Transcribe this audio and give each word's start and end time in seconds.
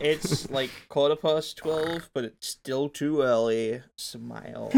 It's 0.00 0.50
like 0.50 0.70
quarter 0.88 1.16
past 1.16 1.56
twelve, 1.56 2.10
but 2.14 2.24
it's 2.24 2.48
still 2.48 2.88
too 2.88 3.22
early. 3.22 3.82
Smile. 3.96 4.70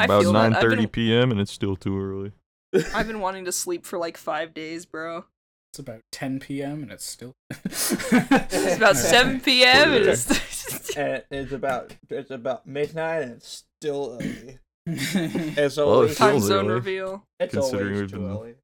About 0.00 0.22
feel 0.22 0.32
that. 0.32 0.50
nine 0.50 0.54
thirty 0.60 0.82
been- 0.82 0.88
p.m. 0.88 1.30
and 1.30 1.40
it's 1.40 1.52
still 1.52 1.76
too 1.76 1.98
early. 2.00 2.32
I've 2.94 3.06
been 3.06 3.20
wanting 3.20 3.44
to 3.44 3.52
sleep 3.52 3.84
for 3.84 3.98
like 3.98 4.16
five 4.16 4.54
days, 4.54 4.86
bro. 4.86 5.24
It's 5.72 5.78
about 5.78 6.02
10 6.12 6.40
p.m. 6.40 6.82
and 6.82 6.92
it's 6.92 7.04
still. 7.04 7.32
It's 7.64 8.76
about 8.76 8.96
7 8.96 9.40
p.m. 9.40 9.92
and 9.92 10.04
it's 10.06 10.96
and 10.96 11.18
uh, 11.18 11.20
it's 11.30 11.52
about 11.52 11.96
it's 12.10 12.30
about 12.30 12.66
midnight, 12.66 13.22
and 13.22 13.32
it's 13.32 13.64
still 13.78 14.18
early. 14.20 14.58
p.m. 14.86 15.54
It's 15.56 15.76
Well, 15.76 15.86
it 15.88 15.92
always 15.94 16.16
time 16.18 16.30
feels 16.32 16.44
zone 16.44 16.64
early. 16.66 16.74
reveal. 16.74 17.24
it's 17.40 17.54
considering 17.54 17.86
always 17.94 18.00
we've 18.02 18.10
too 18.10 18.18
been- 18.18 18.30
early. 18.30 18.54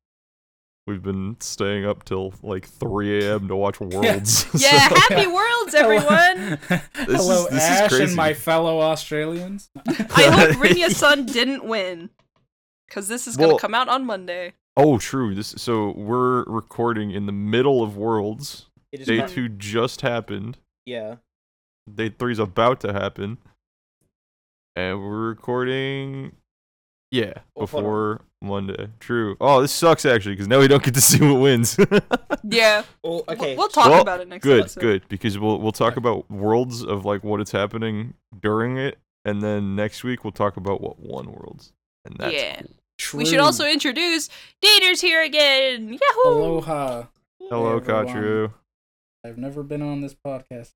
We've 0.88 1.02
been 1.02 1.36
staying 1.40 1.84
up 1.84 2.04
till 2.04 2.32
like 2.42 2.66
3 2.66 3.22
a.m. 3.26 3.48
to 3.48 3.56
watch 3.56 3.78
Worlds. 3.80 4.46
Yeah, 4.54 4.88
so- 4.88 4.94
happy 4.94 5.26
worlds, 5.26 5.74
everyone! 5.74 6.58
Hello, 6.94 7.44
is- 7.44 7.50
this 7.50 7.62
is 7.62 7.68
Ash 7.68 7.88
crazy. 7.90 8.04
and 8.04 8.16
my 8.16 8.32
fellow 8.32 8.80
Australians. 8.80 9.68
I 9.86 10.30
hope 10.30 10.56
Rinya's 10.56 10.96
Sun 10.96 11.26
didn't 11.26 11.64
win. 11.64 12.08
Because 12.88 13.06
this 13.08 13.26
is 13.26 13.36
going 13.36 13.50
to 13.50 13.54
Well- 13.54 13.58
come 13.58 13.74
out 13.74 13.88
on 13.90 14.06
Monday. 14.06 14.54
oh, 14.78 14.96
true. 14.96 15.34
This 15.34 15.48
so 15.58 15.90
we're 15.90 16.44
recording 16.44 17.10
in 17.10 17.26
the 17.26 17.32
middle 17.32 17.82
of 17.82 17.98
Worlds. 17.98 18.64
It 18.90 19.00
is 19.00 19.06
Day 19.06 19.18
not- 19.18 19.28
two 19.28 19.50
just 19.50 20.00
happened. 20.00 20.56
Yeah. 20.86 21.16
Day 21.94 22.08
three's 22.08 22.38
about 22.38 22.80
to 22.80 22.94
happen, 22.94 23.36
and 24.74 25.00
we're 25.02 25.28
recording. 25.28 26.32
Yeah, 27.10 27.32
Well, 27.54 27.66
hold 27.66 27.82
before 27.84 28.20
Monday. 28.40 28.88
True. 29.00 29.36
Oh, 29.40 29.60
this 29.60 29.72
sucks 29.72 30.04
actually 30.06 30.34
because 30.34 30.46
now 30.48 30.60
we 30.60 30.68
don't 30.68 30.82
get 30.82 30.94
to 30.94 31.00
see 31.02 31.20
what 31.24 31.40
wins. 31.40 31.76
Yeah. 32.44 32.84
Well, 33.02 33.24
We'll- 33.28 33.36
okay. 33.36 33.56
We'll, 33.56 33.68
talk 33.68 33.90
Well, 33.90 34.00
about 34.00 34.20
it 34.20 34.28
next 34.28 34.44
week. 34.44 34.52
good, 34.54 34.60
episode. 34.60 34.80
good. 34.80 35.02
Because 35.08 35.38
we'll 35.38 35.58
we'll 35.60 35.72
talk 35.72 35.96
about 35.96 36.30
worlds 36.30 36.82
of 36.84 37.04
like 37.04 37.22
what 37.24 37.40
is 37.40 37.50
happening 37.50 38.14
during 38.40 38.78
it, 38.78 38.98
and 39.24 39.42
then 39.42 39.74
next 39.76 40.02
week 40.04 40.24
we'll 40.24 40.32
talk 40.32 40.56
about 40.56 40.80
what 40.80 40.98
won 41.00 41.26
worlds, 41.32 41.72
and 42.04 42.16
that's 42.18 42.32
yeah. 42.34 42.62
True. 42.96 43.18
We 43.18 43.26
should 43.26 43.40
also 43.40 43.66
introduce 43.66 44.28
Dater's 44.62 45.00
here 45.00 45.22
again. 45.22 45.88
Yahoo! 45.92 46.28
Aloha. 46.30 47.04
hello, 47.50 47.78
Hey, 47.80 47.92
everyone. 47.92 48.06
Khatru. 48.06 48.52
I've 49.26 49.38
never 49.38 49.62
been 49.62 49.82
on 49.82 50.00
this 50.00 50.14
podcast. 50.14 50.70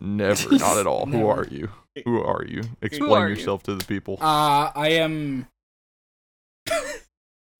Never, 0.00 0.52
not 0.56 0.78
at 0.78 0.86
all. 0.86 1.06
Who 1.10 1.26
are 1.26 1.46
you? 1.50 1.68
Who 2.04 2.22
are 2.22 2.44
you? 2.44 2.62
Explain 2.80 3.10
are 3.10 3.28
you? 3.28 3.34
yourself 3.34 3.62
to 3.64 3.74
the 3.74 3.84
people. 3.84 4.18
Uh, 4.20 4.70
I 4.74 4.88
am. 4.92 5.46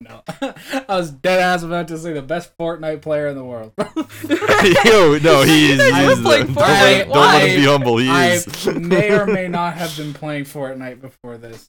No, 0.03 0.23
I 0.89 0.97
was 0.97 1.11
dead 1.11 1.41
ass 1.41 1.63
about 1.63 1.89
to 1.89 1.99
say 1.99 2.13
the 2.13 2.23
best 2.23 2.57
Fortnite 2.59 3.03
player 3.03 3.29
in 3.29 3.37
the 3.37 3.45
world. 3.45 3.73
Yo, 3.79 5.19
no, 5.19 5.43
he 5.43 5.73
is. 5.73 5.79
You 5.79 5.95
He 5.95 6.05
were 6.07 6.13
is 6.13 6.19
uh, 6.19 6.23
playing 6.23 6.47
don't, 6.47 6.57
let, 6.57 7.07
don't 7.09 7.17
let 7.17 7.49
him 7.49 7.61
be 7.61 7.67
humble. 7.67 7.97
He 7.99 8.09
I 8.09 8.27
is. 8.33 8.67
may 8.67 9.11
or 9.13 9.27
may 9.27 9.49
not 9.49 9.75
have 9.75 9.97
been 9.97 10.13
playing 10.15 10.45
Fortnite 10.45 11.01
before 11.01 11.37
this. 11.39 11.69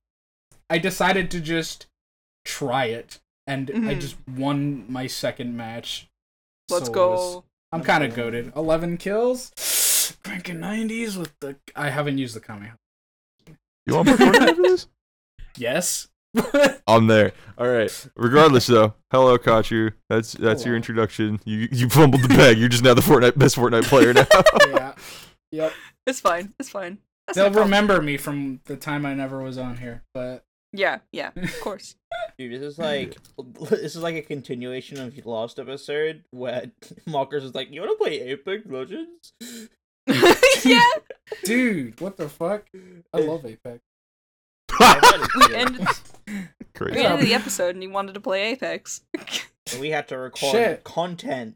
I 0.69 0.77
decided 0.77 1.29
to 1.31 1.39
just 1.41 1.87
try 2.45 2.85
it, 2.85 3.19
and 3.47 3.69
I 3.69 3.73
Mhm. 3.95 3.99
just 4.01 4.15
won 4.27 4.85
my 4.91 5.07
second 5.07 5.55
match. 5.57 6.07
Let's 6.69 6.87
So 6.87 6.91
go. 6.93 7.09
was- 7.11 7.43
I'm 7.71 7.81
kind 7.83 8.03
of 8.03 8.13
goaded. 8.15 8.53
Eleven 8.55 8.97
kills, 8.97 9.51
cranking 10.23 10.59
nineties 10.59 11.17
with 11.17 11.33
the. 11.39 11.55
I 11.75 11.89
haven't 11.89 12.17
used 12.19 12.35
the 12.35 12.39
Kamehameha. 12.39 12.77
You 13.85 13.95
want 13.95 14.07
to 14.09 14.15
play 14.17 14.27
Fortnite 14.27 14.55
for 14.55 14.61
this? 14.61 14.87
Yes. 15.57 16.07
I'm 16.87 17.07
there. 17.07 17.33
All 17.57 17.67
right. 17.67 18.07
Regardless, 18.15 18.67
though, 18.67 18.93
hello, 19.11 19.37
Khatru. 19.37 19.93
That's 20.09 20.33
that's 20.33 20.65
your 20.65 20.75
introduction. 20.75 21.39
You 21.45 21.67
you 21.71 21.89
fumbled 21.89 22.23
the 22.23 22.27
bag. 22.27 22.57
You're 22.57 22.69
just 22.69 22.83
now 22.83 22.93
the 22.93 23.01
Fortnite 23.01 23.37
best 23.37 23.55
Fortnite 23.55 23.83
player 23.83 24.13
now. 24.13 24.25
yeah. 24.69 24.93
Yep. 25.51 25.71
It's 26.07 26.19
fine. 26.19 26.51
It's 26.59 26.69
fine. 26.69 26.97
That's 27.27 27.37
They'll 27.37 27.51
remember 27.51 28.01
me 28.01 28.17
from 28.17 28.61
the 28.65 28.75
time 28.75 29.05
I 29.05 29.13
never 29.13 29.39
was 29.43 29.59
on 29.59 29.77
here, 29.77 30.01
but 30.11 30.45
Yeah, 30.71 30.97
yeah, 31.11 31.29
of 31.35 31.59
course. 31.61 31.95
Dude, 32.39 32.53
this 32.53 32.63
is 32.63 32.79
like 32.79 33.15
this 33.69 33.95
is 33.95 34.01
like 34.01 34.15
a 34.15 34.23
continuation 34.23 34.99
of 34.99 35.15
your 35.15 35.27
last 35.27 35.59
episode 35.59 36.23
where 36.31 36.71
Marcus 37.05 37.43
is 37.43 37.53
like, 37.53 37.71
"You 37.71 37.81
want 37.81 37.99
to 37.99 38.03
play 38.03 38.19
Apex 38.19 38.65
Legends?" 38.65 39.33
yeah. 40.65 40.81
dude, 41.43 42.01
what 42.01 42.17
the 42.17 42.29
fuck? 42.29 42.65
I 43.13 43.19
love 43.19 43.45
Apex. 43.45 43.79
We 45.35 45.55
ended, 45.55 45.87
we 46.81 46.97
ended 47.05 47.25
the 47.25 47.33
episode 47.33 47.75
and 47.75 47.81
he 47.81 47.87
wanted 47.87 48.13
to 48.13 48.19
play 48.21 48.51
Apex. 48.51 49.01
And 49.71 49.79
we 49.79 49.91
had 49.91 50.09
to 50.09 50.17
record 50.17 50.51
Shit. 50.51 50.83
content. 50.83 51.55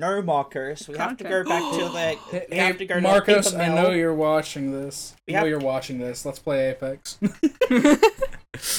No, 0.00 0.22
Marcus. 0.22 0.88
We 0.88 0.96
have 0.96 1.18
to 1.18 1.24
go 1.24 1.44
back 1.44 1.60
to 1.74 1.78
the. 1.90 2.46
Hey, 2.50 2.56
have 2.56 2.78
to 2.78 2.86
go 2.86 2.94
to 2.94 3.00
Marcus, 3.02 3.50
paper 3.52 3.62
I 3.62 3.68
know 3.68 3.90
you're 3.90 4.14
watching 4.14 4.72
this. 4.72 5.14
We 5.28 5.34
I 5.34 5.36
know 5.36 5.40
have- 5.40 5.48
you're 5.50 5.58
watching 5.60 5.98
this. 5.98 6.24
Let's 6.24 6.38
play 6.38 6.70
Apex. 6.70 7.18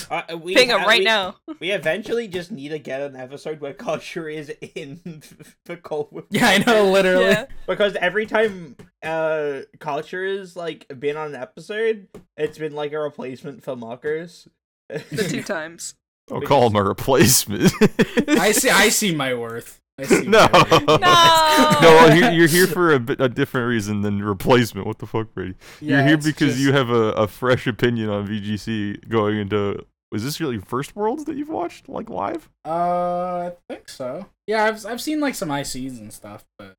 Uh, 0.10 0.38
we 0.42 0.56
Ping 0.56 0.70
him 0.70 0.80
ha- 0.80 0.86
right 0.86 1.00
we- 1.00 1.06
now. 1.06 1.36
We 1.60 1.72
eventually 1.72 2.28
just 2.30 2.50
need 2.50 2.70
to 2.70 2.80
get 2.80 3.02
an 3.02 3.16
episode 3.16 3.60
where 3.60 3.74
Khatru 3.74 4.34
is 4.34 4.50
in 4.74 5.22
the 5.66 5.76
Cold 5.78 6.08
War. 6.12 6.24
yeah, 6.30 6.48
I 6.48 6.58
know, 6.60 6.92
literally. 6.92 7.26
Yeah. 7.26 7.46
Because 7.68 7.96
every 7.98 8.26
time 8.26 8.78
uh 9.04 9.62
Khatru 9.80 10.40
is 10.40 10.56
like 10.56 10.88
been 10.98 11.18
on 11.18 11.36
an 11.36 11.42
episode, 11.42 12.08
it's 12.38 12.58
been 12.58 12.74
like 12.74 12.94
a 12.94 13.00
replacement 13.00 13.64
for 13.64 13.76
Marcus. 13.76 14.48
The 14.90 15.28
two 15.30 15.44
times. 15.56 15.96
Don't 16.28 16.46
call 16.46 16.68
him 16.68 16.76
a 16.76 16.84
replacement. 16.84 17.72
I 18.28 18.52
see. 18.52 18.70
I 18.70 18.90
see 18.90 19.14
my 19.14 19.34
worth. 19.36 19.80
I 20.00 20.06
see. 20.06 20.26
no. 20.26 20.48
My. 20.52 20.84
No. 20.88 21.42
No, 21.82 21.90
well, 21.96 22.18
you're, 22.18 22.32
you're 22.32 22.48
here 22.48 22.68
for 22.68 22.94
a, 22.94 23.00
bit, 23.00 23.22
a 23.22 23.30
different 23.30 23.68
reason 23.70 24.02
than 24.02 24.22
replacement. 24.22 24.86
What 24.88 24.98
the 25.00 25.06
fuck, 25.06 25.34
Brady? 25.34 25.56
Yeah, 25.80 26.00
you're 26.00 26.08
here 26.08 26.18
because 26.18 26.54
just- 26.54 26.60
you 26.60 26.74
have 26.74 26.90
a, 26.90 27.12
a 27.14 27.28
fresh 27.28 27.66
opinion 27.68 28.10
on 28.10 28.28
VGC 28.28 29.08
going 29.08 29.38
into. 29.38 29.86
Is 30.14 30.24
this 30.24 30.40
really 30.40 30.58
first 30.60 30.96
Worlds 30.96 31.26
that 31.26 31.36
you've 31.36 31.50
watched 31.50 31.88
like 31.90 32.10
live? 32.10 32.50
Uh, 32.66 33.52
I 33.52 33.52
think 33.70 33.88
so. 33.90 34.26
Yeah, 34.48 34.66
I've 34.66 34.86
I've 34.86 35.02
seen 35.02 35.20
like 35.20 35.36
some 35.36 35.50
ICs 35.50 36.00
and 36.00 36.12
stuff, 36.14 36.46
but 36.58 36.76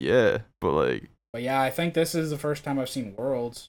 Yeah, 0.00 0.38
but 0.60 0.72
like, 0.72 1.10
but 1.32 1.42
yeah, 1.42 1.60
I 1.60 1.70
think 1.70 1.94
this 1.94 2.14
is 2.14 2.30
the 2.30 2.38
first 2.38 2.62
time 2.64 2.78
I've 2.78 2.88
seen 2.90 3.14
Worlds. 3.16 3.68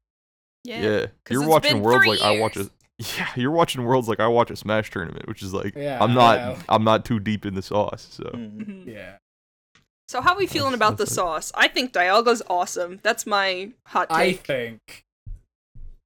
Yeah. 0.63 0.81
yeah. 0.81 1.05
you're 1.29 1.47
watching 1.47 1.81
Worlds 1.81 2.05
three 2.05 2.09
like 2.17 2.21
I 2.21 2.39
watch 2.39 2.57
a. 2.57 2.69
years. 2.97 3.17
Yeah, 3.17 3.29
you're 3.35 3.51
watching 3.51 3.83
Worlds 3.83 4.07
like 4.07 4.19
I 4.19 4.27
watch 4.27 4.51
a 4.51 4.55
Smash 4.55 4.89
tournament, 4.91 5.27
which 5.27 5.41
is 5.43 5.53
like 5.53 5.75
Yeah, 5.75 5.97
I'm 6.01 6.13
not 6.13 6.39
I 6.39 6.53
know. 6.53 6.57
I'm 6.69 6.83
not 6.83 7.05
too 7.05 7.19
deep 7.19 7.45
in 7.45 7.53
the 7.55 7.61
sauce. 7.61 8.07
So 8.11 8.23
Mm. 8.23 8.57
Mhm. 8.57 8.87
Yeah. 8.93 9.17
So 10.07 10.21
how 10.21 10.33
are 10.33 10.37
we 10.37 10.45
feeling 10.47 10.71
That's- 10.71 10.89
about 10.89 10.97
the 10.97 11.05
that's 11.05 11.15
sauce? 11.15 11.51
I 11.55 11.67
think 11.67 11.91
Dialga's 11.91 12.41
awesome. 12.49 12.99
That's 13.03 13.25
my 13.25 13.71
hot 13.87 14.07
I 14.11 14.33
think. 14.33 15.03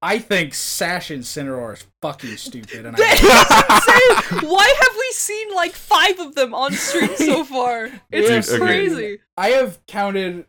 I 0.01 0.17
think 0.19 0.53
Sash 0.53 1.11
and 1.11 1.23
Incineroar 1.23 1.73
is 1.73 1.85
fucking 2.01 2.37
stupid, 2.37 2.85
and 2.85 2.95
That's 2.95 3.21
I. 3.21 4.09
insane! 4.31 4.49
Why 4.49 4.73
have 4.81 4.95
we 4.97 5.11
seen 5.11 5.53
like 5.53 5.73
five 5.73 6.17
of 6.19 6.35
them 6.35 6.53
on 6.53 6.71
stream 6.71 7.09
so 7.17 7.43
far? 7.43 7.89
It's 8.09 8.47
Dude, 8.47 8.55
okay. 8.61 8.65
crazy. 8.65 9.19
I 9.35 9.49
have 9.49 9.85
counted 9.87 10.45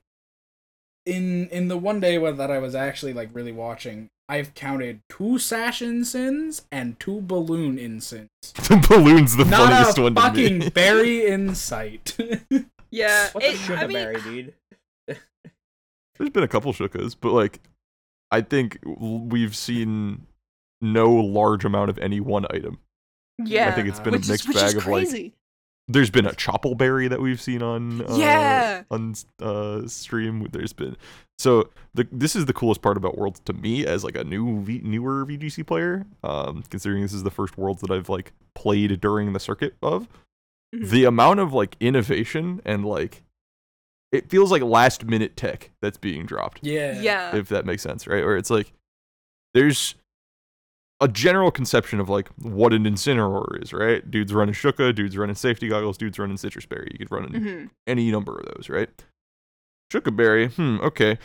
in 1.11 1.49
in 1.49 1.69
the 1.69 1.77
one 1.77 2.01
day 2.01 2.19
when- 2.19 2.37
that 2.37 2.51
I 2.51 2.59
was 2.59 2.75
actually 2.75 3.13
like 3.13 3.31
really 3.33 3.53
watching. 3.53 4.09
I've 4.29 4.55
counted 4.55 5.01
two 5.09 5.39
Sash 5.41 5.81
Insins 5.81 6.63
and 6.71 6.99
two 7.01 7.21
Balloon 7.21 7.79
Insins. 7.79 8.29
the 8.69 8.85
balloon's 8.89 9.35
the 9.37 9.45
Not 9.45 9.69
funniest 9.71 9.99
a 9.99 10.03
one 10.03 10.15
to 10.15 10.21
fucking 10.21 10.59
me. 10.59 10.69
berry 10.75 11.27
in 11.27 11.55
sight. 11.55 12.17
Yeah. 12.93 13.29
What's 13.33 13.47
a 13.47 13.51
it- 13.53 13.57
sugar 13.59 13.79
I 13.79 13.87
mean, 13.87 13.93
berry, 13.97 14.21
dude? 14.21 14.55
There's 15.07 16.31
been 16.31 16.43
a 16.43 16.49
couple 16.49 16.73
Shucas, 16.73 17.15
but 17.21 17.33
like, 17.33 17.61
I 18.33 18.41
think 18.41 18.79
we've 18.85 19.55
seen 19.57 20.27
no 20.81 21.13
large 21.13 21.65
amount 21.65 21.91
of 21.91 21.99
any 21.99 22.19
one 22.21 22.47
item. 22.51 22.79
yeah. 23.39 23.69
I 23.69 23.73
think 23.73 23.87
it's 23.89 24.01
been 24.01 24.13
which 24.13 24.27
a 24.29 24.33
mixed 24.33 24.49
is, 24.49 24.55
bag 24.55 24.69
is 24.71 24.75
of 24.77 24.87
like. 24.87 25.33
Crazy. 25.91 25.93
There's 25.93 26.11
been 26.11 26.27
a 26.27 26.33
Chople 26.33 26.77
Berry 26.77 27.09
that 27.09 27.21
we've 27.21 27.41
seen 27.41 27.63
on 27.63 28.03
uh, 28.03 28.17
Yeah. 28.17 28.83
on 28.91 29.15
uh, 29.41 29.87
stream. 29.87 30.47
There's 30.53 30.73
been 30.73 30.97
so 31.39 31.71
the 31.95 32.07
this 32.13 32.37
is 32.37 32.47
the 32.47 32.53
coolest 32.53 32.83
part 32.83 32.97
about 32.97 33.17
Worlds 33.19 33.41
to 33.47 33.53
me 33.53 33.87
as 33.87 34.05
like 34.05 34.17
a 34.17 34.25
new 34.25 34.61
v, 34.63 34.81
newer 34.85 35.25
VGC 35.27 35.67
player. 35.67 36.07
Um, 36.23 36.63
considering 36.71 37.03
this 37.03 37.13
is 37.13 37.23
the 37.23 37.31
first 37.31 37.57
Worlds 37.59 37.81
that 37.83 37.91
I've 37.91 38.09
like 38.09 38.33
played 38.55 39.01
during 39.01 39.33
the 39.33 39.41
circuit 39.41 39.75
of 39.83 40.09
Mhm. 40.75 40.89
the 40.91 41.05
amount 41.05 41.41
of 41.41 41.53
like 41.53 41.77
innovation 41.81 42.61
and 42.65 42.85
like 42.85 43.23
it 44.13 44.29
feels 44.31 44.51
like 44.53 44.63
last 44.63 45.05
minute 45.05 45.37
tech 45.37 45.71
that's 45.83 45.99
being 45.99 46.27
dropped 46.27 46.61
yeah. 46.63 47.01
yeah. 47.01 47.35
if 47.37 47.49
that 47.49 47.65
makes 47.67 47.83
sense, 47.83 48.07
right? 48.07 48.25
Where 48.25 48.37
it's 48.37 48.51
like 48.51 48.73
there's 49.55 49.95
a 51.03 51.09
general 51.09 51.51
conception 51.51 51.99
of 52.01 52.09
like 52.09 52.29
what 52.43 52.73
an 52.73 52.85
incineroar 52.85 53.63
is, 53.63 53.73
right? 53.73 54.09
Dudes 54.11 54.33
running 54.35 54.55
Shuca, 54.55 54.95
dudes 54.95 55.17
running 55.17 55.35
safety 55.37 55.69
goggles, 55.69 55.97
dudes 55.97 56.19
running 56.19 56.37
Sitrus 56.37 56.69
berry. 56.69 56.89
You 56.93 56.99
could 56.99 57.11
run 57.11 57.35
in 57.35 57.43
hmm 57.43 57.65
any 57.87 58.11
number 58.11 58.39
of 58.39 58.47
those, 58.55 58.69
right? 58.69 58.89
Shuca 59.93 60.15
berry, 60.15 60.49
hmm, 60.49 60.79
okay. 60.83 61.19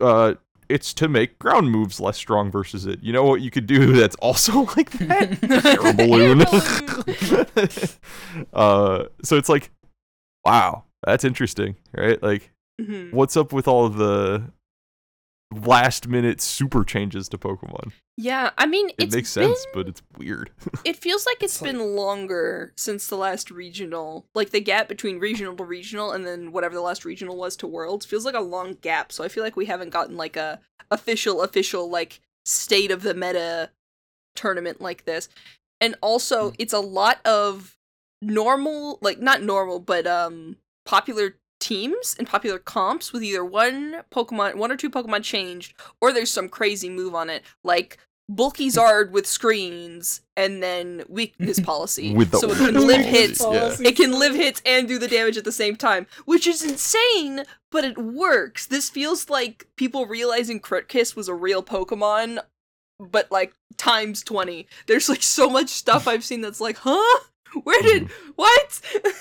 Uh 0.00 0.34
it's 0.68 0.94
to 0.94 1.08
make 1.08 1.38
ground 1.38 1.70
moves 1.70 2.00
less 2.00 2.16
strong 2.16 2.50
versus 2.50 2.86
it. 2.86 3.02
You 3.02 3.12
know 3.12 3.24
what 3.24 3.40
you 3.42 3.50
could 3.50 3.66
do 3.66 3.92
that's 3.98 4.16
also 4.16 4.60
like 4.76 4.90
that? 4.92 5.42
Air 5.64 5.92
balloon. 5.94 6.42
uh 8.52 9.04
so 9.22 9.36
it's 9.36 9.48
like 9.48 9.70
wow, 10.44 10.84
that's 11.04 11.24
interesting, 11.24 11.76
right? 11.96 12.22
Like 12.22 12.50
Mhm. 12.80 13.12
What's 13.12 13.36
up 13.36 13.52
with 13.52 13.68
all 13.68 13.84
of 13.86 13.96
the 13.96 14.42
last 15.52 16.08
minute 16.08 16.40
super 16.40 16.84
changes 16.84 17.28
to 17.30 17.38
Pokemon? 17.38 17.92
Yeah, 18.16 18.50
I 18.58 18.66
mean, 18.66 18.88
It 18.90 18.94
it's 19.04 19.14
makes 19.14 19.34
been, 19.34 19.48
sense, 19.54 19.66
but 19.72 19.88
it's 19.88 20.02
weird. 20.18 20.50
it 20.84 20.96
feels 20.96 21.24
like 21.26 21.42
it's 21.42 21.54
It's 21.54 21.62
like- 21.62 21.72
been 21.72 21.96
longer 21.96 22.72
since 22.76 23.06
the 23.06 23.16
last 23.16 23.50
regional. 23.50 24.26
Like 24.34 24.50
the 24.50 24.60
gap 24.60 24.88
between 24.88 25.18
regional 25.18 25.54
to 25.56 25.64
regional 25.64 26.12
and 26.12 26.26
then 26.26 26.52
whatever 26.52 26.74
the 26.74 26.80
last 26.82 27.04
regional 27.04 27.36
was 27.36 27.56
to 27.56 27.66
Worlds 27.66 28.04
feels 28.06 28.24
like 28.24 28.34
a 28.34 28.40
long 28.40 28.74
gap. 28.82 29.12
So 29.12 29.24
I 29.24 29.28
feel 29.28 29.42
like 29.44 29.56
we 29.56 29.66
haven't 29.66 29.90
gotten 29.90 30.16
like 30.16 30.36
a 30.36 30.60
official 30.90 31.42
official 31.42 31.88
like 31.90 32.20
state 32.44 32.90
of 32.90 33.02
the 33.02 33.14
meta 33.14 33.70
tournament 34.36 34.80
like 34.80 35.04
this. 35.04 35.28
And 35.80 35.96
also, 36.02 36.50
Hmm. 36.50 36.56
it's 36.58 36.72
a 36.72 36.80
lot 36.80 37.24
of 37.26 37.76
normal, 38.20 38.98
like 39.00 39.20
not 39.20 39.42
normal, 39.42 39.80
but 39.80 40.06
um 40.06 40.56
popular 40.84 41.36
teams 41.62 42.16
and 42.18 42.26
popular 42.26 42.58
comps 42.58 43.12
with 43.12 43.22
either 43.22 43.44
one 43.44 44.02
Pokemon, 44.12 44.56
one 44.56 44.72
or 44.72 44.76
two 44.76 44.90
Pokemon 44.90 45.22
changed, 45.22 45.74
or 46.00 46.12
there's 46.12 46.30
some 46.30 46.48
crazy 46.48 46.90
move 46.90 47.14
on 47.14 47.30
it, 47.30 47.42
like 47.62 47.98
bulky 48.28 48.68
Zard 48.68 49.10
with 49.10 49.26
screens 49.26 50.22
and 50.36 50.62
then 50.62 51.04
weakness 51.08 51.60
policy. 51.72 52.14
With 52.14 52.32
the 52.32 52.38
so 52.38 52.50
it 52.50 52.56
can 52.58 52.74
live 52.86 53.04
hits. 53.04 53.40
yeah. 53.40 53.76
It 53.80 53.96
can 53.96 54.18
live 54.18 54.34
hits 54.34 54.60
and 54.66 54.88
do 54.88 54.98
the 54.98 55.08
damage 55.08 55.36
at 55.36 55.44
the 55.44 55.52
same 55.52 55.76
time, 55.76 56.06
which 56.24 56.46
is 56.46 56.64
insane, 56.64 57.44
but 57.70 57.84
it 57.84 57.96
works. 57.96 58.66
This 58.66 58.90
feels 58.90 59.30
like 59.30 59.68
people 59.76 60.06
realizing 60.06 60.58
Crit 60.58 60.88
Kiss 60.88 61.14
was 61.14 61.28
a 61.28 61.34
real 61.34 61.62
Pokemon, 61.62 62.40
but 62.98 63.30
like 63.30 63.54
times 63.76 64.22
20. 64.24 64.66
There's 64.88 65.08
like 65.08 65.22
so 65.22 65.48
much 65.48 65.68
stuff 65.68 66.08
I've 66.08 66.24
seen 66.24 66.40
that's 66.40 66.60
like, 66.60 66.78
huh? 66.78 67.20
Where 67.62 67.82
did. 67.82 68.04
Mm-hmm. 68.04 68.30
What? 68.34 68.80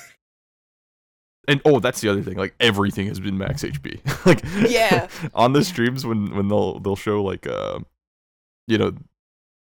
And 1.51 1.61
oh, 1.65 1.79
that's 1.81 1.99
the 1.99 2.07
other 2.09 2.21
thing. 2.21 2.37
Like 2.37 2.55
everything 2.61 3.07
has 3.07 3.19
been 3.19 3.37
max 3.37 3.63
HP. 3.63 3.99
like 4.25 4.41
Yeah. 4.71 5.07
on 5.33 5.51
the 5.53 5.63
streams 5.63 6.05
when 6.05 6.33
when 6.35 6.47
they'll 6.47 6.79
they'll 6.79 6.95
show 6.95 7.21
like 7.23 7.45
uh, 7.45 7.79
you 8.67 8.77
know, 8.77 8.93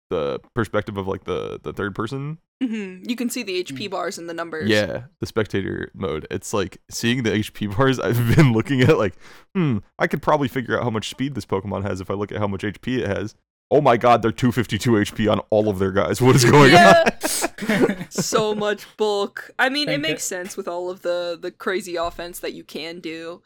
the 0.10 0.40
perspective 0.54 0.96
of 0.98 1.08
like 1.08 1.26
the 1.26 1.60
the 1.62 1.74
third 1.74 1.94
person. 1.94 2.38
hmm 2.62 3.04
You 3.06 3.16
can 3.18 3.30
see 3.30 3.44
the 3.44 3.64
HP 3.64 3.90
bars 3.90 4.18
and 4.18 4.30
the 4.30 4.34
numbers. 4.34 4.70
Yeah, 4.70 5.04
the 5.20 5.26
spectator 5.26 5.92
mode. 5.94 6.26
It's 6.32 6.54
like 6.54 6.78
seeing 6.90 7.24
the 7.24 7.32
HP 7.32 7.76
bars. 7.78 8.00
I've 8.00 8.36
been 8.36 8.54
looking 8.54 8.82
at 8.82 8.98
like, 8.98 9.16
hmm, 9.54 9.80
I 10.00 10.08
could 10.08 10.22
probably 10.22 10.48
figure 10.48 10.78
out 10.78 10.84
how 10.84 10.90
much 10.90 11.10
speed 11.10 11.36
this 11.36 11.46
Pokemon 11.46 11.84
has 11.84 12.00
if 12.00 12.10
I 12.10 12.14
look 12.14 12.32
at 12.32 12.38
how 12.38 12.48
much 12.48 12.62
HP 12.62 13.00
it 13.00 13.08
has. 13.08 13.36
Oh 13.72 13.82
my 13.82 13.98
God, 13.98 14.22
they're 14.22 14.32
252 14.32 14.92
HP 14.92 15.32
on 15.32 15.40
all 15.50 15.68
of 15.68 15.80
their 15.80 15.92
guys. 15.92 16.22
What 16.22 16.36
is 16.36 16.46
going 16.46 16.72
Yeah. 16.72 17.04
on? 17.06 17.43
so 18.10 18.54
much 18.56 18.86
bulk. 18.98 19.52
I 19.60 19.70
mean, 19.70 19.90
it 19.90 20.00
makes 20.00 20.24
it- 20.24 20.28
sense 20.28 20.58
with 20.58 20.68
all 20.68 20.90
of 20.90 21.02
the 21.02 21.38
the 21.42 21.52
crazy 21.52 21.96
offense 21.96 22.40
that 22.40 22.54
you 22.54 22.64
can 22.64 23.00
do, 23.00 23.42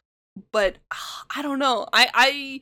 but 0.51 0.75
I 1.35 1.41
don't 1.41 1.59
know. 1.59 1.87
I 1.93 2.09
I 2.13 2.61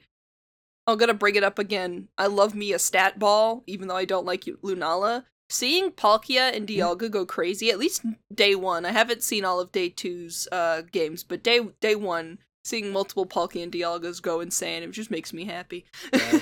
I'm 0.88 0.97
gonna 0.97 1.13
bring 1.13 1.36
it 1.36 1.44
up 1.44 1.57
again. 1.59 2.07
I 2.18 2.27
love 2.27 2.53
me 2.56 2.74
a 2.74 2.80
stat 2.80 3.18
ball, 3.19 3.63
even 3.68 3.88
though 3.88 3.95
I 3.95 4.06
don't 4.06 4.25
like 4.25 4.44
Lunala. 4.45 5.25
Seeing 5.50 5.92
Palkia 5.92 6.56
and 6.56 6.68
Dialga 6.68 7.09
go 7.09 7.24
crazy, 7.24 7.69
at 7.69 7.77
least 7.77 8.03
day 8.33 8.56
one. 8.56 8.83
I 8.83 8.91
haven't 8.91 9.21
seen 9.21 9.45
all 9.45 9.59
of 9.59 9.71
day 9.71 9.89
two's 9.89 10.48
uh 10.51 10.81
games, 10.91 11.24
but 11.24 11.44
day 11.44 11.59
day 11.81 11.95
one, 11.95 12.39
seeing 12.63 12.91
multiple 12.91 13.27
Palkia 13.27 13.62
and 13.63 13.71
Dialgas 13.71 14.21
go 14.21 14.39
insane, 14.41 14.81
it 14.83 14.91
just 14.91 15.12
makes 15.12 15.33
me 15.33 15.45
happy. 15.45 15.86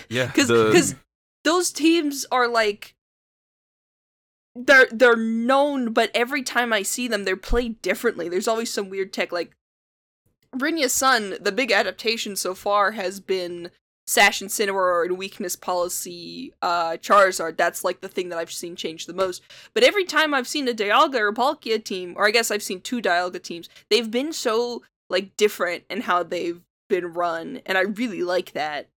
yeah, 0.10 0.28
because 0.28 0.48
the- 0.50 0.68
because 0.68 0.96
those 1.44 1.72
teams 1.72 2.26
are 2.32 2.48
like 2.48 2.93
they're 4.56 4.88
they're 4.92 5.16
known 5.16 5.92
but 5.94 6.12
every 6.14 6.44
time 6.44 6.72
i 6.72 6.84
see 6.84 7.08
them 7.08 7.24
they're 7.24 7.36
played 7.36 7.82
differently 7.82 8.30
there's 8.30 8.48
always 8.48 8.72
some 8.72 8.90
weird 8.90 9.12
tech 9.12 9.32
like 9.32 9.52
Rinya's 10.56 10.94
Sun, 10.94 11.38
the 11.42 11.52
big 11.52 11.72
adaptation 11.72 12.36
so 12.36 12.54
far 12.54 12.92
has 12.92 13.20
been 13.20 13.72
Sash 14.06 14.40
Incineroar 14.40 15.04
and 15.06 15.18
Weakness 15.18 15.56
Policy 15.56 16.54
uh, 16.62 16.92
Charizard. 17.02 17.58
That's 17.58 17.84
like 17.84 18.02
the 18.02 18.08
thing 18.08 18.30
that 18.30 18.38
I've 18.38 18.52
seen 18.52 18.76
change 18.76 19.08
the 19.08 19.14
most. 19.16 19.42
But 19.74 19.82
every 19.84 20.06
time 20.06 20.32
I've 20.32 20.48
seen 20.48 20.68
a 20.68 20.74
Dialga 20.74 21.16
or 21.20 21.34
Palkia 21.34 21.84
team, 21.84 22.14
or 22.16 22.28
I 22.28 22.32
guess 22.32 22.52
I've 22.52 22.62
seen 22.62 22.82
two 22.82 23.02
Dialga 23.02 23.42
teams, 23.42 23.68
they've 23.90 24.12
been 24.12 24.32
so 24.32 24.84
like 25.10 25.36
different 25.38 25.86
in 25.90 26.02
how 26.02 26.22
they've 26.22 26.62
been 26.88 27.14
run, 27.14 27.62
and 27.66 27.76
I 27.76 27.82
really 27.82 28.22
like 28.22 28.52
that. 28.54 28.90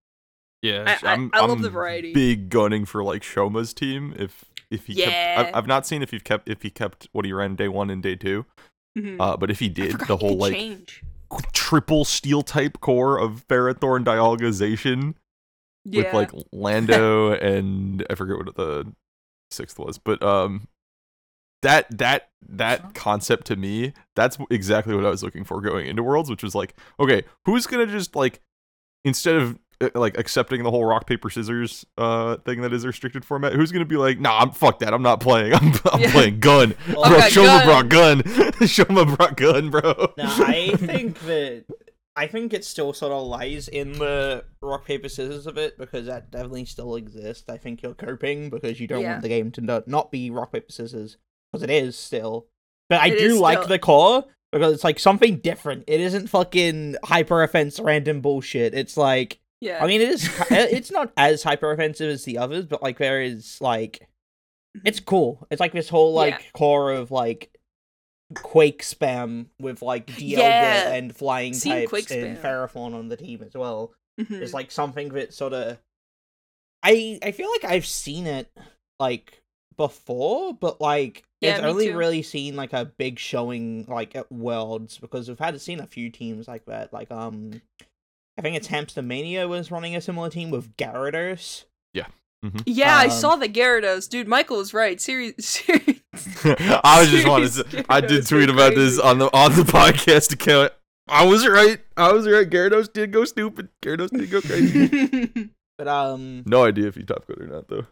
Yeah, 0.61 0.99
I- 1.05 1.09
I- 1.09 1.29
I 1.35 1.41
love 1.41 1.51
I'm 1.51 1.63
the 1.63 1.71
variety. 1.71 2.13
Big 2.13 2.49
gunning 2.49 2.85
for 2.85 3.05
like 3.05 3.23
Shoma's 3.23 3.73
team. 3.73 4.13
If 4.19 4.45
if 4.71 4.87
he 4.87 4.95
kept, 4.95 5.11
Yeah. 5.11 5.45
I've, 5.49 5.55
I've 5.57 5.67
not 5.67 5.87
seen 5.87 6.03
if 6.03 6.11
he 6.11 6.21
kept 6.21 6.49
if 6.49 6.63
he 6.63 6.71
kept 6.71 7.09
what 7.13 7.25
he 7.25 7.33
ran 7.33 7.55
day 7.57 7.69
one 7.69 7.91
and 7.91 8.03
day 8.03 8.17
two. 8.17 8.45
Mhm. 8.99 9.17
Uh, 9.21 9.37
but 9.37 9.51
if 9.51 9.59
he 9.59 9.69
did, 9.69 9.99
the 10.07 10.17
whole 10.17 10.37
like 10.37 10.53
change. 10.55 11.03
triple 11.53 12.05
steel 12.05 12.43
type 12.43 12.81
core 12.81 13.19
of 13.19 13.47
Ferrothorn 13.49 14.05
dialogization 14.05 15.15
Yeah. 15.85 16.05
with 16.05 16.15
like 16.15 16.31
Lando 16.53 17.33
and 17.41 18.07
I 18.09 18.15
forget 18.15 18.37
what 18.37 18.55
the 18.55 18.93
sixth 19.51 19.79
was, 19.79 19.99
but 19.99 20.23
um, 20.23 20.69
that 21.63 21.87
that 21.97 22.29
that 22.47 22.95
concept 22.95 23.47
to 23.49 23.57
me, 23.57 23.93
that's 24.15 24.37
exactly 24.51 24.95
what 24.95 25.07
I 25.07 25.11
was 25.11 25.23
looking 25.23 25.45
for 25.45 25.61
going 25.61 25.87
into 25.87 26.03
Worlds, 26.03 26.29
which 26.31 26.43
was 26.43 26.55
like, 26.55 26.75
okay, 27.01 27.23
who's 27.47 27.67
gonna 27.67 27.87
just 27.87 28.15
like 28.15 28.41
instead 29.05 29.37
of 29.37 29.59
like 29.95 30.19
accepting 30.19 30.63
the 30.63 30.71
whole 30.71 30.85
rock 30.85 31.07
paper 31.07 31.31
scissors 31.31 31.85
uh 31.99 32.37
thing 32.39 32.61
that 32.63 32.73
is 32.73 32.85
a 32.85 32.89
restricted 32.89 33.25
format, 33.25 33.53
who's 33.53 33.73
gonna 33.73 33.85
be 33.85 33.97
like, 33.97 34.19
nah, 34.21 34.39
I'm 34.41 34.51
fuck 34.51 34.79
that, 34.81 34.93
I'm 34.95 35.03
not 35.03 35.21
playing, 35.21 35.55
I'm, 35.55 35.73
I'm 35.93 36.01
Yeah. 36.01 36.13
playing 36.13 36.41
gun, 36.41 36.75
Well, 36.95 37.05
bro, 37.09 37.17
Okay, 37.19 37.29
Shoma 37.29 37.47
gun. 37.47 37.65
brought 37.67 37.89
gun, 37.89 38.23
Shoma 38.63 39.17
brought 39.17 39.37
gun, 39.37 39.71
bro. 39.71 40.13
No, 40.17 40.25
I 40.47 40.73
think 40.77 41.19
that 41.21 41.65
I 42.17 42.29
think 42.29 42.53
it 42.53 42.65
still 42.65 42.93
sort 42.93 43.11
of 43.13 43.27
lies 43.27 43.67
in 43.67 43.95
the 43.95 44.45
rock 44.63 44.85
paper 44.85 45.09
scissors 45.09 45.47
of 45.49 45.59
it 45.59 45.77
because 45.77 46.07
that 46.07 46.31
definitely 46.31 46.65
still 46.65 46.95
exists. 46.95 47.49
I 47.49 47.57
think 47.57 47.83
you're 47.83 47.93
coping 47.95 48.51
because 48.51 48.79
you 48.81 48.87
don't 48.87 49.01
Yeah. 49.03 49.11
want 49.13 49.23
the 49.23 49.29
game 49.29 49.51
to 49.53 49.61
not, 49.61 49.89
not 49.89 50.13
be 50.13 50.31
rock 50.31 50.53
paper 50.53 50.71
scissors 50.71 51.17
because 51.53 51.65
it 51.65 51.71
is 51.71 51.97
still. 51.99 52.47
But 52.89 53.01
I 53.01 53.09
It 53.09 53.19
do 53.19 53.41
like 53.41 53.59
still- 53.59 53.69
the 53.69 53.79
core 53.81 54.25
because 54.53 54.73
it's 54.75 54.85
like 54.85 55.01
something 55.01 55.39
different. 55.39 55.83
It 55.89 55.99
isn't 56.01 56.29
fucking 56.29 56.95
hyper 57.03 57.43
offense 57.43 57.81
random 57.81 58.21
bullshit. 58.21 58.75
It's 58.75 58.97
like 58.97 59.41
yeah. 59.61 59.83
I 59.83 59.87
mean 59.87 60.01
it 60.01 60.09
is 60.09 60.29
it's 60.51 60.91
not 60.91 61.13
as 61.17 61.43
hyper 61.43 61.71
offensive 61.73 62.11
as 62.11 62.25
the 62.25 62.39
others, 62.39 62.67
but 62.67 62.83
like 62.83 62.99
there 62.99 63.23
is 63.23 63.59
like 63.61 64.09
it's 64.85 65.01
cool. 65.01 65.47
It's 65.51 65.61
like 65.61 65.73
this 65.73 65.89
whole 65.89 66.13
like 66.13 66.35
Yeah. 66.35 66.47
core 66.55 66.93
of 66.93 67.11
like 67.11 67.51
Quake 68.35 68.83
spam 68.83 69.47
with 69.61 69.83
like 69.83 70.07
Dialga 70.09 70.39
Yeah. 70.39 70.93
and 70.95 71.15
flying 71.15 71.53
Seen 71.55 71.73
types 71.73 71.91
Quake 71.91 72.11
and. 72.11 72.37
Ferrothorn 72.39 72.95
on 72.95 73.09
the 73.09 73.17
team 73.17 73.43
as 73.47 73.55
well. 73.55 73.93
Mhm. 74.21 74.33
It's 74.41 74.53
like 74.55 74.71
something 74.71 75.11
that 75.11 75.33
sort 75.35 75.53
of 75.53 75.79
I 76.83 77.19
I 77.23 77.33
feel 77.33 77.51
like 77.51 77.65
I've 77.65 77.87
seen 77.87 78.27
it 78.27 78.51
like 78.99 79.43
before, 79.77 80.55
but 80.55 80.81
like 80.81 81.25
Yeah, 81.41 81.57
it's 81.57 81.65
only 81.65 81.89
too. 81.89 81.97
really 81.97 82.23
seen 82.23 82.57
like 82.57 82.73
a 82.73 82.85
big 82.85 83.19
showing 83.19 83.85
like 83.89 84.15
at 84.17 84.31
Worlds 84.31 84.99
because 84.99 85.29
we've 85.29 85.39
had 85.39 85.61
seen 85.61 85.81
a 85.81 85.87
few 85.87 86.11
teams 86.11 86.47
like 86.49 86.65
that. 86.67 86.93
Like 86.93 87.11
um 87.11 87.61
I 88.37 88.43
think 88.43 88.57
it's 88.57 88.67
Hamster 88.67 89.03
Mania 89.03 89.47
was 89.47 89.71
running 89.71 89.95
a 89.95 90.01
similar 90.01 90.29
team 90.29 90.51
with 90.51 90.77
Gyarados. 90.77 91.65
yeah, 91.93 92.07
Yeah, 92.67 92.97
I 92.97 93.05
um, 93.05 93.11
saw 93.11 93.37
the 93.37 93.49
Gyarados. 93.49 94.09
Dude, 94.09 94.27
Michael 94.27 94.59
was 94.59 94.75
right. 94.75 95.01
Serious. 95.01 95.35
serious. 95.39 96.01
I 96.45 97.01
was 97.01 97.11
just 97.11 97.29
wanted 97.29 97.53
Serious 97.53 97.71
to. 97.71 97.85
I 97.89 98.01
did 98.01 98.27
tweet 98.27 98.49
were 98.49 98.55
about 98.55 98.75
this 98.75 98.99
on 98.99 99.19
the 99.19 99.27
on 99.37 99.53
the 99.53 99.63
podcast 99.63 100.33
account. 100.33 100.73
I 101.09 101.25
was 101.25 101.47
right. 101.47 101.81
I 101.97 102.13
was 102.13 102.27
right. 102.27 102.49
Gyarados 102.49 102.93
did 102.93 103.13
go 103.13 103.25
stupid. 103.25 103.69
Gyarados 103.83 104.11
did 104.11 104.31
go 104.31 104.41
crazy. 104.41 105.51
But 105.77 105.89
um 105.89 106.45
no 106.47 106.65
idea 106.65 106.87
if 106.87 106.95
he 106.95 107.03
top 107.03 107.27
cut 107.27 107.41
or 107.41 107.49
not 107.49 107.67
though. 107.67 107.85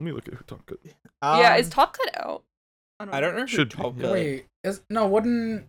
Let 0.00 0.04
me 0.04 0.10
look 0.10 0.26
at 0.26 0.34
who 0.34 0.42
top 0.42 0.66
cut. 0.66 0.78
yeah, 1.22 1.54
um, 1.54 1.60
is 1.60 1.68
Top 1.68 1.96
Cut 1.96 2.10
out? 2.16 2.42
I 2.98 3.20
don't 3.20 3.36
know. 3.36 3.46
Should 3.46 3.70
Should 3.70 3.70
Top. 3.70 4.00
Cut. 4.00 4.10
Wait, 4.10 4.46
is 4.64 4.82
no 4.90 5.06
wouldn't 5.06 5.68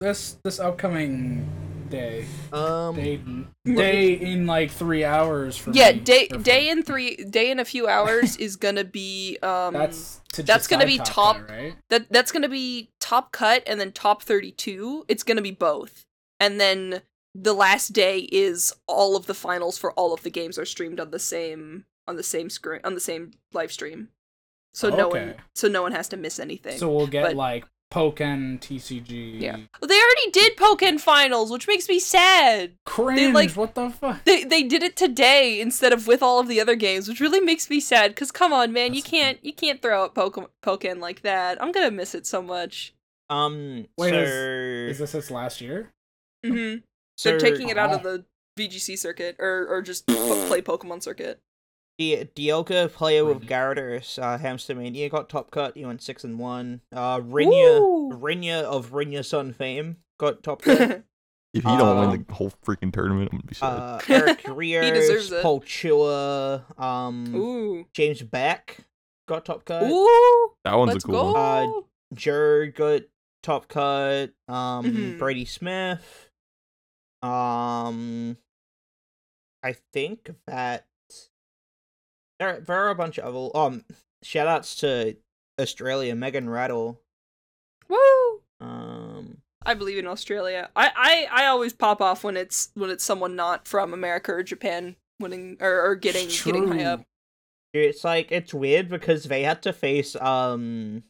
this 0.00 0.36
this 0.44 0.60
upcoming 0.60 1.50
day. 1.90 2.26
Um, 2.52 2.94
day 2.96 3.20
day 3.66 4.12
in 4.14 4.46
like 4.46 4.70
three 4.70 5.04
hours 5.04 5.56
from 5.56 5.74
Yeah, 5.74 5.92
me, 5.92 6.00
day 6.00 6.28
or 6.32 6.38
day 6.38 6.68
in 6.70 6.82
three 6.82 7.16
day 7.16 7.50
in 7.50 7.58
a 7.58 7.64
few 7.64 7.88
hours 7.88 8.36
is 8.36 8.56
gonna 8.56 8.84
be 8.84 9.38
um 9.42 9.74
that's 9.74 10.20
to 10.32 10.42
that's 10.42 10.66
gonna 10.66 10.86
be 10.86 10.98
top, 10.98 11.06
top- 11.08 11.36
cut, 11.46 11.50
right? 11.50 11.74
that 11.90 12.10
that's 12.10 12.32
gonna 12.32 12.48
be 12.48 12.90
top 13.00 13.32
cut 13.32 13.62
and 13.66 13.80
then 13.80 13.92
top 13.92 14.22
32 14.22 15.04
it's 15.08 15.22
gonna 15.22 15.42
be 15.42 15.50
both. 15.50 16.04
And 16.38 16.58
then 16.60 17.02
the 17.34 17.52
last 17.52 17.88
day 17.92 18.20
is 18.32 18.72
all 18.86 19.16
of 19.16 19.26
the 19.26 19.34
finals 19.34 19.76
for 19.78 19.92
all 19.92 20.12
of 20.14 20.22
the 20.22 20.30
games 20.30 20.58
are 20.58 20.64
streamed 20.64 20.98
on 21.00 21.10
the 21.10 21.18
same 21.18 21.84
on 22.06 22.16
the 22.16 22.22
same 22.22 22.48
screen 22.50 22.80
on 22.84 22.94
the 22.94 23.00
same 23.00 23.32
live 23.52 23.70
stream. 23.72 24.08
So 24.72 24.88
no 24.88 25.08
one 25.08 25.34
so 25.54 25.68
no 25.68 25.82
one 25.82 25.92
has 25.92 26.08
to 26.10 26.16
miss 26.16 26.38
anything. 26.38 26.78
So 26.78 26.90
we'll 26.94 27.06
get 27.08 27.24
but- 27.24 27.36
like 27.36 27.64
Pokken 27.90 28.60
TCG 28.60 29.40
Yeah. 29.40 29.56
Well, 29.80 29.88
they 29.88 30.00
already 30.00 30.30
did 30.32 30.56
Pokken 30.56 31.00
finals 31.00 31.50
which 31.50 31.66
makes 31.66 31.88
me 31.88 31.98
sad 31.98 32.72
cringe 32.86 33.34
like- 33.34 33.50
what 33.52 33.74
the 33.74 33.90
fuck 33.90 34.24
they 34.24 34.44
they 34.44 34.62
did 34.62 34.82
it 34.82 34.96
today 34.96 35.60
instead 35.60 35.92
of 35.92 36.06
with 36.06 36.22
all 36.22 36.38
of 36.38 36.48
the 36.48 36.60
other 36.60 36.76
games 36.76 37.08
which 37.08 37.20
really 37.20 37.40
makes 37.40 37.68
me 37.68 37.80
sad 37.80 38.12
because 38.12 38.30
come 38.30 38.52
on 38.52 38.72
man 38.72 38.94
you 38.94 39.02
can't 39.02 39.38
you 39.44 39.52
can't 39.52 39.82
throw 39.82 40.04
out 40.04 40.14
Pokken 40.14 40.46
Pokken 40.62 41.00
like 41.00 41.22
that 41.22 41.60
i'm 41.62 41.72
gonna 41.72 41.90
miss 41.90 42.14
it 42.14 42.26
so 42.26 42.40
much 42.40 42.94
um, 43.28 43.86
Wait, 43.96 44.10
so 44.10 44.16
Is 44.90 44.98
this 44.98 45.14
its 45.14 45.30
last 45.30 45.60
year? 45.60 45.90
Mm-hmm. 46.44 46.78
They're 47.22 47.38
So, 47.38 47.38
taking 47.38 47.68
it 47.68 47.78
out 47.78 47.92
of 47.92 48.02
the 48.02 48.24
VGC 48.58 48.98
circuit 48.98 49.36
or 49.38 49.68
or 49.68 49.82
just 49.82 50.04
play 50.08 50.60
Pokemon 50.60 51.00
circuit. 51.00 51.38
The 52.00 52.24
Dialga 52.34 52.90
player 52.90 53.26
with 53.26 53.42
Really? 53.42 53.48
Gyarados, 53.48 54.18
uh, 54.22 54.38
Hamster 54.38 54.74
Mania 54.74 55.10
got 55.10 55.28
top 55.28 55.50
cut. 55.50 55.76
He 55.76 55.84
went 55.84 56.00
six 56.00 56.24
and 56.24 56.38
one. 56.38 56.80
Uh, 56.90 57.20
Rinya, 57.20 57.78
Woo! 57.78 58.12
Rinya 58.12 58.62
of 58.62 58.92
Rinya 58.92 59.22
Sun 59.22 59.52
fame 59.52 59.98
got 60.18 60.42
top 60.42 60.62
cut. 60.62 60.80
If 61.52 61.62
you 61.64 61.76
don't 61.76 61.98
win 62.00 62.08
Um, 62.10 62.24
the 62.26 62.32
whole 62.34 62.52
freaking 62.64 62.90
tournament, 62.90 63.28
I'm 63.32 63.38
gonna 63.40 63.46
be 63.48 63.54
sad. 63.54 63.66
uh, 63.66 64.00
Eric 64.08 64.40
Rios, 64.48 64.90
deserves 64.94 65.30
it. 65.30 65.42
Paul 65.42 65.60
Chua, 65.60 66.80
um, 66.80 67.34
Ooh. 67.34 67.86
James 67.92 68.22
Beck 68.22 68.78
got 69.28 69.44
top 69.44 69.66
cut. 69.66 69.82
Ooh. 69.82 70.52
that 70.64 70.74
one's 70.78 70.92
Let's 70.94 71.04
a 71.04 71.06
cool 71.06 71.14
go. 71.16 71.32
one. 71.34 71.68
Uh, 71.68 71.80
Jared 72.14 72.76
got 72.76 73.02
top 73.42 73.68
cut. 73.68 74.30
Um, 74.48 74.84
Mhm. 74.86 75.18
Brady 75.18 75.44
Smith. 75.44 76.30
Um, 77.20 78.38
I 79.62 79.74
think 79.92 80.30
that 80.46 80.86
there 82.40 82.58
there 82.60 82.76
are 82.76 82.90
a 82.90 82.94
bunch 82.96 83.18
of 83.18 83.24
other 83.36 83.56
um 83.56 83.84
shout 84.24 84.48
outs 84.48 84.74
to 84.76 85.16
Australia, 85.60 86.16
Megan 86.16 86.48
Rattle. 86.50 87.00
Woo. 87.88 88.40
Um, 88.60 89.38
I 89.64 89.74
believe 89.74 89.98
in 89.98 90.06
Australia. 90.06 90.70
I, 90.74 90.90
I 91.30 91.42
I 91.42 91.46
always 91.46 91.72
pop 91.72 92.00
off 92.00 92.24
when 92.24 92.36
it's 92.36 92.70
when 92.74 92.90
it's 92.90 93.04
someone 93.04 93.36
not 93.36 93.68
from 93.68 93.92
America 93.94 94.32
or 94.32 94.42
Japan 94.42 94.96
winning 95.20 95.58
or, 95.60 95.90
or 95.90 95.94
getting 95.94 96.28
getting 96.28 96.66
high 96.66 96.84
up. 96.84 97.02
it's 97.74 98.02
like 98.04 98.32
it's 98.32 98.52
weird 98.54 98.88
because 98.88 99.24
they 99.24 99.42
had 99.44 99.62
to 99.62 99.72
face 99.72 100.16
um. 100.16 101.04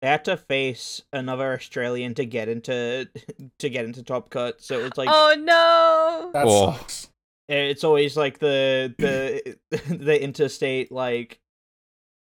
They 0.00 0.06
had 0.08 0.24
to 0.26 0.36
face 0.36 1.02
another 1.12 1.52
Australian 1.54 2.14
to 2.14 2.24
get 2.24 2.48
into 2.48 3.08
to 3.58 3.68
get 3.70 3.84
into 3.84 4.02
top 4.04 4.30
cut, 4.30 4.60
so 4.62 4.78
it's 4.84 4.96
like 4.98 5.08
oh 5.10 5.34
no! 5.38 6.30
That 6.32 6.44
Oh. 6.46 6.72
sucks. 6.76 7.08
It's 7.48 7.84
always 7.84 8.16
like 8.16 8.38
the 8.38 8.94
the 8.98 9.56
the 9.88 10.22
interstate 10.22 10.92
like 10.92 11.38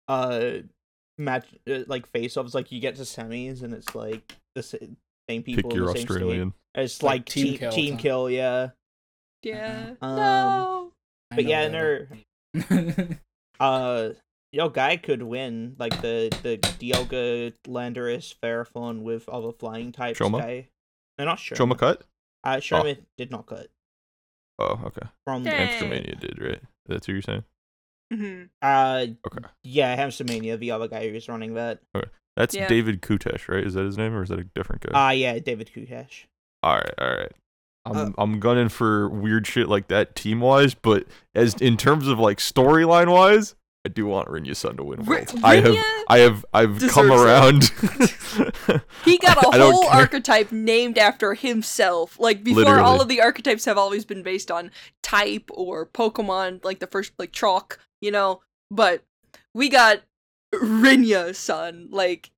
uh 0.08 0.50
match 1.16 1.46
uh, 1.70 1.80
like 1.86 2.06
face 2.08 2.36
offs 2.36 2.54
like 2.54 2.70
you 2.72 2.80
get 2.80 2.96
to 2.96 3.02
semis 3.02 3.62
and 3.62 3.72
it's 3.72 3.94
like 3.94 4.34
the 4.54 4.62
same 4.62 5.42
people 5.42 5.70
Pick 5.70 5.72
in 5.72 5.76
your 5.76 5.86
the 5.86 5.92
same 5.98 6.06
state. 6.06 6.10
Australian. 6.16 6.54
it's 6.74 7.02
Like 7.02 7.10
like, 7.20 7.26
team 7.26 7.46
team 7.46 7.58
kill 7.58 7.70
team 7.72 7.96
kill 7.96 8.30
yeah 8.30 8.70
Yeah. 9.42 9.94
Um, 10.02 10.16
no. 10.16 10.92
But 11.30 11.44
yeah 11.44 11.68
that. 11.68 12.08
no 12.60 13.16
uh 13.60 14.10
your 14.52 14.70
guy 14.70 14.96
could 14.96 15.22
win 15.22 15.74
like 15.78 16.00
the 16.02 16.28
the 16.42 16.58
Dialga 16.58 17.54
Landorus 17.66 18.34
Ferrothorn 18.42 19.02
with 19.02 19.28
other 19.28 19.52
flying 19.52 19.90
types 19.92 20.18
Shoma? 20.18 20.38
guy 20.40 20.68
no 21.18 21.24
not 21.24 21.38
sure 21.38 21.56
Shoma 21.56 21.78
cut? 21.78 22.02
uh 22.44 22.56
Shoma 22.56 22.98
did 23.16 23.30
not 23.30 23.46
cut 23.46 23.68
Oh, 24.58 24.80
okay. 24.86 25.06
from 25.26 25.42
Dang. 25.44 25.54
Hamster 25.54 25.86
Mania 25.88 26.14
did, 26.16 26.40
right? 26.40 26.60
That's 26.86 27.08
what 27.08 27.12
you're 27.12 27.22
saying? 27.22 27.44
Mhm. 28.12 28.48
uh 28.62 29.06
Okay. 29.26 29.48
yeah 29.64 29.96
Hamstermania 29.96 30.58
the 30.58 30.70
other 30.70 30.86
guy 30.88 31.08
who's 31.10 31.28
running 31.28 31.54
that 31.54 31.80
Okay. 31.96 32.08
That's 32.36 32.54
Yeah. 32.54 32.68
David 32.68 33.00
Kutesh, 33.00 33.48
right? 33.48 33.64
Is 33.64 33.74
that 33.74 33.84
his 33.84 33.96
name 33.96 34.14
or 34.14 34.22
is 34.22 34.28
that 34.28 34.38
a 34.38 34.44
different 34.44 34.82
guy? 34.82 34.90
Ah, 34.92 35.10
yeah, 35.10 35.38
David 35.38 35.70
Kutesh. 35.74 36.24
all 36.62 36.76
right, 36.76 36.94
all 36.98 37.14
right. 37.16 37.32
I'm 37.86 37.96
Uh, 37.96 38.10
I'm 38.18 38.40
gunning 38.40 38.68
for 38.68 39.08
weird 39.08 39.46
shit 39.46 39.68
like 39.68 39.88
that 39.88 40.14
team 40.16 40.40
wise, 40.40 40.74
but 40.74 41.04
as 41.34 41.54
in 41.54 41.76
terms 41.76 42.06
of 42.08 42.18
like 42.18 42.38
storyline 42.38 43.10
wise, 43.12 43.54
I 43.86 43.90
do 43.90 44.06
want 44.06 44.28
Rinya 44.28 44.56
Sun 44.56 44.78
to 44.78 44.84
win 44.84 45.00
R- 45.00 45.04
Worlds. 45.06 45.34
I 45.42 45.56
have 45.56 45.76
I 46.08 46.18
have 46.20 46.44
I've 46.54 46.80
come 46.90 47.12
around. 47.12 47.70
He 49.04 49.18
got 49.18 49.36
a 49.44 49.48
I 49.50 49.58
don't 49.58 49.72
whole 49.72 49.82
care. 49.84 50.00
archetype 50.00 50.50
named 50.50 50.96
after 50.98 51.34
himself. 51.34 52.18
Like 52.18 52.42
before, 52.42 52.80
all 52.80 53.00
of 53.00 53.08
the 53.08 53.20
archetypes 53.20 53.64
have 53.66 53.76
always 53.78 54.04
been 54.04 54.22
based 54.22 54.50
on 54.50 54.70
type 55.02 55.50
or 55.52 55.86
Pokemon, 55.86 56.64
like 56.64 56.78
the 56.80 56.86
first, 56.86 57.12
like 57.18 57.32
chalk, 57.32 57.78
you 58.00 58.10
know. 58.10 58.40
But 58.70 59.04
we 59.52 59.68
got 59.68 60.00
Rinya, 60.54 61.34
son. 61.34 61.88
Like 61.90 62.30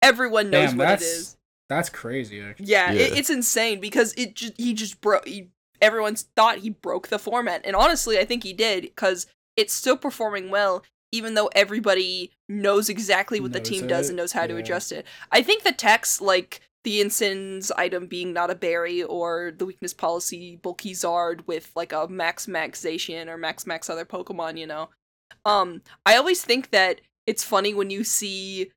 everyone 0.00 0.50
knows 0.50 0.70
Damn, 0.70 0.78
what 0.78 0.84
that's 0.88 1.02
it 1.02 1.06
is. 1.06 1.36
that's 1.68 1.88
crazy. 1.88 2.40
Actually. 2.40 2.66
Yeah, 2.66 2.92
It, 2.92 3.18
it's 3.18 3.30
insane 3.30 3.80
because 3.80 4.14
it 4.16 4.34
just 4.34 4.54
he 4.56 4.72
just 4.74 5.00
broke. 5.00 5.26
He, 5.26 5.48
everyone's 5.80 6.22
thought 6.36 6.58
he 6.58 6.70
broke 6.70 7.08
the 7.08 7.18
format, 7.18 7.62
and 7.64 7.74
honestly, 7.74 8.18
I 8.18 8.24
think 8.24 8.44
he 8.44 8.52
did 8.52 8.82
because 8.84 9.26
it's 9.56 9.72
still 9.72 9.96
performing 9.96 10.50
well, 10.50 10.84
even 11.10 11.34
though 11.34 11.50
everybody 11.54 12.30
knows 12.48 12.88
exactly 12.88 13.40
what 13.40 13.52
the 13.52 13.58
Knows 13.58 13.68
team 13.68 13.86
does 13.86 14.08
and 14.08 14.16
knows 14.16 14.32
how 14.32 14.46
to 14.46 14.56
adjust 14.56 14.92
it. 14.92 15.06
I 15.30 15.42
think 15.42 15.62
the 15.62 15.72
text, 15.72 16.20
like 16.20 16.60
the 16.84 17.00
Incense 17.00 17.70
item 17.72 18.06
being 18.06 18.32
not 18.32 18.50
a 18.50 18.54
berry 18.54 19.02
or 19.02 19.52
the 19.56 19.66
weakness 19.66 19.94
policy 19.94 20.56
bulky 20.56 20.92
Zard 20.92 21.46
with 21.46 21.70
like 21.76 21.92
a 21.92 22.08
max 22.08 22.46
maxation 22.46 23.28
or 23.28 23.36
max 23.36 23.66
max 23.66 23.88
other 23.88 24.04
Pokemon, 24.04 24.58
you 24.58 24.66
know. 24.66 24.88
Um, 25.44 25.82
I 26.04 26.16
always 26.16 26.42
think 26.44 26.70
that 26.70 27.00
it's 27.26 27.44
funny 27.44 27.72
when 27.72 27.90
you 27.90 28.04
see 28.04 28.70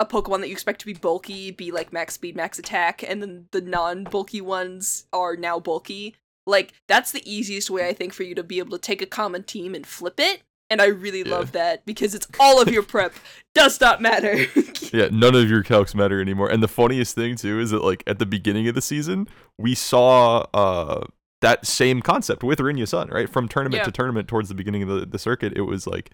a 0.00 0.06
Pokemon 0.06 0.40
that 0.40 0.48
you 0.48 0.52
expect 0.52 0.80
to 0.80 0.86
be 0.86 0.92
bulky 0.92 1.50
be 1.50 1.72
like 1.72 1.92
max 1.92 2.14
speed, 2.14 2.36
max 2.36 2.58
attack, 2.58 3.02
and 3.02 3.20
then 3.20 3.46
the 3.50 3.60
non 3.60 4.04
bulky 4.04 4.40
ones 4.40 5.06
are 5.12 5.36
now 5.36 5.58
bulky. 5.58 6.14
Like, 6.48 6.72
that's 6.88 7.12
the 7.12 7.22
easiest 7.30 7.70
way, 7.70 7.86
I 7.88 7.92
think, 7.92 8.12
for 8.12 8.22
you 8.24 8.34
to 8.34 8.42
be 8.42 8.58
able 8.58 8.70
to 8.72 8.78
take 8.78 9.02
a 9.02 9.06
common 9.06 9.42
team 9.44 9.74
and 9.74 9.86
flip 9.86 10.18
it. 10.18 10.42
And 10.70 10.82
I 10.82 10.86
really 10.86 11.22
Yeah. 11.22 11.36
love 11.36 11.52
that 11.52 11.86
because 11.86 12.14
it's 12.14 12.26
all 12.40 12.60
of 12.60 12.68
your 12.68 12.82
prep 12.82 13.14
does 13.54 13.80
not 13.80 14.02
matter. 14.02 14.36
yeah, 14.92 15.08
none 15.10 15.34
of 15.34 15.48
your 15.48 15.62
calcs 15.62 15.94
matter 15.94 16.20
anymore. 16.20 16.50
And 16.50 16.62
the 16.62 16.68
funniest 16.68 17.14
thing 17.14 17.36
too 17.36 17.58
is 17.60 17.70
that 17.70 17.82
like 17.82 18.02
at 18.06 18.18
the 18.18 18.26
beginning 18.26 18.68
of 18.68 18.74
the 18.74 18.82
season, 18.82 19.28
we 19.58 19.74
saw 19.74 20.44
uh 20.52 21.04
that 21.40 21.66
same 21.66 22.02
concept 22.02 22.42
with 22.42 22.58
Rinya 22.58 22.86
Sun, 22.86 23.08
right? 23.08 23.30
From 23.30 23.48
tournament 23.48 23.80
Yeah. 23.80 23.84
to 23.84 23.92
tournament 23.92 24.26
towards 24.28 24.48
the 24.48 24.54
beginning 24.54 24.82
of 24.82 24.88
the, 24.88 25.06
the 25.06 25.18
circuit, 25.18 25.52
it 25.56 25.62
was 25.62 25.86
like, 25.86 26.10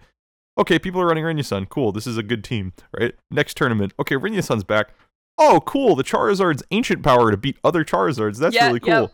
okay, 0.57 0.77
people 0.79 1.01
are 1.01 1.07
running 1.07 1.23
Rinya 1.25 1.43
Sun, 1.43 1.65
cool, 1.65 1.91
this 1.91 2.05
is 2.07 2.15
a 2.17 2.23
good 2.23 2.43
team, 2.43 2.73
right? 2.97 3.13
Next 3.31 3.57
tournament, 3.57 3.93
okay, 3.99 4.15
Rinya 4.15 4.43
Sun's 4.43 4.63
back. 4.63 4.93
Oh, 5.37 5.61
cool, 5.65 5.95
the 5.95 6.03
Charizard's 6.03 6.63
ancient 6.71 7.03
power 7.03 7.29
to 7.31 7.37
beat 7.37 7.57
other 7.63 7.83
Charizards. 7.83 8.37
That's 8.37 8.55
Yeah, 8.55 8.67
really 8.67 8.81
yeah. 8.85 9.07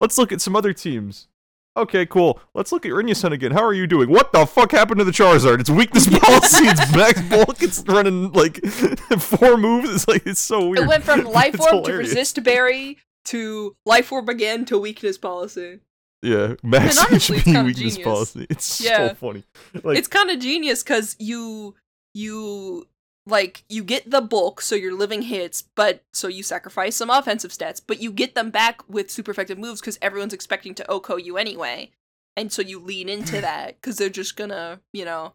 Let's 0.00 0.18
look 0.18 0.32
at 0.32 0.40
some 0.40 0.54
other 0.56 0.72
teams. 0.72 1.28
Okay, 1.76 2.06
cool. 2.06 2.40
Let's 2.54 2.72
look 2.72 2.84
at 2.86 2.90
Rinya 2.92 3.14
Sun 3.14 3.32
again. 3.32 3.52
How 3.52 3.62
are 3.64 3.72
you 3.74 3.86
doing? 3.86 4.10
What 4.10 4.32
the 4.32 4.46
fuck 4.46 4.72
happened 4.72 4.98
to 4.98 5.04
the 5.04 5.12
Charizard? 5.12 5.60
It's 5.60 5.70
weakness 5.70 6.08
policy. 6.18 6.64
it's 6.66 6.96
max 6.96 7.20
bulk. 7.22 7.62
It's 7.62 7.84
running 7.86 8.32
like 8.32 8.64
four 9.18 9.56
moves. 9.56 9.90
It's 9.90 10.08
like 10.08 10.26
it's 10.26 10.40
so 10.40 10.68
weird. 10.68 10.78
it 10.84 10.88
went 10.88 11.04
from 11.04 11.24
Life 11.24 11.60
Orb 11.60 11.84
to. 11.84 11.92
Resist 11.94 12.42
Berry 12.42 12.98
to 13.26 13.76
Life 13.86 14.10
Orb 14.10 14.28
again 14.28 14.64
to 14.66 14.78
Weakness 14.78 15.18
Policy. 15.18 15.78
Yeah, 16.20 16.54
max 16.64 16.98
And 16.98 17.06
honestly, 17.10 17.38
HP 17.38 17.64
weakness 17.64 17.94
genius. 17.94 17.98
policy. 18.04 18.46
It's 18.50 18.80
Yeah. 18.80 19.08
so 19.10 19.14
funny. 19.14 19.44
Like 19.84 19.98
it's 19.98 20.08
kind 20.08 20.30
of 20.30 20.40
genius 20.40 20.82
because 20.82 21.14
you 21.20 21.76
you 22.12 22.88
like 23.28 23.62
you 23.68 23.84
get 23.84 24.10
the 24.10 24.20
bulk 24.20 24.60
so 24.60 24.74
you're 24.74 24.94
living 24.96 25.22
hits 25.22 25.62
but 25.74 26.02
so 26.12 26.28
you 26.28 26.42
sacrifice 26.42 26.96
some 26.96 27.10
offensive 27.10 27.50
stats 27.50 27.80
but 27.86 28.00
you 28.00 28.10
get 28.10 28.34
them 28.34 28.50
back 28.50 28.88
with 28.88 29.10
super 29.10 29.30
effective 29.30 29.58
moves 29.58 29.80
because 29.80 29.98
everyone's 30.00 30.32
expecting 30.32 30.74
to 30.74 30.84
OHKO 30.88 31.22
you 31.22 31.36
anyway 31.36 31.90
and 32.36 32.50
so 32.52 32.62
you 32.62 32.78
lean 32.80 33.08
into 33.08 33.40
that 33.40 33.76
because 33.80 33.96
they're 33.96 34.08
just 34.08 34.36
gonna 34.36 34.80
you 34.92 35.04
know 35.04 35.34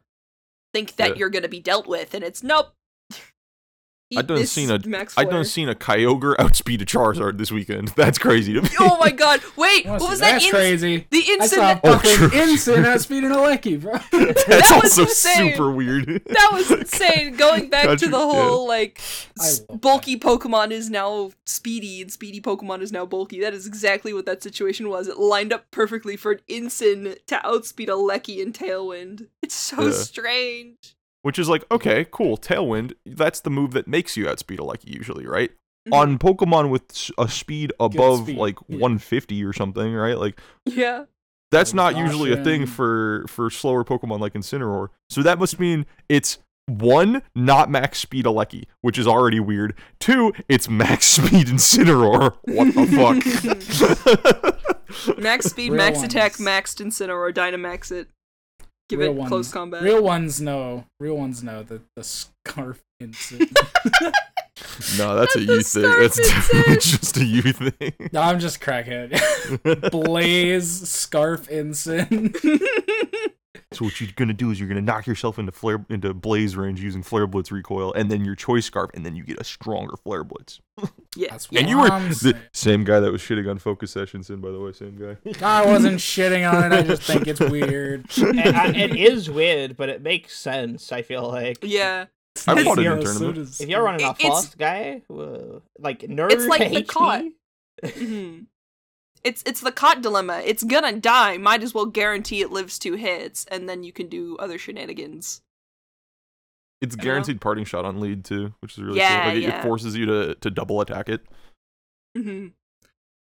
think 0.73 0.95
that 0.95 1.09
Yeah. 1.09 1.15
you're 1.17 1.29
gonna 1.29 1.47
be 1.47 1.59
dealt 1.59 1.88
with 1.88 2.13
and 2.13 2.23
it's 2.23 2.41
nope 2.41 2.73
I 4.15 4.20
Eat 4.22 4.27
done 4.27 4.38
this 4.39 4.51
seen 4.51 4.70
a 4.72 4.79
max 4.88 5.13
I 5.17 5.24
flare. 5.24 5.34
done 5.34 5.46
seen 5.46 5.70
a 5.70 5.75
Kyogre 5.75 6.36
outspeed 6.39 6.82
a 6.82 6.86
Charizard 6.86 7.38
this 7.38 7.51
weekend. 7.51 7.88
That's 7.96 8.17
crazy 8.17 8.53
to 8.53 8.62
me. 8.62 8.70
oh 8.79 8.98
my 9.00 9.12
god 9.12 9.41
wait 9.58 9.86
what 9.86 10.01
Honestly, 10.01 10.10
was 10.10 10.20
that 10.20 10.32
That's 10.32 10.46
in- 10.46 10.51
crazy. 10.51 11.08
the 11.10 11.17
I 11.41 11.48
saw 11.48 11.62
oh, 11.62 11.70
instant 11.72 11.79
Oh, 11.84 11.91
fucking 11.98 12.29
true. 12.29 12.39
Instant 12.39 12.86
outspeeding 12.86 13.36
a 13.36 13.41
Lecky, 13.41 13.77
bro. 13.77 13.93
That's 14.12 14.43
That 14.46 14.79
was 14.84 15.00
also 15.00 15.05
super 15.05 15.72
weird. 15.72 16.05
that 16.25 16.50
was 16.53 16.72
insane. 16.72 17.36
Going 17.36 17.70
back 17.70 17.84
to 17.84 17.88
Country- 17.89 18.08
the 18.10 18.17
yeah. 18.17 18.24
whole 18.32 18.67
like 18.67 19.00
I 19.39 19.46
s- 19.46 19.62
love 19.70 19.82
bulky 19.82 20.17
Pokemon 20.20 20.72
is 20.72 20.89
now 20.89 21.32
speedy 21.46 22.01
and 22.01 22.12
speedy 22.12 22.39
Pokemon 22.41 22.82
is 22.82 22.91
now 22.91 23.05
bulky. 23.05 23.39
That 23.41 23.53
is 23.53 23.65
exactly 23.67 24.13
what 24.13 24.25
that 24.25 24.43
situation 24.43 24.89
was. 24.89 25.08
It 25.08 25.17
lined 25.17 25.51
up 25.53 25.70
perfectly 25.72 26.15
for 26.15 26.34
an 26.34 26.39
Incin 26.50 27.17
to 27.27 27.46
outspeed 27.46 27.89
a 27.89 27.96
Lecky 27.96 28.41
in 28.41 28.53
Tailwind. 28.53 29.27
It's 29.41 29.55
so 29.55 29.86
Yeah. 29.88 29.91
strange. 29.91 30.96
Which 31.23 31.39
is 31.39 31.49
like, 31.49 31.63
okay, 31.71 32.05
cool. 32.11 32.37
Tailwind, 32.37 32.93
that's 33.05 33.39
the 33.39 33.49
move 33.49 33.71
that 33.71 33.87
makes 33.87 34.15
you 34.15 34.29
outspeed 34.29 34.59
a 34.59 34.63
Lucky 34.63 34.91
usually, 34.91 35.25
right? 35.25 35.49
Mhm. 35.89 35.93
On 35.93 36.17
Pokemon 36.19 36.69
with 36.69 37.09
a 37.17 37.27
speed 37.27 37.73
above 37.79 38.19
speed, 38.23 38.37
like 38.37 38.57
yeah. 38.67 38.77
150 38.77 39.43
or 39.43 39.51
something, 39.53 39.93
right? 39.93 40.17
Like 40.17 40.39
Yeah. 40.65 41.05
that's 41.51 41.73
not 41.73 41.97
usually 41.97 42.31
a 42.31 42.43
thing 42.43 42.65
for 42.65 43.25
for 43.27 43.49
slower 43.49 43.83
Pokemon 43.83 44.19
like 44.19 44.33
Incineroar. 44.33 44.89
So 45.09 45.21
that 45.23 45.39
must 45.39 45.59
mean 45.59 45.85
it's 46.07 46.37
one, 46.67 47.21
not 47.35 47.69
max 47.69 47.99
speed 47.99 48.23
Alecki, 48.23 48.63
which 48.79 48.97
is 48.97 49.05
already 49.05 49.41
weird. 49.41 49.73
Two, 49.99 50.31
it's 50.47 50.69
max 50.69 51.05
speed 51.17 51.47
Incineroar. 51.47 52.35
What 52.43 52.73
the 52.73 52.85
fuck? 54.45 55.17
Max 55.17 55.45
speed, 55.47 55.71
Real 55.71 55.77
max 55.77 55.97
ones. 55.97 56.13
attack, 56.13 56.33
maxed 56.33 56.79
Incineroar, 56.83 57.33
Dynamax 57.33 57.91
it. 57.91 58.09
Give 58.93 59.00
real 59.00 59.12
it 59.12 59.15
ones, 59.15 59.29
close 59.29 59.51
combat. 59.51 59.81
Real 59.81 60.03
ones 60.03 60.39
know. 60.39 60.85
Real 61.00 61.17
ones 61.17 61.41
know 61.43 61.63
the 61.63 61.81
the 61.95 62.03
scarf 62.03 62.83
incident. 63.00 63.51
No, 64.97 65.15
that's 65.15 65.35
a 65.35 65.39
Not 65.39 65.47
the 65.47 65.53
you 65.53 65.62
thing. 65.62 65.83
scarf 65.83 66.00
That's 66.15 66.19
incident. 66.19 66.67
Eh? 66.69 66.75
just 66.75 67.17
a 67.17 67.25
you 67.25 67.41
thing. 67.41 67.93
no, 68.12 68.21
I'm 68.21 68.39
just 68.39 68.62
crackhead. 68.62 69.91
Blaze 69.91 70.88
scarf 70.89 71.47
Incin. 71.50 72.33
So 73.75 73.85
what 73.85 73.99
you're 73.99 74.09
gonna 74.15 74.33
do 74.33 74.51
is 74.51 74.59
you're 74.59 74.69
gonna 74.69 74.81
knock 74.81 75.07
yourself 75.07 75.37
into 75.39 75.51
flare 75.51 75.85
into 75.89 76.13
blaze 76.13 76.55
range 76.55 76.81
using 76.81 77.03
flare 77.03 77.27
blitz 77.27 77.51
recoil, 77.51 77.91
and 77.93 78.09
then 78.11 78.23
your 78.25 78.35
choice 78.35 78.65
scarf, 78.65 78.91
and 78.93 79.05
then 79.05 79.15
you 79.15 79.23
get 79.23 79.39
a 79.39 79.43
stronger 79.43 79.95
flare 79.97 80.23
blitz. 80.23 80.59
yeah. 81.15 81.37
And 81.55 81.67
you 81.69 81.79
were 81.79 81.89
the 81.89 82.37
same 82.51 82.83
guy 82.83 82.99
that 82.99 83.11
was 83.11 83.21
shitting 83.21 83.49
on 83.49 83.57
focus 83.59 83.91
sessions 83.91 84.29
in, 84.29 84.41
by 84.41 84.51
the 84.51 84.59
way, 84.59 84.71
same 84.71 84.95
guy. 84.97 85.17
I 85.45 85.65
wasn't 85.65 85.97
shitting 85.97 86.51
on 86.51 86.71
it. 86.71 86.75
I 86.75 86.81
just 86.83 87.03
think 87.03 87.27
it's 87.27 87.39
weird. 87.39 88.05
it, 88.17 88.55
I- 88.55 88.69
it 88.75 88.95
is 88.95 89.29
weird, 89.29 89.75
but 89.77 89.89
it 89.89 90.01
makes 90.01 90.37
sense. 90.37 90.91
I 90.91 91.01
feel 91.01 91.27
like. 91.27 91.59
Yeah. 91.61 92.05
I 92.47 92.53
It's- 92.59 92.65
it 92.65 92.79
in 92.79 92.83
tournament. 93.01 93.47
suit 93.47 93.61
If 93.63 93.69
you're 93.69 93.83
running 93.83 94.05
a 94.05 94.09
It- 94.11 94.15
it's- 94.19 94.43
fast 94.45 94.57
guy, 94.57 95.01
uh, 95.09 95.59
like 95.79 95.99
nerd 96.01 96.31
It's 96.31 96.47
like 96.47 96.71
the 96.71 96.81
HP, 96.83 96.87
cot. 96.87 97.23
It's 99.23 99.41
it's 99.45 99.61
the 99.61 99.71
cot 99.71 100.01
dilemma. 100.01 100.41
It's 100.43 100.63
gonna 100.63 100.93
die. 100.99 101.37
Might 101.37 101.63
as 101.63 101.73
well 101.73 101.85
guarantee 101.85 102.41
it 102.41 102.51
lives 102.51 102.77
two 102.77 102.93
hits, 102.95 103.45
and 103.45 103.69
then 103.69 103.83
you 103.83 103.93
can 103.93 104.07
do 104.07 104.35
other 104.37 104.57
shenanigans. 104.57 105.41
It's 106.81 106.95
guaranteed 106.97 107.39
parting 107.39 107.63
shot 107.63 107.85
on 107.85 108.01
lead 108.01 108.25
too, 108.25 108.53
which 108.59 108.73
is 108.77 108.83
really 108.83 108.99
Yeah, 108.99 109.23
cool. 109.23 109.29
Like, 109.33 109.37
it- 109.37 109.43
yeah. 109.43 109.59
it 109.59 109.63
forces 109.63 109.95
you 109.95 110.05
to, 110.07 110.35
to 110.35 110.49
double 110.51 110.81
attack 110.81 111.07
it. 111.07 111.21
Mm-hmm. 112.17 112.47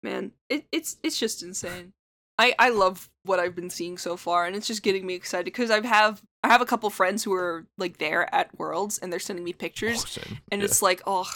Man, 0.04 0.32
it, 0.50 0.66
it's 0.72 0.98
it's 1.04 1.20
just 1.20 1.44
insane. 1.44 1.94
I 2.40 2.56
I 2.58 2.70
love 2.70 3.12
what 3.24 3.40
I've 3.40 3.54
been 3.56 3.70
seeing 3.70 4.00
so 4.00 4.18
far, 4.18 4.48
and 4.48 4.56
it's 4.56 4.66
just 4.66 4.82
getting 4.82 5.06
me 5.06 5.14
excited 5.14 5.46
because 5.46 5.70
I 5.70 5.76
have 5.76 5.86
have 5.86 6.24
I 6.44 6.48
have 6.48 6.62
a 6.62 6.66
couple 6.66 6.90
friends 6.90 7.24
who 7.24 7.34
are 7.34 7.68
like 7.78 8.00
there 8.00 8.34
at 8.34 8.58
Worlds, 8.58 8.98
and 8.98 9.14
they're 9.14 9.20
sending 9.20 9.46
me 9.46 9.54
pictures, 9.54 10.18
Oh, 10.20 10.38
and 10.52 10.62
Yeah. 10.62 10.66
it's 10.66 10.82
like 10.82 11.04
oh, 11.06 11.32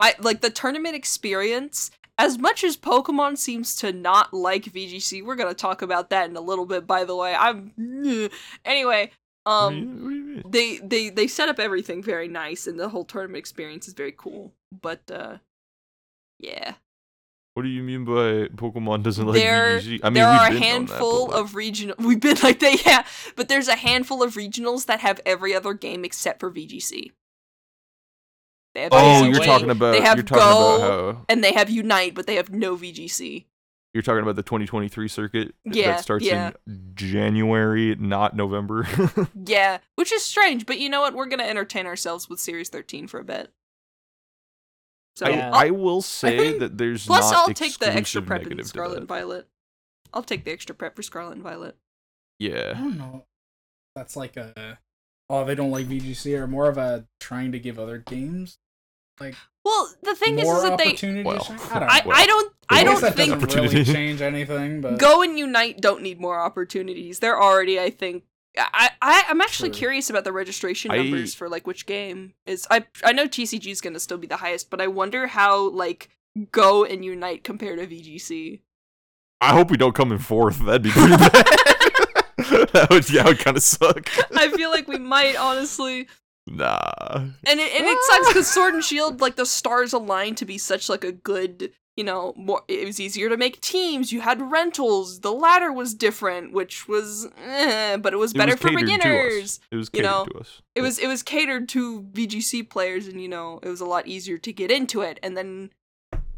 I 0.00 0.14
like 0.20 0.40
the 0.40 0.50
tournament 0.50 0.94
experience. 0.94 1.90
As 2.20 2.36
much 2.38 2.64
as 2.64 2.76
Pokemon 2.76 3.38
seems 3.38 3.76
to 3.76 3.92
not 3.92 4.34
like 4.34 4.64
VGC, 4.64 5.24
we're 5.24 5.36
gonna 5.36 5.54
talk 5.54 5.82
about 5.82 6.10
that 6.10 6.28
in 6.28 6.36
a 6.36 6.40
little 6.40 6.66
bit. 6.66 6.86
By 6.86 7.04
the 7.04 7.14
way, 7.16 7.34
I'm 7.34 7.72
anyway. 8.64 9.10
What 9.44 9.70
do 9.70 9.76
you- 9.76 9.82
Um, 9.82 10.02
what 10.02 10.08
do 10.10 10.14
you 10.16 10.20
mean? 10.24 10.42
they 10.50 10.78
they 10.78 11.08
they 11.10 11.26
set 11.26 11.48
up 11.48 11.58
everything 11.58 12.02
very 12.02 12.28
nice, 12.28 12.66
and 12.66 12.78
the 12.78 12.88
whole 12.90 13.04
tournament 13.04 13.38
experience 13.38 13.88
is 13.88 13.94
very 13.94 14.12
cool. 14.16 14.52
But 14.82 15.02
uh, 15.10 15.38
yeah, 16.38 16.74
What 17.54 17.62
do 17.62 17.68
you 17.70 17.82
mean 17.82 18.04
by 18.04 18.48
Pokemon 18.54 19.02
doesn't 19.04 19.26
like 19.26 19.36
There- 19.40 19.78
VGC? 19.80 20.00
I 20.02 20.06
mean, 20.10 20.14
there 20.14 20.26
are 20.26 20.48
a 20.50 20.52
that, 20.54 20.62
handful 20.62 21.28
like, 21.28 21.36
of 21.36 21.54
regional. 21.54 21.96
We've 22.08 22.20
been 22.20 22.36
like 22.42 22.60
that, 22.60 22.84
yeah, 22.86 23.04
but 23.36 23.48
there's 23.48 23.68
a 23.68 23.74
handful 23.76 24.22
of 24.22 24.34
regionals 24.34 24.86
that 24.86 25.00
have 25.00 25.20
every 25.24 25.54
other 25.54 25.72
game 25.72 26.04
except 26.04 26.40
for 26.40 26.50
VGC. 26.50 27.12
They 28.78 28.82
have 28.84 28.92
Oh, 28.92 28.96
Yeah, 29.24 29.26
you're 29.30 29.44
talking 29.44 29.70
about. 29.70 29.92
They 29.92 30.00
have 30.00 30.16
you're 30.16 30.24
talking 30.24 30.42
Go- 30.44 30.76
about 30.76 31.14
how 31.14 31.24
and 31.28 31.42
they 31.42 31.52
have 31.52 31.68
Unite, 31.70 32.14
but 32.14 32.26
they 32.26 32.36
have 32.36 32.50
no 32.50 32.76
VGC. 32.76 33.46
you're 33.94 34.02
talking 34.02 34.22
about 34.22 34.36
the 34.36 34.42
2023 34.42 35.08
circuit 35.08 35.54
Yeah, 35.64 35.88
that 35.92 36.00
starts 36.02 36.24
yeah. 36.24 36.52
in 36.66 36.92
January, 36.94 37.96
not 37.96 38.36
November. 38.36 38.86
Yeah, 39.46 39.78
which 39.96 40.12
is 40.12 40.24
strange, 40.24 40.66
but 40.66 40.78
you 40.78 40.88
know 40.88 41.00
what? 41.00 41.14
We're 41.14 41.26
gonna 41.26 41.42
entertain 41.44 41.86
ourselves 41.86 42.28
with 42.28 42.38
Series 42.40 42.68
13 42.68 43.06
for 43.08 43.18
a 43.20 43.24
bit. 43.24 43.50
So 45.16 45.26
I, 45.26 45.30
Yeah. 45.30 45.46
I'll- 45.48 45.54
I 45.54 45.70
will 45.70 46.02
say 46.02 46.36
think- 46.38 46.58
that 46.60 46.78
there's 46.78 47.06
plus 47.06 47.30
not 47.32 47.48
I'll 47.48 47.54
take 47.54 47.78
the 47.78 47.86
extra 47.86 48.20
exclusive 48.20 48.26
prep 48.26 48.46
in 48.46 48.64
Scarlet 48.64 48.98
and 48.98 49.08
Violet. 49.08 49.48
I'll 50.12 50.22
take 50.22 50.44
the 50.44 50.52
extra 50.52 50.74
prep 50.74 50.94
for 50.96 51.02
Scarlet 51.02 51.32
and 51.32 51.42
Violet. 51.42 51.76
Yeah. 52.38 52.72
I 52.76 52.80
don't 52.80 52.96
know. 52.98 53.24
That's 53.96 54.14
like 54.16 54.36
a 54.36 54.78
oh 55.28 55.44
they 55.44 55.54
don't 55.56 55.70
like 55.72 55.86
VGC 55.86 56.38
or 56.38 56.46
more 56.46 56.68
of 56.68 56.78
a 56.78 57.06
trying 57.20 57.50
to 57.52 57.58
give 57.58 57.78
other 57.78 57.98
games 57.98 58.58
like 59.20 59.34
Well, 59.64 59.92
the 60.02 60.14
thing 60.14 60.38
is, 60.38 60.44
more 60.44 60.56
is 60.56 60.62
that 60.62 60.78
they. 60.78 61.22
Well, 61.22 61.38
to? 61.38 61.52
I 61.52 61.78
don't 61.78 61.90
I. 61.90 62.02
Well, 62.04 62.16
I 62.16 62.26
don't 62.32 62.52
I 62.70 62.80
I 62.80 62.84
don't 62.84 63.00
that 63.00 63.14
think 63.14 63.40
doesn't 63.40 63.54
really 63.72 63.84
change 63.84 64.20
anything, 64.20 64.80
but 64.80 64.98
Go 64.98 65.22
and 65.22 65.38
Unite 65.38 65.80
don't 65.80 66.02
need 66.02 66.20
more 66.20 66.38
opportunities. 66.38 67.18
They're 67.18 67.40
already, 67.40 67.80
I 67.80 67.90
think. 67.90 68.24
I, 68.56 68.90
I 69.00 69.24
I'm 69.28 69.40
actually 69.40 69.70
True. 69.70 69.78
curious 69.78 70.10
about 70.10 70.24
the 70.24 70.32
registration 70.32 70.90
I- 70.90 70.96
numbers 70.98 71.34
for 71.34 71.48
like 71.48 71.66
which 71.66 71.86
game 71.86 72.34
is. 72.46 72.66
I 72.70 72.84
I 73.04 73.12
know 73.12 73.26
TCG 73.26 73.66
is 73.70 73.80
gonna 73.80 74.00
still 74.00 74.18
be 74.18 74.26
the 74.26 74.36
highest, 74.38 74.68
but 74.70 74.80
I 74.80 74.86
wonder 74.88 75.26
how 75.28 75.68
like 75.70 76.10
Go 76.50 76.84
and 76.84 77.04
Unite 77.04 77.44
compared 77.44 77.78
to 77.78 77.86
VGC. 77.86 78.60
I 79.40 79.52
hope 79.52 79.70
we 79.70 79.76
don't 79.76 79.94
come 79.94 80.10
in 80.10 80.18
fourth. 80.18 80.58
That'd 80.64 80.82
be 80.82 80.90
pretty 80.90 81.16
bad. 81.16 81.30
that 82.72 82.88
would 82.90 83.08
yeah, 83.10 83.24
would 83.24 83.38
kind 83.38 83.56
of 83.56 83.62
suck. 83.62 84.08
I 84.36 84.48
feel 84.48 84.70
like 84.70 84.88
we 84.88 84.98
might 84.98 85.36
honestly, 85.36 86.08
Nah. 86.50 87.18
and 87.18 87.34
it 87.60 87.72
and 87.74 87.86
it 87.86 87.98
sucks 88.10 88.28
because 88.28 88.46
Sword 88.46 88.74
and 88.74 88.84
Shield 88.84 89.20
like 89.20 89.36
the 89.36 89.46
stars 89.46 89.92
aligned 89.92 90.36
to 90.38 90.44
be 90.44 90.58
such 90.58 90.88
like 90.88 91.04
a 91.04 91.12
good. 91.12 91.72
You 91.96 92.04
know, 92.04 92.32
more 92.36 92.62
it 92.68 92.86
was 92.86 93.00
easier 93.00 93.28
to 93.28 93.36
make 93.36 93.60
teams. 93.60 94.12
You 94.12 94.20
had 94.20 94.40
rentals. 94.52 95.18
The 95.18 95.32
ladder 95.32 95.72
was 95.72 95.94
different, 95.94 96.52
which 96.52 96.86
was, 96.86 97.26
eh, 97.44 97.96
but 97.96 98.12
it 98.12 98.18
was 98.18 98.30
It 98.30 98.38
better 98.38 98.52
was 98.52 98.60
for 98.60 98.68
catered 98.68 98.86
to 98.86 98.92
us. 98.92 98.98
beginners. 99.02 99.60
It 99.72 99.76
was 99.76 99.90
you 99.92 100.02
catered 100.02 100.10
know, 100.12 100.24
to 100.26 100.38
us. 100.38 100.62
it 100.76 100.80
was 100.82 100.98
it 101.00 101.08
was 101.08 101.24
catered 101.24 101.68
to 101.70 102.02
VGC 102.12 102.70
players, 102.70 103.08
and 103.08 103.20
you 103.20 103.26
know 103.26 103.58
it 103.64 103.68
was 103.68 103.80
a 103.80 103.84
lot 103.84 104.06
easier 104.06 104.38
to 104.38 104.52
get 104.52 104.70
into 104.70 105.00
it. 105.00 105.18
And 105.24 105.36
then 105.36 105.70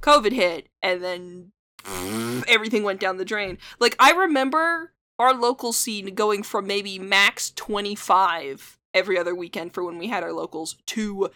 COVID 0.01 0.33
hit, 0.33 0.69
and 0.81 1.05
then 1.05 1.53
everything 2.49 2.83
went 2.83 3.01
down 3.01 3.19
the 3.19 3.25
drain. 3.27 3.59
Like 3.79 3.97
I 3.99 4.13
remember 4.13 4.93
our 5.19 5.35
local 5.35 5.75
scene 5.75 6.15
going 6.15 6.43
from 6.43 6.67
maybe 6.67 6.99
max 6.99 7.51
twenty 7.51 7.95
five 7.95 8.79
every 8.95 9.19
other 9.19 9.35
weekend 9.35 9.73
for 9.75 9.85
when 9.85 9.99
we 9.99 10.09
had 10.09 10.23
our 10.23 10.33
locals 10.33 10.77
to 10.87 11.31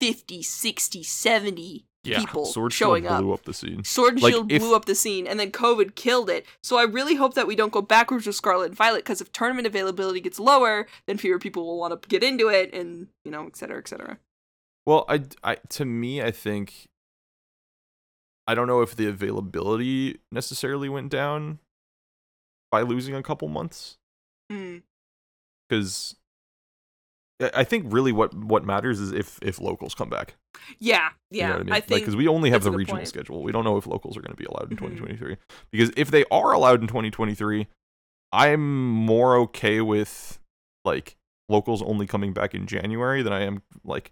50, 0.00 0.42
60, 0.42 1.02
70 1.02 1.84
yeah. 2.04 2.18
people 2.20 2.46
Sword 2.46 2.72
showing 2.72 3.02
Shield 3.02 3.12
up. 3.12 3.20
blew 3.20 3.32
up 3.32 3.42
the 3.44 3.52
scene. 3.52 3.82
Sword 3.84 4.14
and 4.14 4.22
Like, 4.22 4.32
Shield 4.32 4.52
if- 4.52 4.60
blew 4.62 4.74
up 4.76 4.84
the 4.84 4.94
scene, 4.94 5.26
and 5.26 5.38
then 5.40 5.50
COVID 5.50 5.94
killed 5.96 6.30
it. 6.30 6.46
So 6.62 6.78
I 6.78 6.84
really 6.84 7.16
hope 7.16 7.34
that 7.34 7.46
we 7.46 7.56
don't 7.56 7.72
go 7.72 7.82
backwards 7.82 8.26
with 8.26 8.36
Scarlet 8.36 8.66
and 8.66 8.76
Violet, 8.76 8.98
because 9.04 9.20
if 9.20 9.32
tournament 9.32 9.66
availability 9.66 10.20
gets 10.20 10.38
lower, 10.38 10.86
then 11.06 11.18
fewer 11.18 11.38
people 11.38 11.66
will 11.66 11.78
want 11.78 12.00
to 12.00 12.08
get 12.08 12.22
into 12.22 12.48
it, 12.48 12.72
and 12.72 13.08
you 13.24 13.30
know, 13.30 13.46
et 13.46 13.56
cetera, 13.56 13.78
et 13.78 13.88
cetera. 13.88 14.18
Well, 14.86 15.04
I, 15.08 15.24
I 15.42 15.56
to 15.70 15.84
me, 15.84 16.22
I 16.22 16.30
think 16.30 16.86
I 18.46 18.54
don't 18.54 18.66
know 18.68 18.80
if 18.80 18.94
the 18.96 19.06
availability 19.06 20.20
necessarily 20.32 20.88
went 20.88 21.10
down 21.10 21.58
by 22.70 22.82
losing 22.82 23.14
a 23.14 23.22
couple 23.22 23.48
months 23.48 23.96
Mm. 24.50 24.82
I 27.40 27.62
think 27.64 27.86
really 27.88 28.10
what 28.12 28.34
what 28.34 28.64
matters 28.64 28.98
is 29.00 29.12
if 29.12 29.38
if 29.42 29.60
locals 29.60 29.94
come 29.94 30.08
back. 30.10 30.34
Yeah, 30.80 31.10
You 31.30 31.38
yeah. 31.40 31.48
know 31.50 31.54
I 31.54 31.58
mean? 31.62 31.72
I 31.72 31.80
think 31.80 32.00
because 32.00 32.16
we 32.16 32.26
only 32.26 32.50
have 32.50 32.64
the 32.64 32.70
regional 32.72 32.98
point. 32.98 33.08
schedule. 33.08 33.42
We 33.42 33.52
don't 33.52 33.64
know 33.64 33.76
if 33.76 33.86
locals 33.86 34.16
are 34.16 34.20
going 34.20 34.32
to 34.32 34.36
be 34.36 34.44
allowed 34.44 34.70
in 34.70 34.76
Mhm. 34.76 34.96
2023. 34.98 35.36
Because 35.70 35.90
if 35.96 36.10
they 36.10 36.24
are 36.30 36.52
allowed 36.52 36.80
in 36.80 36.88
2023, 36.88 37.68
I'm 38.32 38.90
more 38.90 39.36
okay 39.36 39.80
with 39.80 40.38
like 40.84 41.16
locals 41.48 41.80
only 41.82 42.06
coming 42.06 42.32
back 42.32 42.54
in 42.54 42.66
January 42.66 43.22
than 43.22 43.32
I 43.32 43.42
am 43.42 43.62
like 43.84 44.10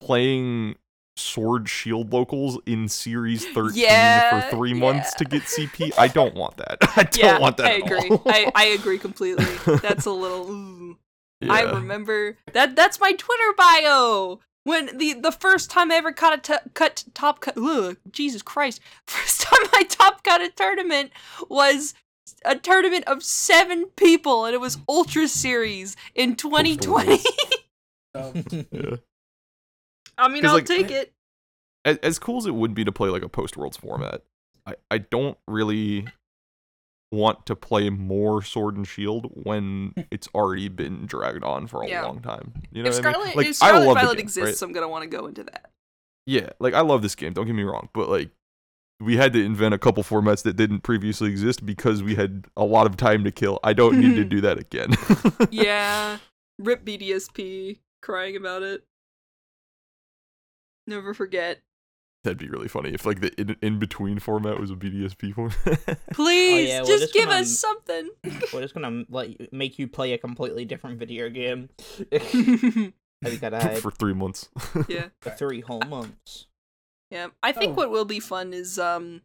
playing 0.00 0.76
Sword 1.16 1.68
Shield 1.68 2.12
locals 2.12 2.58
in 2.66 2.88
Series 2.88 3.44
13 3.54 3.74
Yeah, 3.80 4.28
for 4.30 4.50
three 4.56 4.74
months 4.74 5.14
to 5.14 5.24
get 5.24 5.42
CP. 5.44 5.92
I 5.96 6.08
don't 6.08 6.34
want 6.34 6.56
that. 6.58 6.78
I 6.96 7.04
don't 7.04 7.16
yeah, 7.24 7.38
want 7.38 7.56
that. 7.58 7.66
I 7.66 7.74
agree. 7.74 8.18
I, 8.26 8.52
I 8.54 8.64
agree 8.66 8.98
completely. 8.98 9.46
That's 9.78 10.06
a 10.06 10.10
little. 10.12 10.96
Ooh. 11.44 11.50
I 11.50 11.62
remember 11.62 12.36
that. 12.52 12.74
That's 12.74 13.00
my 13.00 13.12
Twitter 13.12 13.54
bio. 13.56 14.40
When 14.64 14.98
the 14.98 15.14
the 15.14 15.32
first 15.32 15.70
time 15.70 15.90
I 15.90 15.96
ever 15.96 16.12
caught 16.12 16.34
a 16.34 16.40
t- 16.52 16.70
cut 16.74 17.04
top 17.14 17.40
cut, 17.40 17.56
ugh, 17.56 17.96
Jesus 18.10 18.42
Christ! 18.42 18.80
First 19.06 19.42
time 19.42 19.66
I 19.72 19.84
top 19.84 20.22
cut 20.24 20.42
a 20.42 20.50
tournament 20.50 21.12
was 21.48 21.94
a 22.44 22.56
tournament 22.56 23.04
of 23.06 23.22
seven 23.22 23.86
people, 23.96 24.44
and 24.44 24.54
it 24.54 24.60
was 24.60 24.78
Ultra 24.88 25.28
Series 25.28 25.96
in 26.14 26.36
2020. 26.36 27.20
um, 28.14 28.44
Yeah. 28.72 28.96
I 30.18 30.28
mean, 30.28 30.44
I'll 30.44 30.54
like, 30.54 30.66
take 30.66 30.90
it. 30.90 31.12
as, 31.84 31.96
as 31.98 32.18
cool 32.18 32.38
as 32.38 32.46
it 32.46 32.54
would 32.54 32.74
be 32.74 32.84
to 32.84 32.92
play 32.92 33.08
like 33.08 33.22
a 33.22 33.28
post 33.28 33.56
worlds 33.56 33.76
format, 33.76 34.22
I, 34.66 34.74
I 34.90 34.98
don't 34.98 35.38
really 35.46 36.06
want 37.10 37.46
to 37.46 37.56
play 37.56 37.88
more 37.90 38.42
sword 38.42 38.76
and 38.76 38.86
shield 38.86 39.30
when 39.32 39.94
it's 40.10 40.28
already 40.34 40.68
been 40.68 41.06
dragged 41.06 41.42
on 41.42 41.66
for 41.66 41.82
a 41.82 41.88
Yeah. 41.88 42.04
long 42.04 42.20
time. 42.20 42.52
You 42.70 42.82
know 42.82 42.90
if 42.90 42.96
what 42.96 43.06
I 43.06 43.08
mean? 43.08 43.14
Scarlet, 43.14 43.36
Like 43.36 43.46
if 43.46 43.62
I 43.62 43.68
Scarlet 43.68 43.86
love 43.86 43.94
Violet 43.96 44.16
game, 44.16 44.24
exists, 44.24 44.62
right? 44.62 44.66
I'm 44.68 44.72
gonna 44.74 44.88
want 44.88 45.04
to 45.04 45.08
go 45.08 45.26
into 45.26 45.44
that. 45.44 45.70
Yeah, 46.26 46.50
like 46.58 46.74
I 46.74 46.80
love 46.82 47.00
this 47.02 47.14
game. 47.14 47.32
Don't 47.32 47.46
get 47.46 47.54
me 47.54 47.62
wrong, 47.62 47.88
but 47.94 48.08
like 48.10 48.30
we 49.00 49.16
had 49.16 49.32
to 49.32 49.42
invent 49.44 49.72
a 49.74 49.78
couple 49.78 50.02
formats 50.02 50.42
that 50.42 50.56
didn't 50.56 50.80
previously 50.80 51.30
exist 51.30 51.64
because 51.64 52.02
we 52.02 52.16
had 52.16 52.46
a 52.56 52.64
lot 52.64 52.86
of 52.86 52.96
time 52.96 53.24
to 53.24 53.30
kill. 53.30 53.58
I 53.62 53.72
don't 53.72 53.98
need 53.98 54.16
to 54.16 54.24
do 54.24 54.40
that 54.42 54.58
again. 54.58 54.90
Yeah, 55.50 56.18
rip 56.58 56.84
BDSP, 56.84 57.78
crying 58.02 58.36
about 58.36 58.62
it. 58.62 58.84
Never 60.86 61.14
forget. 61.14 61.60
That'd 62.24 62.38
be 62.38 62.48
really 62.48 62.68
funny 62.68 62.90
if 62.92 63.06
like 63.06 63.20
the 63.20 63.32
in, 63.40 63.56
in 63.62 63.78
between 63.78 64.18
format 64.18 64.58
was 64.58 64.70
a 64.70 64.74
BDSP 64.74 65.32
format. 65.34 65.98
Please, 66.12 66.68
yeah, 66.68 66.80
just 66.80 67.00
just 67.02 67.14
give 67.14 67.26
gonna- 67.28 67.40
us 67.40 67.58
something. 67.58 68.10
We're 68.52 68.62
just 68.62 68.74
gonna 68.74 69.04
let 69.08 69.30
you, 69.40 69.48
make 69.52 69.78
you 69.78 69.86
play 69.88 70.12
a 70.12 70.18
completely 70.18 70.64
different 70.64 70.98
video 70.98 71.28
game. 71.30 71.68
I 72.12 73.30
think 73.30 73.42
I 73.42 73.74
for 73.80 73.90
three 73.90 74.14
months. 74.14 74.48
yeah. 74.88 75.06
for 75.22 75.30
three 75.30 75.60
whole 75.60 75.80
months. 75.88 76.46
Yeah, 77.10 77.28
I 77.42 77.52
think 77.52 77.72
Oh. 77.72 77.74
what 77.76 77.90
will 77.90 78.04
be 78.04 78.20
fun 78.20 78.52
is 78.52 78.78
um 78.78 79.22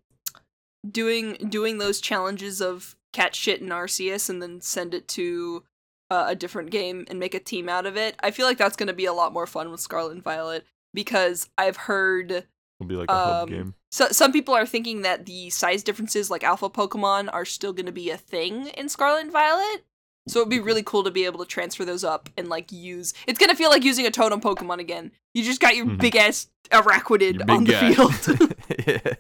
doing 0.90 1.34
doing 1.50 1.78
those 1.80 2.00
challenges 2.00 2.62
of 2.62 2.96
cat 3.12 3.36
shit 3.36 3.62
in 3.62 3.70
Arceus 3.70 4.30
and 4.30 4.42
then 4.42 4.62
send 4.62 4.94
it 4.94 5.08
to 5.10 5.64
uh, 6.10 6.26
a 6.28 6.36
different 6.36 6.70
game 6.70 7.06
and 7.10 7.20
make 7.20 7.34
a 7.34 7.40
team 7.40 7.70
out 7.70 7.86
of 7.86 7.98
it. 7.98 8.16
I 8.22 8.32
feel 8.32 8.46
like 8.46 8.58
that's 8.58 8.76
going 8.76 8.88
to 8.88 8.94
be 8.94 9.06
a 9.06 9.14
lot 9.14 9.34
more 9.34 9.48
fun 9.48 9.72
with 9.72 9.80
Scarlet 9.80 10.12
and 10.14 10.24
Violet 10.24 10.66
because 10.94 11.50
I've 11.58 11.78
heard 11.78 12.46
It'll 12.84 12.90
be 12.90 12.96
like 12.96 13.10
a 13.10 13.14
hub 13.14 13.44
Um, 13.44 13.50
game. 13.50 13.74
so 13.92 14.08
some 14.12 14.32
people 14.32 14.54
are 14.54 14.66
thinking 14.66 15.02
that 15.04 15.26
the 15.26 15.50
size 15.50 15.84
differences 15.84 16.30
like 16.32 16.44
alpha 16.44 16.70
Pokemon 16.70 17.30
are 17.34 17.46
still 17.46 17.74
going 17.74 17.86
to 17.86 17.92
be 17.92 18.10
a 18.10 18.18
thing 18.18 18.68
in 18.70 18.90
Scarlet 18.90 19.22
and 19.22 19.32
Violet. 19.32 19.86
So 20.28 20.40
it'd 20.40 20.50
be 20.50 20.60
really 20.62 20.84
cool 20.84 21.04
to 21.04 21.12
be 21.12 21.26
able 21.26 21.40
to 21.40 21.46
transfer 21.46 21.84
those 21.84 22.04
up 22.06 22.30
and 22.38 22.48
like 22.48 22.72
use. 22.72 23.14
It's 23.28 23.38
gonna 23.38 23.56
feel 23.56 23.70
like 23.70 23.84
using 23.84 24.06
a 24.06 24.12
totem 24.12 24.40
Pokemon 24.40 24.80
again. 24.80 25.12
You 25.34 25.44
just 25.44 25.60
got 25.60 25.76
your 25.76 25.86
Mhm. 25.86 26.00
big 26.00 26.16
ass 26.16 26.48
Araquanid 26.72 27.50
on 27.50 27.66
the 27.66 27.72
guy. 27.74 27.94
field. 27.94 28.56
yeah. 28.88 29.14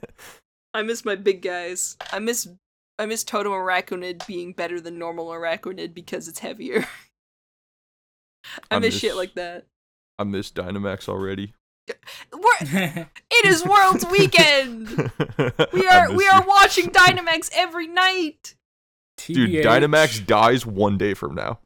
I 0.73 0.81
miss 0.81 1.03
my 1.03 1.15
big 1.15 1.41
guys. 1.41 1.97
I 2.13 2.19
miss 2.19 2.47
I 2.97 3.05
miss 3.05 3.23
Totem 3.25 3.51
Araquanid 3.51 4.25
being 4.27 4.53
better 4.53 4.79
than 4.79 4.97
normal 4.97 5.27
Araquanid 5.27 5.93
because 5.93 6.27
it's 6.29 6.39
heavier. 6.39 6.87
I, 8.71 8.75
I 8.75 8.79
miss, 8.79 8.97
shit 8.97 9.15
like 9.15 9.33
that. 9.35 9.65
I 10.19 10.23
miss 10.23 10.51
Dynamax 10.51 11.09
already. 11.09 11.53
We're, 12.31 13.07
it 13.31 13.45
is 13.45 13.63
World's 13.65 14.05
Weekend. 14.05 14.89
We 15.73 15.87
are 15.87 16.11
we 16.13 16.27
are 16.27 16.41
you. 16.41 16.47
watching 16.47 16.89
Dynamax 16.89 17.49
every 17.53 17.87
night. 17.87 18.55
Dude, 19.17 19.49
Dynamax 19.65 20.25
dies 20.25 20.65
one 20.65 20.97
day 20.97 21.13
from 21.13 21.35
now. 21.35 21.59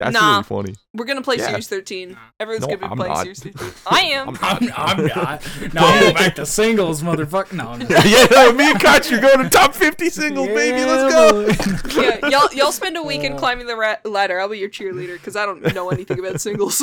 That's 0.00 0.12
Nah. 0.12 0.32
really 0.32 0.42
funny. 0.42 0.74
We're 0.94 1.06
gonna 1.06 1.22
play 1.22 1.36
Yeah. 1.36 1.48
Series 1.48 1.68
13. 1.68 2.16
Everyone's 2.40 2.66
No, 2.66 2.76
gonna 2.76 2.78
be 2.78 2.84
I'm 2.86 2.96
playing 2.98 3.12
not. 3.14 3.22
Series 3.22 3.42
13. 3.42 3.72
I 3.86 4.00
am. 4.02 4.28
I'm- 4.28 4.38
I'm, 4.42 4.98
I'm 4.98 5.06
not. 5.06 5.48
No, 5.74 5.80
I'm 5.86 6.00
going 6.02 6.14
back 6.14 6.34
to 6.36 6.44
singles, 6.46 7.02
motherfucker. 7.02 7.52
No, 7.54 7.68
I'm 7.68 7.78
not. 7.80 7.90
yeah, 8.06 8.26
no, 8.30 8.52
me 8.52 8.70
and 8.70 8.80
Koch 8.80 9.10
are 9.12 9.20
going 9.20 9.38
to 9.38 9.48
top 9.48 9.74
50 9.74 10.10
singles, 10.10 10.48
baby. 10.48 10.84
Let's 10.84 11.14
go. 11.14 11.46
go. 11.94 12.02
yeah, 12.02 12.28
y'all 12.28 12.52
y'all 12.54 12.72
spend 12.72 12.96
a 12.98 13.02
weekend 13.02 13.34
Uh. 13.36 13.38
climbing 13.38 13.66
the 13.66 13.76
ra- 13.76 13.96
ladder. 14.04 14.38
I'll 14.40 14.48
be 14.50 14.58
your 14.58 14.68
cheerleader 14.70 15.14
because 15.14 15.34
I 15.36 15.46
don't 15.46 15.74
know 15.74 15.88
anything 15.90 16.18
about 16.18 16.40
singles. 16.42 16.82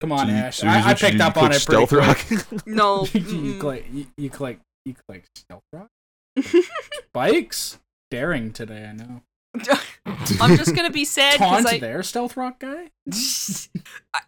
Come 0.00 0.12
on, 0.12 0.26
So 0.26 0.32
you- 0.32 0.38
Ash. 0.38 0.56
so 0.58 0.66
I, 0.66 0.70
I 0.70 0.80
what 0.80 0.88
you 1.02 1.06
picked 1.08 1.18
you 1.18 1.24
up 1.24 1.36
on 1.36 1.50
click 1.50 1.60
it 1.60 1.66
pretty 1.66 1.86
Stealth 1.86 1.88
quick. 1.88 2.52
Rock. 2.52 2.66
no. 2.66 3.06
you, 3.12 3.58
click. 3.60 3.86
You, 3.92 4.06
you 4.16 4.30
click. 4.30 4.60
You 4.84 4.94
click 5.08 5.24
stealth 5.34 5.62
rock. 5.72 5.88
Bikes. 7.12 7.78
Daring 8.10 8.52
today. 8.52 8.86
I 8.86 8.92
know. 8.92 9.22
I'm 10.40 10.56
just 10.56 10.74
gonna 10.74 10.90
be 10.90 11.04
sad 11.04 11.32
because 11.34 11.64
Taunt 11.64 11.66
I 11.66 11.78
there, 11.78 12.02
stealth 12.02 12.36
rock 12.36 12.60
guy. 12.60 12.90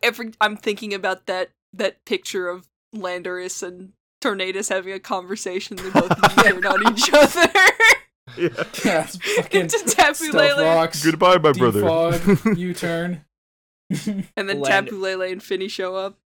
every 0.03 0.33
I'm 0.41 0.57
thinking 0.57 0.93
about 0.93 1.27
that 1.27 1.51
that 1.75 2.05
picture 2.05 2.49
of 2.49 2.67
Landorus 2.95 3.63
and 3.63 3.93
Tornadus 4.23 4.69
having 4.71 4.93
a 4.93 4.99
conversation. 4.99 5.77
They 5.77 5.91
both 5.91 6.37
turn 6.43 6.67
on 6.67 6.93
each 6.93 7.11
other. 7.13 7.49
yeah. 8.37 8.49
Yeah, 8.85 9.05
it's 9.05 9.17
fucking 9.37 9.69
to 9.69 9.79
Tapu 9.87 10.15
stealth 10.15 10.59
rocks. 10.59 11.05
Goodbye, 11.05 11.39
my 11.39 11.53
brother. 11.53 12.21
U-turn. 12.55 13.25
and 14.37 14.49
then 14.49 14.61
Land- 14.61 14.87
Tapu 14.87 14.97
Lele 14.99 15.23
and 15.23 15.43
Fini 15.43 15.69
show 15.69 15.97
up. 15.97 16.19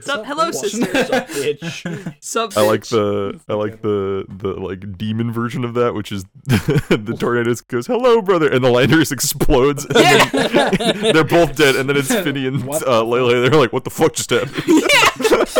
Sup, 0.00 0.26
hello, 0.26 0.50
sister. 0.50 0.84
Sup, 1.04 1.28
bitch. 1.28 2.16
Sub. 2.20 2.52
I 2.56 2.62
like 2.66 2.86
the 2.86 3.40
I 3.48 3.54
like 3.54 3.82
the 3.82 4.24
the 4.28 4.48
like 4.54 4.98
demon 4.98 5.32
version 5.32 5.64
of 5.64 5.74
that, 5.74 5.94
which 5.94 6.10
is 6.10 6.24
the 6.44 7.16
Tornadus 7.16 7.66
goes 7.68 7.86
hello 7.86 8.20
brother, 8.20 8.50
and 8.50 8.64
the 8.64 8.68
Landorus 8.68 9.12
explodes. 9.12 9.84
And 9.84 9.94
Yeah. 9.96 10.70
then 10.70 11.12
they're 11.14 11.22
both 11.22 11.54
dead, 11.56 11.76
and 11.76 11.88
then 11.88 11.96
it's 11.96 12.12
Fini 12.12 12.48
and 12.48 12.64
What 12.64 12.86
uh, 12.86 13.04
Lele. 13.04 13.28
They're 13.42 13.50
like, 13.60 13.72
what 13.72 13.84
the 13.84 13.90
fuck 13.90 14.14
just 14.14 14.30
happened? 14.30 14.54
yeah, 14.66 15.56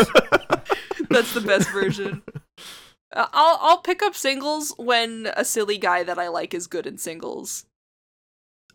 that's 1.08 1.32
the 1.32 1.42
best 1.46 1.70
version. 1.70 2.22
Uh, 3.12 3.26
I'll 3.32 3.58
I'll 3.62 3.78
pick 3.78 4.02
up 4.02 4.16
singles 4.16 4.74
when 4.76 5.30
a 5.36 5.44
silly 5.44 5.78
guy 5.78 6.02
that 6.02 6.18
I 6.18 6.28
like 6.28 6.52
is 6.52 6.66
good 6.66 6.86
in 6.86 6.98
singles. 6.98 7.64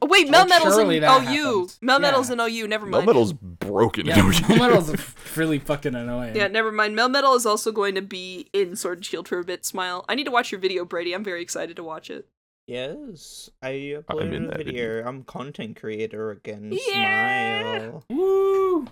Oh 0.03 0.07
wait, 0.07 0.29
Well, 0.29 0.45
Melmetal's 0.47 0.75
surely 0.75 0.95
in 0.97 1.01
that 1.01 1.21
OU. 1.23 1.25
happens. 1.25 1.79
Melmetal's 1.83 2.29
Yeah. 2.29 2.33
in 2.33 2.39
OU. 2.63 2.67
Never 2.67 2.85
mind. 2.87 3.07
Melmetal's 3.07 3.33
broken. 3.33 4.05
Yeah, 4.07 4.15
Melmetal's 4.21 5.37
really 5.37 5.59
fucking 5.59 5.93
annoying. 5.93 6.35
Yeah, 6.35 6.47
never 6.47 6.71
mind. 6.71 6.97
Melmetal 6.97 7.35
is 7.35 7.45
also 7.45 7.71
going 7.71 7.93
to 7.95 8.01
be 8.01 8.47
in 8.53 8.75
Sword 8.75 8.99
and 8.99 9.05
Shield 9.05 9.27
for 9.27 9.37
a 9.39 9.43
bit. 9.43 9.63
Smile. 9.65 10.03
I 10.09 10.15
need 10.15 10.23
to 10.25 10.31
watch 10.31 10.51
your 10.51 10.59
video, 10.59 10.85
Brady. 10.85 11.13
I'm 11.13 11.23
very 11.23 11.41
excited 11.43 11.75
to 11.75 11.83
watch 11.83 12.09
it. 12.09 12.27
Yes, 12.67 13.49
I 13.61 13.69
in 13.69 14.03
uploaded 14.03 14.53
a 14.53 14.57
video. 14.57 14.65
video. 14.97 15.07
I'm 15.07 15.23
content 15.23 15.79
creator 15.79 16.31
again. 16.31 16.71
Yeah! 16.87 17.77
Smile. 17.79 18.03
Woo! 18.09 18.87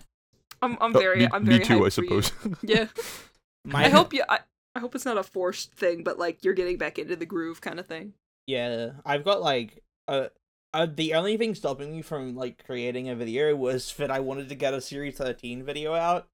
I'm 0.62 0.78
I'm 0.82 0.96
Oh, 0.96 1.00
very 1.00 1.20
me, 1.22 1.28
I'm 1.32 1.44
me 1.46 1.60
too, 1.60 1.86
I 1.86 1.90
suppose. 1.90 2.32
Yeah. 2.62 2.88
My, 3.66 3.86
I 3.86 3.90
hope 3.90 4.14
you. 4.14 4.24
I, 4.28 4.40
I 4.76 4.80
hope 4.80 4.96
it's 4.96 5.06
not 5.06 5.18
a 5.18 5.24
forced 5.24 5.74
thing, 5.74 6.04
but 6.04 6.20
like 6.20 6.44
you're 6.44 6.54
getting 6.54 6.78
back 6.78 7.00
into 7.00 7.16
the 7.16 7.26
groove 7.26 7.62
kind 7.62 7.80
of 7.80 7.88
thing. 7.88 8.14
Yeah, 8.48 8.92
I've 9.06 9.24
got 9.24 9.42
like 9.42 9.82
uh, 10.08 10.28
uh 10.74 10.88
the 10.94 11.14
only 11.14 11.38
thing 11.38 11.56
stopping 11.56 11.92
me 11.92 12.02
from 12.02 12.36
like 12.36 12.64
creating 12.66 13.10
a 13.10 13.16
video 13.16 13.56
was 13.56 13.94
that 13.98 14.12
I 14.12 14.20
wanted 14.20 14.50
to 14.50 14.56
get 14.56 14.74
a 14.74 14.82
Series 14.82 15.18
13 15.18 15.64
video 15.64 15.94
out. 15.96 16.28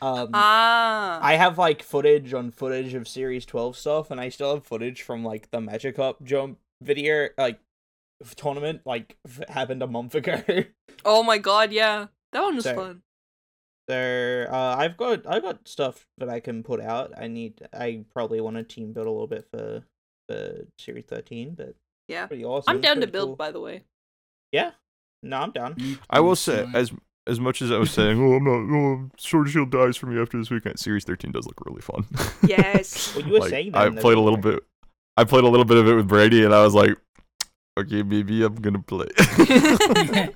Um 0.00 0.30
Ah. 0.34 1.18
I 1.22 1.34
have 1.36 1.58
like 1.58 1.82
footage 1.82 2.32
on 2.34 2.50
footage 2.50 2.94
of 2.94 3.06
Series 3.08 3.44
12 3.46 3.76
stuff 3.76 4.10
and 4.10 4.20
I 4.20 4.28
still 4.30 4.54
have 4.54 4.64
footage 4.66 5.02
from 5.02 5.24
like 5.24 5.50
the 5.50 5.60
Magic 5.60 5.96
Cup 5.96 6.22
jump 6.24 6.58
video 6.82 7.28
like 7.38 7.60
tournament 8.36 8.82
like 8.84 9.16
f- 9.26 9.48
happened 9.48 9.82
a 9.82 9.86
month 9.86 10.14
ago. 10.20 10.42
oh 11.04 11.22
my 11.22 11.38
god, 11.38 11.72
yeah. 11.72 12.06
That 12.32 12.42
one 12.42 12.56
was 12.56 12.64
So- 12.64 12.74
fun. 12.74 13.02
So 13.90 14.46
uh, 14.48 14.76
I've 14.78 14.96
got 14.96 15.26
I've 15.26 15.42
got 15.42 15.66
stuff 15.66 16.06
that 16.18 16.28
I 16.28 16.38
can 16.38 16.62
put 16.62 16.80
out. 16.80 17.12
I 17.18 17.26
need 17.26 17.66
I 17.74 18.04
probably 18.14 18.40
want 18.40 18.56
to 18.56 18.62
team 18.62 18.92
build 18.92 19.08
a 19.08 19.10
little 19.10 19.26
bit 19.26 19.48
for 19.52 19.82
for 20.28 20.66
Series 20.78 21.04
13, 21.08 21.54
but 21.56 21.74
Yeah. 22.12 22.26
pretty 22.26 22.44
awesome. 22.44 22.70
I'm 22.76 22.80
down 22.80 23.00
to 23.00 23.06
build, 23.06 23.30
cool. 23.30 23.36
by 23.36 23.50
the 23.50 23.60
way. 23.60 23.82
Yeah. 24.52 24.72
No, 25.22 25.38
I'm 25.38 25.50
down. 25.52 25.76
I 26.10 26.20
will 26.20 26.36
say, 26.36 26.66
as 26.74 26.92
as 27.26 27.38
much 27.38 27.62
as 27.62 27.70
I 27.70 27.78
was 27.78 27.90
saying, 27.92 28.20
oh, 28.20 28.34
I'm 28.34 28.44
not, 28.44 28.76
oh, 28.76 29.10
Sword 29.16 29.46
and 29.46 29.52
Shield 29.52 29.70
dies 29.70 29.96
for 29.96 30.06
me 30.06 30.20
after 30.20 30.36
this 30.38 30.50
weekend. 30.50 30.78
Series 30.80 31.04
13 31.04 31.30
does 31.30 31.46
look 31.46 31.60
really 31.64 31.80
fun. 31.80 32.04
Yes. 32.42 33.14
Well, 33.16 33.24
you 33.26 33.32
were 33.34 33.38
Like, 33.40 33.50
saying 33.50 33.72
that 33.72 33.80
I 33.80 33.90
played 33.90 34.16
a 34.18 34.20
little 34.20 34.36
video. 34.40 34.58
bit. 34.58 34.64
I 35.16 35.24
played 35.24 35.44
a 35.44 35.48
little 35.48 35.64
bit 35.64 35.76
of 35.76 35.86
it 35.86 35.94
with 35.94 36.08
Brady, 36.08 36.44
and 36.44 36.52
I 36.52 36.64
was 36.64 36.74
like, 36.74 36.96
okay, 37.78 38.02
maybe 38.02 38.42
I'm 38.42 38.56
gonna 38.56 38.80
play. 38.82 39.06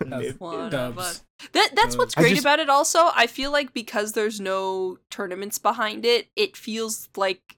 That's 0.00 0.38
One 0.38 0.60
of 0.60 0.70
dubs. 0.70 0.98
us. 0.98 1.24
That 1.52 1.70
that's 1.74 1.96
what's 1.98 2.14
great 2.14 2.30
just- 2.30 2.40
about 2.42 2.60
it 2.60 2.70
also. 2.70 3.10
I 3.14 3.26
feel 3.26 3.50
like 3.50 3.72
because 3.74 4.12
there's 4.12 4.40
no 4.40 4.98
tournaments 5.10 5.58
behind 5.58 6.04
it, 6.06 6.28
it 6.36 6.56
feels 6.56 7.08
like 7.16 7.40
it 7.50 7.55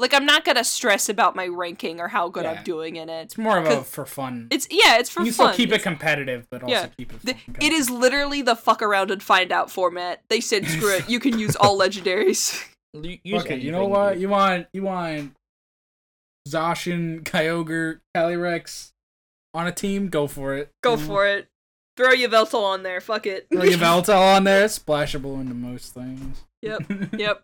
like 0.00 0.12
I'm 0.14 0.26
not 0.26 0.44
gonna 0.44 0.64
stress 0.64 1.08
about 1.08 1.36
my 1.36 1.46
ranking 1.46 2.00
or 2.00 2.08
how 2.08 2.28
good 2.28 2.44
Yeah. 2.44 2.52
I'm 2.52 2.64
doing 2.64 2.96
in 2.96 3.08
it. 3.08 3.22
It's 3.22 3.38
more 3.38 3.58
of 3.58 3.66
a 3.66 3.68
'Cause 3.68 3.88
for 3.88 4.06
fun. 4.06 4.48
It's 4.50 4.66
yeah, 4.70 4.98
it's 4.98 5.10
for 5.10 5.20
fun. 5.20 5.26
you 5.26 5.32
still 5.32 5.52
keep 5.52 5.72
it 5.72 5.82
competitive, 5.82 6.46
but 6.50 6.62
also 6.62 6.74
yeah. 6.74 6.86
keep 6.98 7.12
it. 7.12 7.22
the- 7.22 7.36
it 7.64 7.72
is 7.72 7.88
literally 7.90 8.42
the 8.42 8.56
fuck 8.56 8.82
around 8.82 9.10
and 9.10 9.22
find 9.22 9.52
out 9.52 9.70
format. 9.70 10.22
They 10.28 10.40
said 10.40 10.66
screw 10.66 10.96
it, 10.96 11.08
you 11.08 11.20
can 11.20 11.38
use 11.38 11.54
all 11.56 11.78
legendaries. 11.78 12.64
L- 12.94 13.02
use 13.04 13.44
Okay, 13.44 13.56
you 13.56 13.70
know 13.70 13.86
what? 13.86 14.18
You 14.18 14.28
want 14.28 14.66
you 14.72 14.82
want 14.82 15.34
Zacian, 16.48 17.22
Kyogre, 17.22 18.00
Calyrex 18.16 18.92
on 19.54 19.66
a 19.66 19.72
team? 19.72 20.08
Go 20.08 20.26
for 20.26 20.54
it. 20.54 20.70
Go 20.82 20.96
for 20.96 21.26
it. 21.26 21.46
Throw 21.96 22.12
your 22.12 22.30
Yveltal 22.30 22.62
on 22.62 22.82
there, 22.82 23.00
fuck 23.00 23.26
it. 23.26 23.46
Throw 23.52 23.62
your 23.64 23.78
Yveltal 23.78 24.18
on 24.36 24.44
there. 24.44 24.66
Splashable 24.66 25.40
into 25.40 25.54
most 25.54 25.92
things. 25.92 26.44
Yep. 26.62 26.82
Yep. 27.18 27.42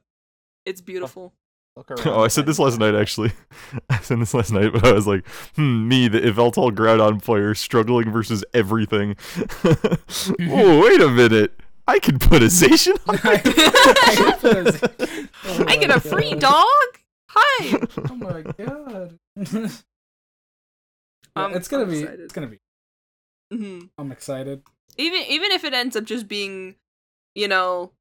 It's 0.64 0.80
beautiful. 0.80 1.32
Look 1.76 1.90
around 1.90 2.06
oh, 2.08 2.22
I 2.24 2.28
said 2.28 2.46
this 2.46 2.58
last 2.58 2.78
night 2.78 2.94
actually. 2.94 3.32
I 3.90 3.98
said 3.98 4.20
this 4.20 4.32
last 4.34 4.52
night, 4.52 4.72
but 4.72 4.84
I 4.84 4.92
was 4.92 5.06
like, 5.06 5.26
hmm, 5.56 5.86
me, 5.88 6.08
the 6.08 6.20
Yveltal 6.20 6.70
Groudon 6.72 7.22
player, 7.22 7.54
struggling 7.54 8.10
versus 8.10 8.44
everything. 8.54 9.16
oh, 9.64 10.80
wait 10.82 11.00
a 11.00 11.08
minute. 11.10 11.52
I 11.88 11.98
can 12.00 12.18
put 12.18 12.42
a 12.42 12.46
Zacian 12.46 12.96
on 13.06 13.16
Oh 15.44 15.64
I 15.68 15.76
get 15.76 15.90
a 15.90 16.00
free 16.00 16.32
God. 16.32 16.40
dog. 16.40 17.00
Hi. 17.30 17.86
Oh 18.10 18.14
my 18.16 18.42
god. 18.42 19.18
I'm- 21.36 21.54
it's 21.54 21.68
gonna 21.68 21.84
I'm 21.84 21.90
be. 21.90 21.98
excited. 22.00 22.20
It's 22.20 22.32
gonna 22.32 22.46
be. 22.48 22.58
hmm 23.52 23.80
I'm 23.98 24.10
excited. 24.10 24.62
Even 24.96 25.22
even 25.28 25.52
if 25.52 25.62
it 25.64 25.74
ends 25.74 25.94
up 25.96 26.04
just 26.04 26.26
being, 26.26 26.76
you 27.34 27.46
know, 27.48 27.92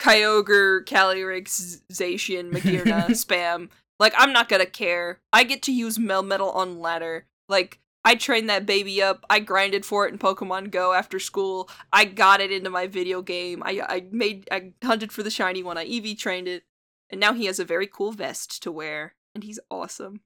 Kyogre, 0.00 0.84
Calyrex, 0.84 1.82
Zacian, 1.92 2.50
Magearna 2.50 3.06
spam, 3.10 3.68
like 3.98 4.14
I'm 4.16 4.32
not 4.32 4.48
gonna 4.48 4.66
care. 4.66 5.20
I 5.32 5.44
get 5.44 5.62
to 5.62 5.72
use 5.72 5.98
Melmetal 5.98 6.54
on 6.56 6.80
ladder. 6.80 7.26
Like 7.48 7.80
I 8.04 8.14
trained 8.14 8.48
that 8.48 8.64
baby 8.64 9.02
up. 9.02 9.26
I 9.28 9.40
grinded 9.40 9.84
for 9.84 10.06
it 10.06 10.12
in 10.12 10.18
Pokemon 10.18 10.70
Go 10.70 10.94
after 10.94 11.18
school. 11.18 11.68
I 11.92 12.06
got 12.06 12.40
it 12.40 12.50
into 12.50 12.70
my 12.70 12.86
video 12.86 13.20
game. 13.20 13.62
I 13.64 13.82
I 13.86 14.06
made 14.10 14.48
I 14.50 14.72
hunted 14.82 15.12
for 15.12 15.22
the 15.22 15.30
shiny 15.30 15.62
one. 15.62 15.76
I 15.76 15.84
EV 15.84 16.16
trained 16.16 16.48
it, 16.48 16.64
and 17.10 17.20
now 17.20 17.34
he 17.34 17.44
has 17.44 17.58
a 17.58 17.64
very 17.64 17.86
cool 17.86 18.12
vest 18.12 18.62
to 18.62 18.72
wear, 18.72 19.14
and 19.34 19.44
he's 19.44 19.60
awesome. 19.70 20.22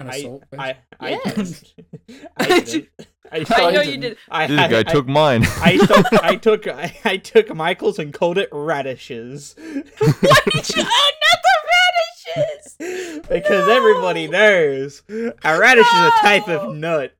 An 0.00 0.10
I, 0.10 0.16
assault? 0.16 0.44
I, 0.58 0.76
I, 1.00 1.08
Yes. 1.10 1.64
I, 2.36 2.60
didn't. 2.60 2.88
I, 3.30 3.44
I 3.48 3.70
know 3.70 3.80
you 3.80 3.92
didn't. 3.92 4.00
did. 4.00 4.16
I, 4.28 4.46
This 4.48 4.58
I- 4.58 4.68
guy 4.68 4.78
I- 4.80 4.82
took 4.82 5.06
mine. 5.06 5.44
I 5.62 5.76
took 5.76 6.12
I 6.24 6.36
took 6.36 6.66
I, 6.66 6.96
I 7.04 7.16
took 7.16 7.54
Michael's 7.54 7.98
and 7.98 8.12
called 8.12 8.36
it 8.38 8.48
radishes. 8.52 9.54
Why 9.58 9.82
did 9.82 9.84
you? 10.76 10.82
Oh, 10.84 11.10
not 11.22 11.40
the 11.42 12.36
radishes! 12.40 13.22
because 13.28 13.66
No! 13.68 13.72
everybody 13.76 14.26
knows 14.26 15.02
a 15.08 15.58
radish 15.58 15.86
is 15.86 16.00
a 16.00 16.10
type 16.20 16.48
of 16.48 16.74
nut. 16.74 17.12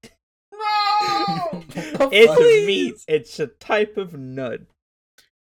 No! 0.53 1.63
It's 2.13 2.35
Please. 2.35 2.67
meat. 2.67 2.95
It's 3.07 3.39
a 3.39 3.47
type 3.47 3.97
of 3.97 4.15
nut. 4.15 4.61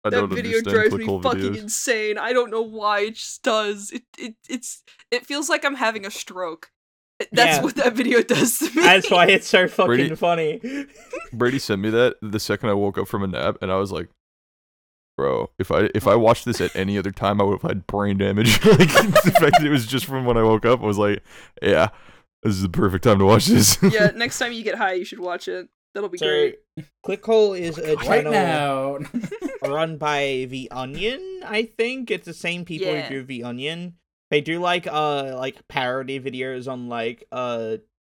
I 0.05 0.09
that 0.11 0.27
video 0.27 0.61
drives 0.61 0.93
me 0.95 1.05
fucking 1.05 1.21
videos. 1.41 1.57
insane. 1.57 2.17
I 2.17 2.31
don't 2.31 2.49
know 2.51 2.61
why 2.61 3.01
it 3.01 3.15
just 3.15 3.43
does. 3.43 3.91
It 3.91 4.03
it 4.17 4.35
it's 4.47 4.83
it 5.11 5.25
feels 5.25 5.49
like 5.49 5.65
I'm 5.65 5.75
having 5.75 6.05
a 6.05 6.11
stroke. 6.11 6.71
That's 7.31 7.57
Yeah. 7.57 7.61
what 7.63 7.75
that 7.75 7.93
video 7.93 8.21
does 8.21 8.59
to 8.59 8.65
me. 8.65 8.81
That's 8.81 9.11
why 9.11 9.27
it's 9.27 9.47
so 9.47 9.67
fucking 9.67 9.87
Brady- 9.87 10.15
funny. 10.15 10.61
Brady 11.33 11.59
sent 11.59 11.81
me 11.81 11.89
that 11.89 12.15
the 12.21 12.39
second 12.39 12.69
I 12.69 12.73
woke 12.73 12.97
up 12.97 13.07
from 13.07 13.23
a 13.23 13.27
nap, 13.27 13.57
and 13.61 13.71
I 13.71 13.75
was 13.75 13.91
like, 13.91 14.07
"Bro, 15.17 15.51
if 15.59 15.69
I 15.71 15.89
if 15.93 16.07
I 16.07 16.15
watched 16.15 16.45
this 16.45 16.61
at 16.61 16.75
any 16.75 16.97
other 16.97 17.11
time, 17.11 17.41
I 17.41 17.43
would 17.43 17.61
have 17.61 17.69
had 17.69 17.85
brain 17.87 18.17
damage." 18.17 18.63
like 18.65 18.77
the 19.23 19.35
fact 19.39 19.57
that 19.57 19.65
it 19.65 19.69
was 19.69 19.85
just 19.85 20.05
from 20.05 20.25
when 20.25 20.37
I 20.37 20.43
woke 20.43 20.65
up, 20.65 20.81
I 20.81 20.85
was 20.85 20.97
like, 20.97 21.21
"Yeah, 21.61 21.89
this 22.43 22.55
is 22.55 22.61
the 22.61 22.69
perfect 22.69 23.03
time 23.03 23.19
to 23.19 23.25
watch 23.25 23.47
this." 23.47 23.77
yeah, 23.83 24.11
next 24.15 24.39
time 24.39 24.53
you 24.53 24.63
get 24.63 24.75
high, 24.75 24.93
you 24.93 25.03
should 25.05 25.19
watch 25.19 25.47
it. 25.47 25.67
That'll 25.93 26.09
be 26.09 26.19
So, 26.19 26.25
great. 26.27 26.59
Clickhole 27.05 27.59
is 27.59 27.77
a 27.79 27.95
right 27.95 28.05
channel 28.23 28.31
now. 28.31 28.99
run 29.63 29.97
by 29.97 30.45
The 30.49 30.69
Onion. 30.71 31.41
I 31.45 31.63
think 31.63 32.11
it's 32.11 32.25
the 32.27 32.33
same 32.33 32.63
people 32.63 32.87
Yeah. 32.87 33.01
who 33.07 33.15
do 33.21 33.23
The 33.23 33.43
Onion. 33.43 33.95
They 34.29 34.41
do 34.41 34.59
like 34.59 34.87
uh 34.87 35.35
like 35.35 35.67
parody 35.67 36.19
videos 36.19 36.71
on 36.71 36.87
like 36.87 37.25
uh 37.31 37.77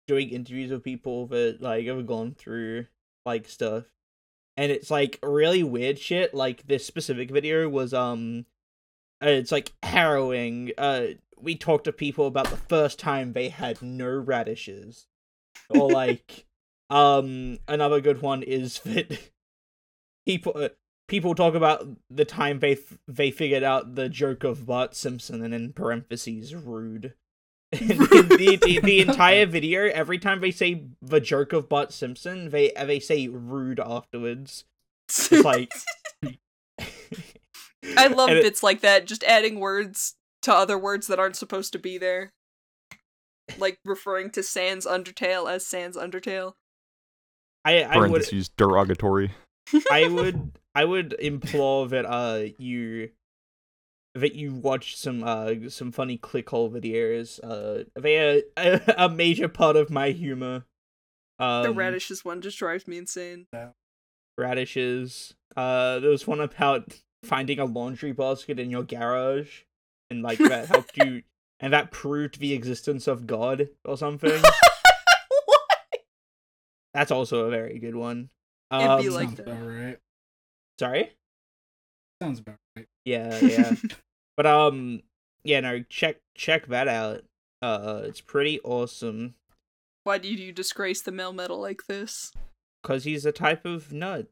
doing 0.08 0.30
interviews 0.30 0.72
with 0.72 0.84
people 0.84 1.28
that 1.28 1.62
like 1.62 1.86
have 1.86 2.08
gone 2.08 2.34
through 2.34 2.88
like 3.26 3.48
stuff, 3.48 3.86
and 4.58 4.72
it's 4.72 4.89
like 4.89 5.19
really 5.24 5.63
weird 5.63 6.00
shit. 6.00 6.34
Like 6.34 6.65
this 6.67 6.86
specific 6.86 7.30
video 7.30 7.69
was 7.69 7.93
um, 7.93 8.48
uh, 9.24 9.30
it's 9.30 9.52
like 9.52 9.72
harrowing. 9.84 10.72
Uh, 10.78 11.08
we 11.39 11.56
talked 11.56 11.84
to 11.86 11.93
people 11.93 12.26
about 12.26 12.50
the 12.50 12.58
first 12.58 12.98
time 13.00 13.34
they 13.34 13.50
had 13.50 13.82
no 13.82 14.10
radishes, 14.10 15.06
or 15.69 15.89
like 15.91 16.45
um 16.89 17.60
another 17.67 18.02
good 18.02 18.24
one 18.24 18.41
is 18.41 18.80
that 18.86 19.32
people 20.26 20.54
uh, 20.56 20.69
people 21.10 21.36
talk 21.36 21.56
about 21.56 21.86
the 22.10 22.24
time 22.24 22.60
they 22.60 22.74
f- 22.74 22.98
they 23.08 23.32
figured 23.32 23.63
out 23.63 23.95
the 23.95 24.08
joke 24.08 24.43
of 24.43 24.65
Bart 24.65 24.95
Simpson 24.95 25.43
and 25.43 25.54
in 25.54 25.74
parentheses 25.74 26.56
rude. 26.56 27.13
the, 27.72 28.58
the, 28.62 28.80
the 28.82 29.00
entire 29.08 29.45
video, 29.45 29.89
every 29.93 30.17
time 30.17 30.39
they 30.39 30.52
say 30.52 30.86
the 31.02 31.19
joke 31.19 31.52
of 31.52 31.67
Bart 31.67 31.91
Simpson, 31.91 32.50
they 32.50 32.72
they 32.86 33.00
say 33.00 33.28
rude 33.28 33.80
afterwards. 33.80 34.63
It's 35.10 35.32
like 35.32 35.72
I 37.98 38.08
love 38.08 38.30
and 38.30 38.38
it- 38.39 38.43
bits 38.43 38.63
like 38.63 38.82
that, 38.82 39.06
just 39.06 39.24
adding 39.26 39.60
words 39.60 40.15
to 40.43 40.54
other 40.54 40.78
words 40.78 41.08
that 41.08 41.19
aren't 41.19 41.36
supposed 41.36 41.74
to 41.74 41.80
be 41.80 41.98
there. 41.98 42.32
Like 43.58 43.80
referring 43.84 44.30
to 44.32 44.43
Sans 44.43 44.86
Undertale 44.86 45.52
as 45.52 45.65
Sans 45.65 45.98
Undertale. 45.98 46.54
I 47.65 47.82
I 47.82 47.98
would 47.98 48.10
Parentheses 48.10 48.50
derogatory. 48.50 49.32
I 49.91 50.08
would 50.12 50.58
I 50.75 50.86
would 50.86 51.13
implore 51.19 51.88
that 51.89 52.05
uh 52.05 52.45
you 52.58 53.10
that 54.15 54.36
you 54.36 54.53
watch 54.53 54.95
some 54.95 55.23
uh 55.23 55.53
some 55.69 55.91
funny 55.91 56.17
clickhole 56.17 56.71
videos. 56.71 57.39
Uh 57.43 57.86
they 57.99 58.17
are 58.17 58.41
a, 58.58 58.82
a 59.05 59.10
major 59.10 59.47
part 59.47 59.75
of 59.75 59.89
my 59.89 60.12
humor. 60.12 60.65
Um, 61.39 61.63
the 61.63 61.71
radishes 61.71 62.25
one 62.25 62.41
just 62.41 62.58
drives 62.58 62.88
me 62.88 62.97
insane. 62.97 63.47
radishes. 64.38 65.34
Uh 65.55 65.99
there 65.99 66.10
was 66.10 66.27
one 66.27 66.41
about 66.41 66.99
finding 67.23 67.60
a 67.60 67.65
laundry 67.65 68.13
basket 68.13 68.60
in 68.60 68.69
your 68.69 68.84
garage 68.84 69.63
and 70.10 70.21
like 70.21 70.38
that 70.38 70.67
helped 70.67 70.97
you 70.97 71.23
and 71.60 71.73
that 71.73 71.91
proved 71.91 72.39
the 72.39 72.53
existence 72.53 73.08
of 73.08 73.27
God 73.27 73.69
or 73.84 73.97
something. 73.97 74.41
what? 75.45 75.99
That's 76.93 77.12
also 77.12 77.45
a 77.45 77.49
very 77.49 77.79
good 77.79 77.95
one. 77.95 78.29
It'd 78.71 78.99
be 79.01 79.08
Um, 79.10 79.13
like 79.13 79.27
Sounds 79.27 79.38
that. 79.38 79.47
about 79.47 79.67
right. 79.67 79.97
sorry? 80.79 81.12
Sounds 82.21 82.39
about 82.39 82.55
right. 82.75 82.88
Yeah, 83.05 83.39
yeah. 83.39 83.73
But 84.38 84.45
um, 84.45 85.01
yeah, 85.43 85.60
no, 85.60 85.84
check 85.89 86.17
check 86.36 86.67
that 86.67 86.88
out. 86.88 87.23
Uh, 87.62 88.01
it's 88.05 88.21
pretty 88.21 88.60
awesome 88.62 89.34
Why 90.05 90.17
do 90.17 90.29
you 90.29 90.53
disgrace 90.53 91.01
the 91.01 91.12
Melmetal 91.12 91.60
like 91.60 91.82
this? 91.88 92.32
because 92.82 93.03
he's 93.03 93.25
a 93.25 93.34
type 93.34 93.65
of 93.65 93.91
nut. 93.91 94.27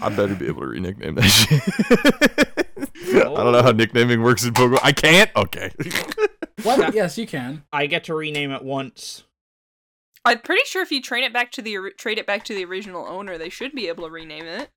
I 0.00 0.10
better 0.10 0.36
be 0.36 0.46
able 0.46 0.60
to 0.60 0.68
re-nickname 0.68 1.16
that 1.16 1.24
shit. 1.24 3.16
I 3.16 3.22
don't 3.24 3.52
know 3.52 3.62
how 3.62 3.72
nicknaming 3.72 4.22
works 4.22 4.44
in 4.44 4.52
Pokemon. 4.52 4.78
I 4.84 4.92
can't. 4.92 5.30
Okay. 5.34 5.72
What? 6.62 6.94
yes, 6.94 7.18
you 7.18 7.26
can. 7.26 7.64
I 7.72 7.86
get 7.86 8.04
to 8.04 8.14
rename 8.14 8.52
it 8.52 8.62
once. 8.62 9.24
I'm 10.26 10.40
pretty 10.40 10.62
sure 10.66 10.82
if 10.82 10.90
you 10.90 11.00
train 11.00 11.24
it 11.24 11.32
back 11.32 11.50
to 11.52 11.62
the 11.62 11.76
ori- 11.76 11.92
trade 11.94 12.18
it 12.18 12.26
back 12.26 12.44
to 12.44 12.54
the 12.54 12.64
original 12.64 13.06
owner, 13.06 13.38
they 13.38 13.48
should 13.48 13.72
be 13.72 13.88
able 13.88 14.04
to 14.04 14.10
rename 14.10 14.44
it. 14.44 14.70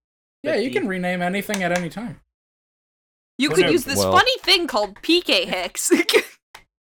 Yeah, 0.44 0.54
But 0.54 0.64
you 0.64 0.70
the- 0.70 0.80
can 0.80 0.88
rename 0.88 1.22
anything 1.22 1.64
at 1.64 1.78
any 1.78 1.90
time. 1.90 2.22
You 3.38 3.50
could 3.50 3.66
no, 3.66 3.72
use 3.72 3.86
this 3.86 3.98
well- 4.00 4.12
funny 4.12 4.38
thing 4.40 4.68
called 4.68 4.96
PK 5.02 5.46
HeX. 5.50 5.92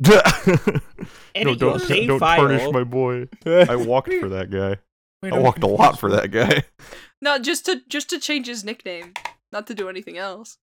No, 1.36 1.54
don't, 1.54 1.88
will 1.88 2.06
don't 2.06 2.18
file. 2.18 2.40
tarnish 2.48 2.72
my 2.72 2.84
boy. 2.84 3.28
I 3.46 3.76
walked 3.76 4.12
for 4.14 4.28
that 4.30 4.50
guy. 4.50 4.76
I 5.22 5.38
walked 5.38 5.62
a 5.62 5.66
lot 5.66 5.98
for 5.98 6.10
that 6.10 6.30
guy. 6.30 6.64
no, 7.22 7.38
just 7.38 7.66
to 7.66 7.82
just 7.88 8.08
to 8.10 8.18
change 8.18 8.46
his 8.46 8.64
nickname, 8.64 9.12
not 9.52 9.66
to 9.68 9.74
do 9.74 9.88
anything 9.88 10.16
else. 10.18 10.58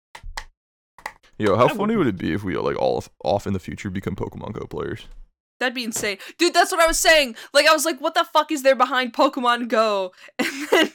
Yo, 1.38 1.54
how 1.56 1.66
I 1.66 1.68
funny 1.68 1.96
would- 1.96 2.06
would 2.06 2.14
it 2.14 2.18
be 2.18 2.32
if 2.32 2.42
we 2.44 2.56
like 2.56 2.76
all 2.76 3.04
off 3.24 3.46
in 3.46 3.52
the 3.52 3.58
future 3.60 3.90
become 3.90 4.16
Pokemon 4.16 4.52
Go 4.54 4.66
players? 4.66 5.06
That'd 5.58 5.74
be 5.74 5.84
insane. 5.84 6.18
Dude, 6.38 6.54
that's 6.54 6.70
what 6.70 6.80
I 6.82 6.86
was 6.86 6.98
saying. 6.98 7.36
Like 7.54 7.66
I 7.66 7.72
was 7.72 7.84
like, 7.84 8.00
what 8.00 8.14
the 8.14 8.24
fuck 8.24 8.50
is 8.52 8.62
there 8.62 8.74
behind 8.74 9.12
Pokemon 9.12 9.68
Go? 9.68 10.12
And 10.38 10.68
then 10.70 10.92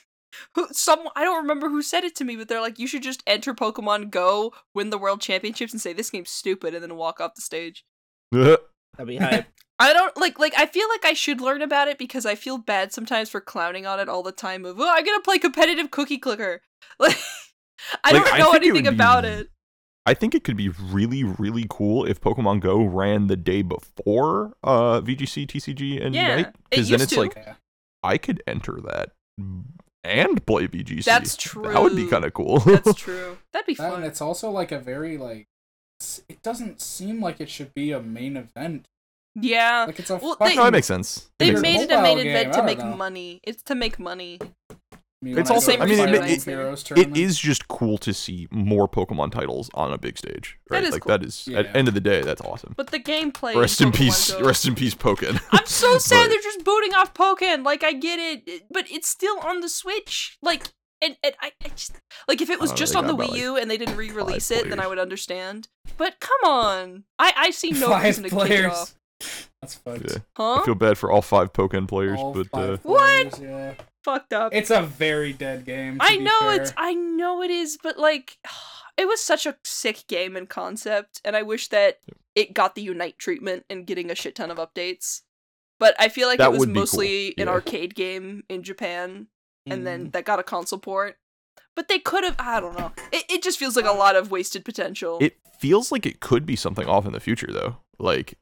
who 0.56 0.67
some 0.71 1.00
I 1.15 1.24
don't 1.24 1.41
remember 1.41 1.69
who 1.69 1.82
said 1.82 2.04
it 2.04 2.15
to 2.17 2.24
me, 2.24 2.36
but 2.36 2.47
they're 2.47 2.62
like, 2.62 2.80
you 2.80 2.88
should 2.88 3.04
just 3.04 3.24
enter 3.28 3.54
Pokemon 3.54 4.10
Go, 4.12 4.54
win 4.74 4.89
the 4.89 4.97
world 4.97 5.21
championships, 5.21 5.74
and 5.74 5.82
say 5.82 5.93
this 5.93 6.10
game's 6.10 6.30
stupid, 6.30 6.74
and 6.74 6.84
then 6.84 6.95
walk 6.95 7.19
off 7.19 7.36
the 7.36 7.41
stage. 7.41 7.86
That'd 8.32 8.60
be 9.08 9.17
hype. 9.17 9.47
I 9.80 9.93
don't 9.93 10.15
like 10.17 10.38
like 10.38 10.54
I 10.58 10.67
feel 10.67 10.88
like 10.89 11.06
I 11.06 11.13
should 11.13 11.41
learn 11.41 11.62
about 11.62 11.88
it 11.88 11.97
because 11.97 12.26
I 12.26 12.36
feel 12.36 12.60
bad 12.60 12.93
sometimes 12.93 13.30
for 13.30 13.41
clowning 13.41 13.88
on 13.88 14.00
it 14.00 14.10
all 14.10 14.21
the 14.21 14.32
time 14.32 14.63
of 14.63 14.80
oh 14.80 14.88
I'm 14.88 15.04
gonna 15.04 15.21
play 15.21 15.39
competitive 15.39 15.89
cookie 15.91 16.19
clicker. 16.19 16.62
Like 17.00 17.17
I 18.04 18.12
Like, 18.12 18.26
don't 18.26 18.34
I 18.34 18.38
know 18.38 18.52
think 18.52 18.63
it 18.63 18.67
anything 18.67 18.84
be 18.84 18.89
about 18.89 19.26
it. 19.26 19.50
I 20.06 20.14
think 20.16 20.34
it 20.34 20.44
could 20.44 20.58
be 20.58 20.70
really, 20.70 21.24
really 21.24 21.66
cool 21.70 22.06
if 22.06 22.20
Pokemon 22.20 22.60
Go 22.62 22.84
ran 22.84 23.28
the 23.28 23.38
day 23.38 23.62
before 23.62 24.54
uh, 24.64 25.00
VGC, 25.02 25.46
TCG, 25.48 26.04
and 26.04 26.16
Yeah, 26.16 26.30
Unite. 26.38 26.48
it 26.48 26.56
Because 26.72 26.90
then 26.90 27.02
it's 27.02 27.14
to. 27.14 27.20
like 27.22 27.36
Yeah. 27.36 27.54
I 28.04 28.18
could 28.18 28.42
enter 28.48 28.80
that 28.86 29.12
and 30.04 30.46
play 30.48 30.68
VGC. 30.68 31.04
That's 31.04 31.36
true. 31.38 31.72
That 31.72 31.82
would 31.84 31.96
be 31.96 32.08
kind 32.08 32.26
of 32.26 32.34
cool. 32.34 32.60
That's 32.60 32.94
true. 33.00 33.38
That'd 33.54 33.68
be 33.68 33.76
That, 33.76 33.84
and 33.86 33.94
fun. 33.94 34.04
it's 34.04 34.22
also 34.22 34.50
like 34.50 34.72
a 34.72 34.80
very 34.80 35.18
like. 35.18 35.46
It 36.28 36.42
doesn't 36.42 36.82
seem 36.82 37.22
like 37.22 37.40
it 37.40 37.48
should 37.50 37.76
be 37.76 37.92
a 37.92 38.02
main 38.02 38.36
event. 38.36 38.88
Yeah. 39.36 39.86
Like 39.86 40.00
it's 40.00 40.10
a 40.10 40.16
Well, 40.18 40.36
they- 40.40 40.56
no, 40.56 40.64
that 40.64 40.72
makes 40.74 40.88
sense. 40.88 41.30
They 41.38 41.52
made 41.54 41.82
it 41.82 41.92
a 41.92 42.02
main 42.02 42.18
event 42.18 42.54
game, 42.54 42.60
to 42.60 42.64
make 42.64 42.80
know. 42.80 42.96
money. 42.96 43.40
It's 43.44 43.62
to 43.64 43.76
make 43.76 44.00
money. 44.00 44.40
I 45.22 45.26
mean, 45.28 45.38
It's 45.38 45.50
when 45.52 45.56
also, 45.56 45.78
go 45.78 45.84
I 45.84 45.86
mean, 45.86 45.98
Fire 46.00 46.08
it, 46.16 46.32
it, 46.32 46.44
Heroes 46.46 46.82
it 46.82 46.86
tournament- 46.86 47.18
is 47.18 47.38
just 47.38 47.68
cool 47.68 48.00
to 48.00 48.12
see 48.12 48.48
more 48.50 48.88
Pokemon 48.90 49.32
titles 49.32 49.70
on 49.76 49.94
a 49.94 49.98
big 50.00 50.18
stage, 50.18 50.58
That 50.70 50.76
right? 50.78 50.84
is 50.86 50.92
like 50.94 51.04
cool. 51.04 51.10
that 51.18 51.24
is 51.24 51.48
at 51.50 51.76
end 51.76 51.88
of 51.88 51.94
the 51.94 52.02
day, 52.02 52.22
that's 52.22 52.42
awesome. 52.42 52.74
But 52.76 52.88
the 52.90 53.00
gameplay. 53.00 53.56
Rest 53.56 53.82
in 53.82 53.88
in 53.88 53.94
peace, 53.94 54.32
Go- 54.32 54.42
rest 54.44 54.66
in 54.66 54.74
peace, 54.74 54.96
Pokken. 54.96 55.40
I'm 55.52 55.66
so 55.68 56.00
sad 56.00 56.24
But- 56.24 56.30
they're 56.30 56.42
just 56.42 56.64
booting 56.66 56.94
off 56.96 57.14
Pokken. 57.14 57.64
Like 57.64 57.84
I 57.84 57.94
get 57.94 58.18
it, 58.20 58.44
it- 58.48 58.64
but 58.72 58.90
it's 58.90 59.08
still 59.10 59.38
on 59.42 59.62
the 59.62 59.70
Switch. 59.70 60.38
Like 60.42 60.64
and, 61.04 61.16
and 61.24 61.34
I, 61.40 61.52
I 61.64 61.70
just 61.70 61.94
like 62.28 62.42
if 62.42 62.50
it 62.50 62.60
was 62.60 62.72
I 62.72 62.74
don't 62.74 62.76
know, 62.76 62.80
just 62.80 62.96
on 62.96 63.06
the 63.08 63.14
Wii 63.14 63.16
about, 63.16 63.30
like, 63.32 63.42
U 63.42 63.58
and 63.58 63.70
they 63.72 63.78
didn't 63.78 63.98
re-release 63.98 64.50
five 64.50 64.58
it, 64.66 64.70
then 64.70 64.80
I 64.80 64.88
would 64.88 65.00
understand. 65.00 65.68
But 65.98 66.20
come 66.20 66.50
on, 66.52 67.04
I 67.20 67.34
I 67.38 67.50
see 67.52 67.72
no 67.72 67.90
Five 67.90 68.04
reason 68.04 68.24
to 68.24 68.30
kick 68.32 68.50
it 68.50 68.66
off. 68.66 68.96
That's 69.62 69.76
fucked. 69.76 70.10
Yeah. 70.12 70.18
Huh? 70.36 70.62
I 70.62 70.66
feel 70.66 70.74
bad 70.76 70.98
for 70.98 71.12
all 71.12 71.22
five 71.22 71.54
Pokken 71.54 71.88
players, 71.88 72.20
All 72.20 72.34
but 72.34 72.48
five 72.50 72.70
uh, 72.74 72.78
What? 72.82 73.40
Yeah. 73.40 73.74
Fucked 74.04 74.34
up. 74.34 74.54
It's 74.54 74.70
a 74.72 74.82
very 74.82 75.32
dead 75.34 75.66
game. 75.66 76.00
to 76.00 76.04
I 76.06 76.18
be 76.18 76.24
know 76.24 76.40
fair. 76.40 76.62
it's 76.62 76.74
I 76.78 76.94
know 76.94 77.42
it 77.42 77.52
is, 77.52 77.78
but 77.82 77.98
like 78.00 78.38
it 78.98 79.08
was 79.08 79.24
such 79.24 79.46
a 79.46 79.56
sick 79.64 80.06
game 80.08 80.36
and 80.36 80.50
concept, 80.50 81.22
and 81.24 81.36
I 81.36 81.44
wish 81.44 81.68
that 81.70 82.00
it 82.36 82.54
got 82.54 82.76
the 82.76 82.82
Unite 82.82 83.18
treatment 83.20 83.66
and 83.70 83.86
getting 83.86 84.10
a 84.10 84.16
shit 84.16 84.36
ton 84.36 84.50
of 84.52 84.58
updates. 84.58 85.22
but 85.80 85.96
I 86.00 86.10
feel 86.10 86.28
like 86.28 86.38
That 86.38 86.48
it 86.50 86.52
was 86.52 86.60
would 86.62 86.70
be 86.70 86.74
cool, 86.74 86.82
mostly 86.82 87.28
an 87.38 87.48
yeah. 87.48 87.50
arcade 87.50 87.96
game 87.96 88.44
in 88.50 88.64
Japan, 88.64 89.28
and 89.66 89.86
then 89.86 90.08
Mm. 90.08 90.12
that 90.14 90.26
got 90.26 90.40
a 90.40 90.44
console 90.44 90.80
port. 90.80 91.18
But 91.76 91.88
they 91.88 92.00
could 92.00 92.24
have. 92.24 92.36
I 92.40 92.60
don't 92.60 92.78
know. 92.78 92.92
It 93.12 93.26
it 93.30 93.44
just 93.44 93.58
feels 93.60 93.76
like 93.76 93.86
a 93.86 93.92
lot 93.92 94.16
of 94.16 94.30
wasted 94.32 94.66
potential. 94.66 95.18
It 95.22 95.38
feels 95.60 95.92
like 95.92 96.06
it 96.06 96.20
could 96.20 96.46
be 96.46 96.56
something 96.56 96.88
off 96.88 97.06
in 97.06 97.14
the 97.14 97.20
future 97.20 97.52
though. 97.52 97.78
Like 98.00 98.32
d- 98.32 98.38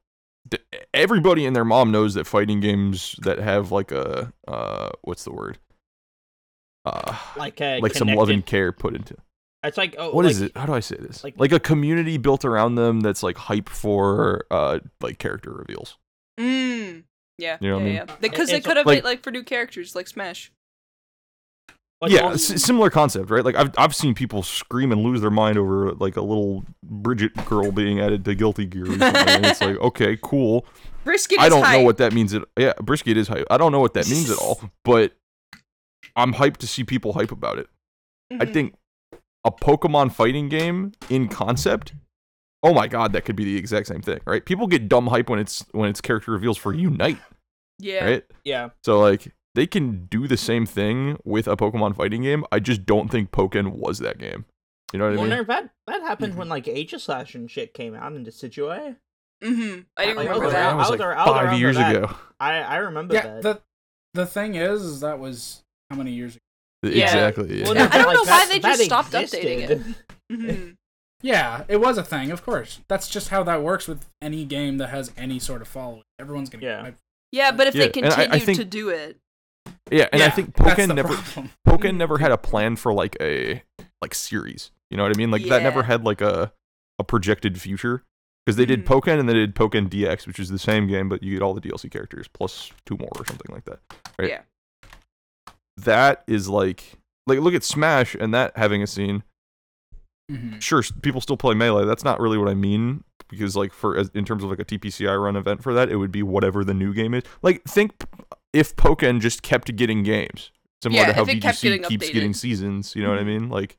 everybody 0.94 1.46
and 1.46 1.56
their 1.56 1.66
mom 1.66 1.92
knows 1.92 2.14
that 2.16 2.26
fighting 2.26 2.60
games 2.60 3.16
that 3.22 3.40
have 3.40 3.72
like 3.72 3.92
a 3.92 4.34
uh 4.48 4.90
what's 5.02 5.24
the 5.24 5.32
word? 5.32 5.58
Uh 6.86 7.18
like 7.38 7.60
uh, 7.62 7.80
like 7.82 7.94
some 7.94 8.08
love 8.10 8.30
and 8.30 8.46
care 8.46 8.72
put 8.72 8.96
into 8.96 9.16
It's 9.64 9.78
like 9.78 9.96
oh, 9.98 10.12
What 10.12 10.26
like, 10.26 10.32
is 10.32 10.42
it? 10.42 10.56
How 10.56 10.66
do 10.66 10.74
I 10.74 10.80
say 10.80 10.96
this? 11.00 11.24
like- 11.24 11.36
Like, 11.38 11.52
a 11.52 11.60
community 11.60 12.18
built 12.18 12.46
around 12.46 12.76
them 12.76 13.02
that's 13.02 13.22
like 13.24 13.38
hype 13.38 13.70
for 13.70 14.46
uh 14.50 14.80
like 15.02 15.20
character 15.20 15.52
reveals. 15.52 15.98
Mm. 16.40 17.04
Yeah. 17.38 17.58
You 17.60 17.70
know 17.70 17.76
what 17.76 17.84
I 17.84 17.86
yeah, 17.88 18.00
mean? 18.00 18.08
yeah. 18.08 18.16
Because 18.22 18.50
they 18.50 18.62
could 18.62 18.78
have 18.78 18.86
like- 18.86 19.04
like 19.04 19.24
for 19.24 19.32
new 19.32 19.44
characters 19.44 19.96
like 19.96 20.08
Smash. 20.08 20.52
Like, 22.02 22.12
yeah, 22.12 22.32
s- 22.32 22.64
similar 22.64 22.90
concept, 22.90 23.30
right? 23.30 23.44
Like 23.44 23.56
I've 23.56 23.72
I've 23.78 23.94
seen 23.96 24.14
people 24.16 24.42
scream 24.44 24.92
and 24.92 25.02
lose 25.04 25.22
their 25.22 25.30
mind 25.32 25.58
over 25.58 25.92
like 25.94 26.16
a 26.16 26.22
little 26.22 26.64
Bridget 26.84 27.34
girl 27.46 27.72
being 27.72 28.00
added 28.00 28.24
to 28.26 28.36
Guilty 28.36 28.66
Gear 28.66 28.86
recently. 28.86 29.08
and 29.20 29.46
it's 29.46 29.62
like, 29.62 29.78
okay, 29.82 30.18
cool. 30.22 30.66
Brisket 31.04 31.40
I 31.40 31.46
is 31.48 31.50
don't 31.50 31.70
know 31.72 31.82
what 31.82 31.98
that 31.98 32.14
means 32.14 32.34
at 32.34 32.44
yeah, 32.58 32.74
brisket 32.82 33.18
is 33.18 33.28
hype. 33.28 33.48
I 33.50 33.58
don't 33.58 33.72
know 33.72 33.80
what 33.80 33.94
that 33.96 34.10
means 34.10 34.30
at 34.30 34.38
all, 34.42 34.62
but 34.84 35.14
I'm 36.16 36.34
hyped 36.34 36.58
to 36.58 36.68
see 36.68 36.84
people 36.84 37.14
hype 37.14 37.32
about 37.32 37.58
it. 37.60 37.68
I 38.32 38.46
Mhm. 38.46 38.54
think 38.54 38.76
a 39.46 39.52
Pokemon 39.52 40.12
fighting 40.14 40.50
game 40.50 40.92
in 41.10 41.28
concept. 41.28 41.94
Oh 42.62 42.74
my 42.74 42.88
god, 42.88 43.14
that 43.14 43.24
could 43.26 43.36
be 43.38 43.46
the 43.46 43.58
exact 43.58 43.88
same 43.88 44.02
thing, 44.02 44.20
right? 44.28 44.46
People 44.46 44.68
get 44.68 44.90
dumb 44.90 45.08
hype 45.08 45.30
when 45.30 45.40
it's 45.40 45.66
when 45.72 45.90
it's 45.90 46.02
character 46.02 46.32
reveals 46.32 46.58
for 46.58 46.74
Unite, 46.74 47.18
Yeah. 47.80 48.04
right? 48.06 48.24
yeah. 48.44 48.70
So 48.84 49.00
like 49.00 49.34
they 49.56 49.66
can 49.68 50.06
do 50.06 50.28
the 50.28 50.38
same 50.38 50.66
thing 50.66 51.18
with 51.24 51.48
a 51.48 51.56
Pokemon 51.58 51.96
fighting 51.96 52.22
game. 52.24 52.46
I 52.52 52.60
just 52.60 52.86
don't 52.86 53.10
think 53.10 53.32
Pokken 53.32 53.72
was 53.74 54.00
that 54.00 54.18
game. 54.18 54.46
You 54.94 55.00
know 55.00 55.06
what 55.06 55.14
I 55.14 55.16
Well, 55.18 55.26
mean? 55.28 55.38
no, 55.38 55.44
that 55.44 55.70
that 55.88 56.02
happened 56.02 56.36
when 56.36 56.50
like 56.50 56.66
Aegislash 56.66 57.36
and 57.36 57.50
shit 57.50 57.74
came 57.74 57.94
out 57.96 58.14
in 58.14 58.26
Decidueye. 58.26 58.96
Mm-hmm. 59.44 59.80
I 59.98 60.06
didn't 60.06 60.18
Like, 60.18 60.28
remember 60.28 60.46
was 60.46 60.54
that. 60.54 60.76
was 60.76 60.88
I 60.88 60.90
was 60.92 61.00
like 61.00 61.00
ar- 61.02 61.16
I 61.18 61.26
was 61.26 61.34
five 61.50 61.60
years 61.60 61.76
that. 61.78 61.96
ago. 61.96 62.16
I 62.40 62.54
I 62.60 62.76
remember 62.78 63.14
Yeah, 63.14 63.22
that. 63.24 63.42
the 63.44 63.62
the 64.14 64.26
thing 64.26 64.56
is, 64.56 64.82
is 64.82 65.00
that 65.02 65.20
was 65.20 65.64
how 65.90 65.96
many 65.98 66.12
years 66.12 66.36
ago? 66.36 66.42
Yeah. 66.94 67.06
Exactly. 67.06 67.60
Yeah. 67.60 67.66
Well, 67.66 67.76
Yeah, 67.76 67.84
no, 67.86 67.90
I 67.92 67.98
don't 67.98 68.06
but, 68.06 68.14
know 68.14 68.20
why 68.22 68.26
that- 68.26 68.50
they 68.50 68.60
that 68.60 68.70
just 68.78 68.86
stopped 68.86 69.12
updating 69.12 69.60
it. 69.60 69.72
existed. 69.72 69.96
Mhm. 70.32 70.76
Yeah, 71.22 71.64
it 71.68 71.78
was 71.82 71.98
a 71.98 72.04
thing, 72.04 72.32
of 72.32 72.46
course. 72.46 72.80
That's 72.88 73.10
just 73.10 73.28
how 73.30 73.44
that 73.44 73.62
works 73.62 73.88
with 73.88 74.06
any 74.22 74.46
game 74.46 74.78
that 74.78 74.90
has 74.90 75.12
any 75.18 75.38
sort 75.40 75.62
of 75.62 75.68
following. 75.68 76.04
Everyone's 76.20 76.50
gonna 76.50 76.64
Yeah. 76.64 76.82
get. 76.84 76.96
Yeah, 77.32 77.52
but 77.52 77.68
if 77.68 77.76
Yeah, 77.76 77.88
they 77.90 78.02
and 78.02 78.06
I- 78.06 78.16
I 78.16 78.26
continue 78.28 78.46
think- 78.46 78.58
to 78.60 78.66
do 78.66 78.90
it, 78.90 79.18
yeah, 79.92 80.08
and 80.12 80.22
I 80.24 80.30
think 80.30 80.54
that's 80.56 80.80
Pokken 80.80 80.96
never 80.96 81.16
problem. 81.16 81.50
Pokken 81.68 81.96
never 81.98 82.18
had 82.18 82.32
a 82.32 82.38
plan 82.38 82.76
for 82.76 82.94
like 82.94 83.16
a 83.22 83.64
like 84.02 84.14
series. 84.16 84.72
You 84.90 84.98
know 84.98 85.04
what 85.04 85.16
I 85.16 85.18
mean? 85.18 85.32
Like 85.32 85.44
that 85.46 85.64
never 85.64 85.84
had 85.84 86.04
like 86.04 86.22
a 86.22 86.52
a 86.98 87.04
projected 87.04 87.60
future 87.62 88.04
because 88.46 88.56
they 88.58 88.66
did 88.66 88.86
Mhm. 88.86 88.88
Pokken 89.02 89.20
and 89.20 89.30
they 89.30 89.34
did 89.34 89.56
Pokken 89.56 89.88
DX, 89.90 90.26
which 90.28 90.40
is 90.40 90.50
the 90.50 90.60
same 90.60 90.88
game, 90.88 91.08
but 91.10 91.22
you 91.24 91.32
get 91.34 91.42
all 91.42 91.54
the 91.54 91.62
DLC 91.62 91.90
characters 91.92 92.28
plus 92.28 92.72
two 92.86 92.98
more 92.98 93.10
or 93.18 93.26
something 93.26 93.54
like 93.54 93.66
that. 93.66 93.80
Right. 94.18 94.30
yeah. 94.30 94.42
That 95.78 96.24
is 96.28 96.50
like 96.50 96.98
like 97.28 97.40
look 97.40 97.54
at 97.54 97.64
Smash 97.64 98.16
and 98.16 98.34
that 98.34 98.58
having 98.58 98.82
a 98.84 98.88
scene. 98.88 99.24
Mhm. 100.30 100.62
Sure, 100.62 100.84
people 101.02 101.22
still 101.22 101.38
play 101.38 101.56
Melee. 101.56 101.86
That's 101.86 102.04
not 102.04 102.20
really 102.20 102.38
what 102.38 102.48
I 102.50 102.54
mean 102.54 103.04
because 103.30 103.56
like 103.56 103.74
for 103.74 103.98
as, 103.98 104.10
in 104.14 104.26
terms 104.26 104.44
of 104.44 104.50
like 104.50 104.60
a 104.60 104.66
TPCI 104.66 105.16
run 105.22 105.36
event 105.36 105.64
for 105.64 105.74
that, 105.74 105.90
it 105.90 105.96
would 105.98 106.12
be 106.12 106.22
whatever 106.24 106.64
the 106.64 106.74
new 106.74 106.94
game 106.94 107.14
is. 107.14 107.24
Like 107.42 107.64
think 107.64 107.94
if 108.54 108.76
Pokken 108.76 109.20
just 109.22 109.42
kept 109.42 109.76
getting 109.76 110.04
games, 110.04 110.52
similar 110.84 111.02
Yeah, 111.02 111.08
to 111.08 111.14
how 111.14 111.26
VGC 111.26 111.62
getting 111.62 111.84
keeps 111.84 112.08
updated. 112.10 112.14
getting 112.14 112.34
seasons. 112.34 112.96
You 112.96 113.04
know 113.04 113.10
what 113.10 113.20
I 113.20 113.24
Mhm. 113.24 113.26
mean? 113.28 113.50
Like 113.50 113.78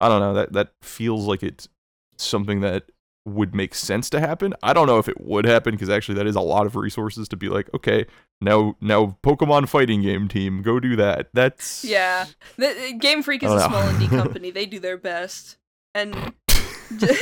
I 0.00 0.08
don't 0.08 0.20
know 0.20 0.34
that 0.34 0.52
that 0.52 0.72
feels 0.82 1.26
like 1.26 1.42
it's 1.42 1.68
something 2.16 2.60
that 2.60 2.90
would 3.24 3.54
make 3.54 3.74
sense 3.74 4.10
to 4.10 4.20
happen. 4.20 4.54
I 4.62 4.72
don't 4.72 4.86
know 4.86 4.98
if 4.98 5.08
it 5.08 5.20
would 5.20 5.44
happen 5.44 5.72
because 5.72 5.88
actually 5.88 6.16
that 6.16 6.26
is 6.26 6.36
a 6.36 6.40
lot 6.40 6.66
of 6.66 6.76
resources 6.76 7.28
to 7.28 7.36
be 7.36 7.48
like, 7.48 7.72
okay, 7.74 8.06
now 8.40 8.76
now 8.80 9.18
Pokemon 9.22 9.68
fighting 9.68 10.02
game 10.02 10.28
team, 10.28 10.62
go 10.62 10.80
do 10.80 10.96
that. 10.96 11.28
That's 11.32 11.84
Yeah. 11.84 12.26
The, 12.56 12.96
Game 12.98 13.22
Freak 13.22 13.42
is 13.42 13.52
a 13.52 13.58
don't 13.58 13.70
small 13.70 13.82
indie 13.82 14.08
company. 14.22 14.50
They 14.50 14.66
do 14.66 14.80
their 14.80 14.98
best. 14.98 15.58
And 15.94 16.14
that, 16.90 17.12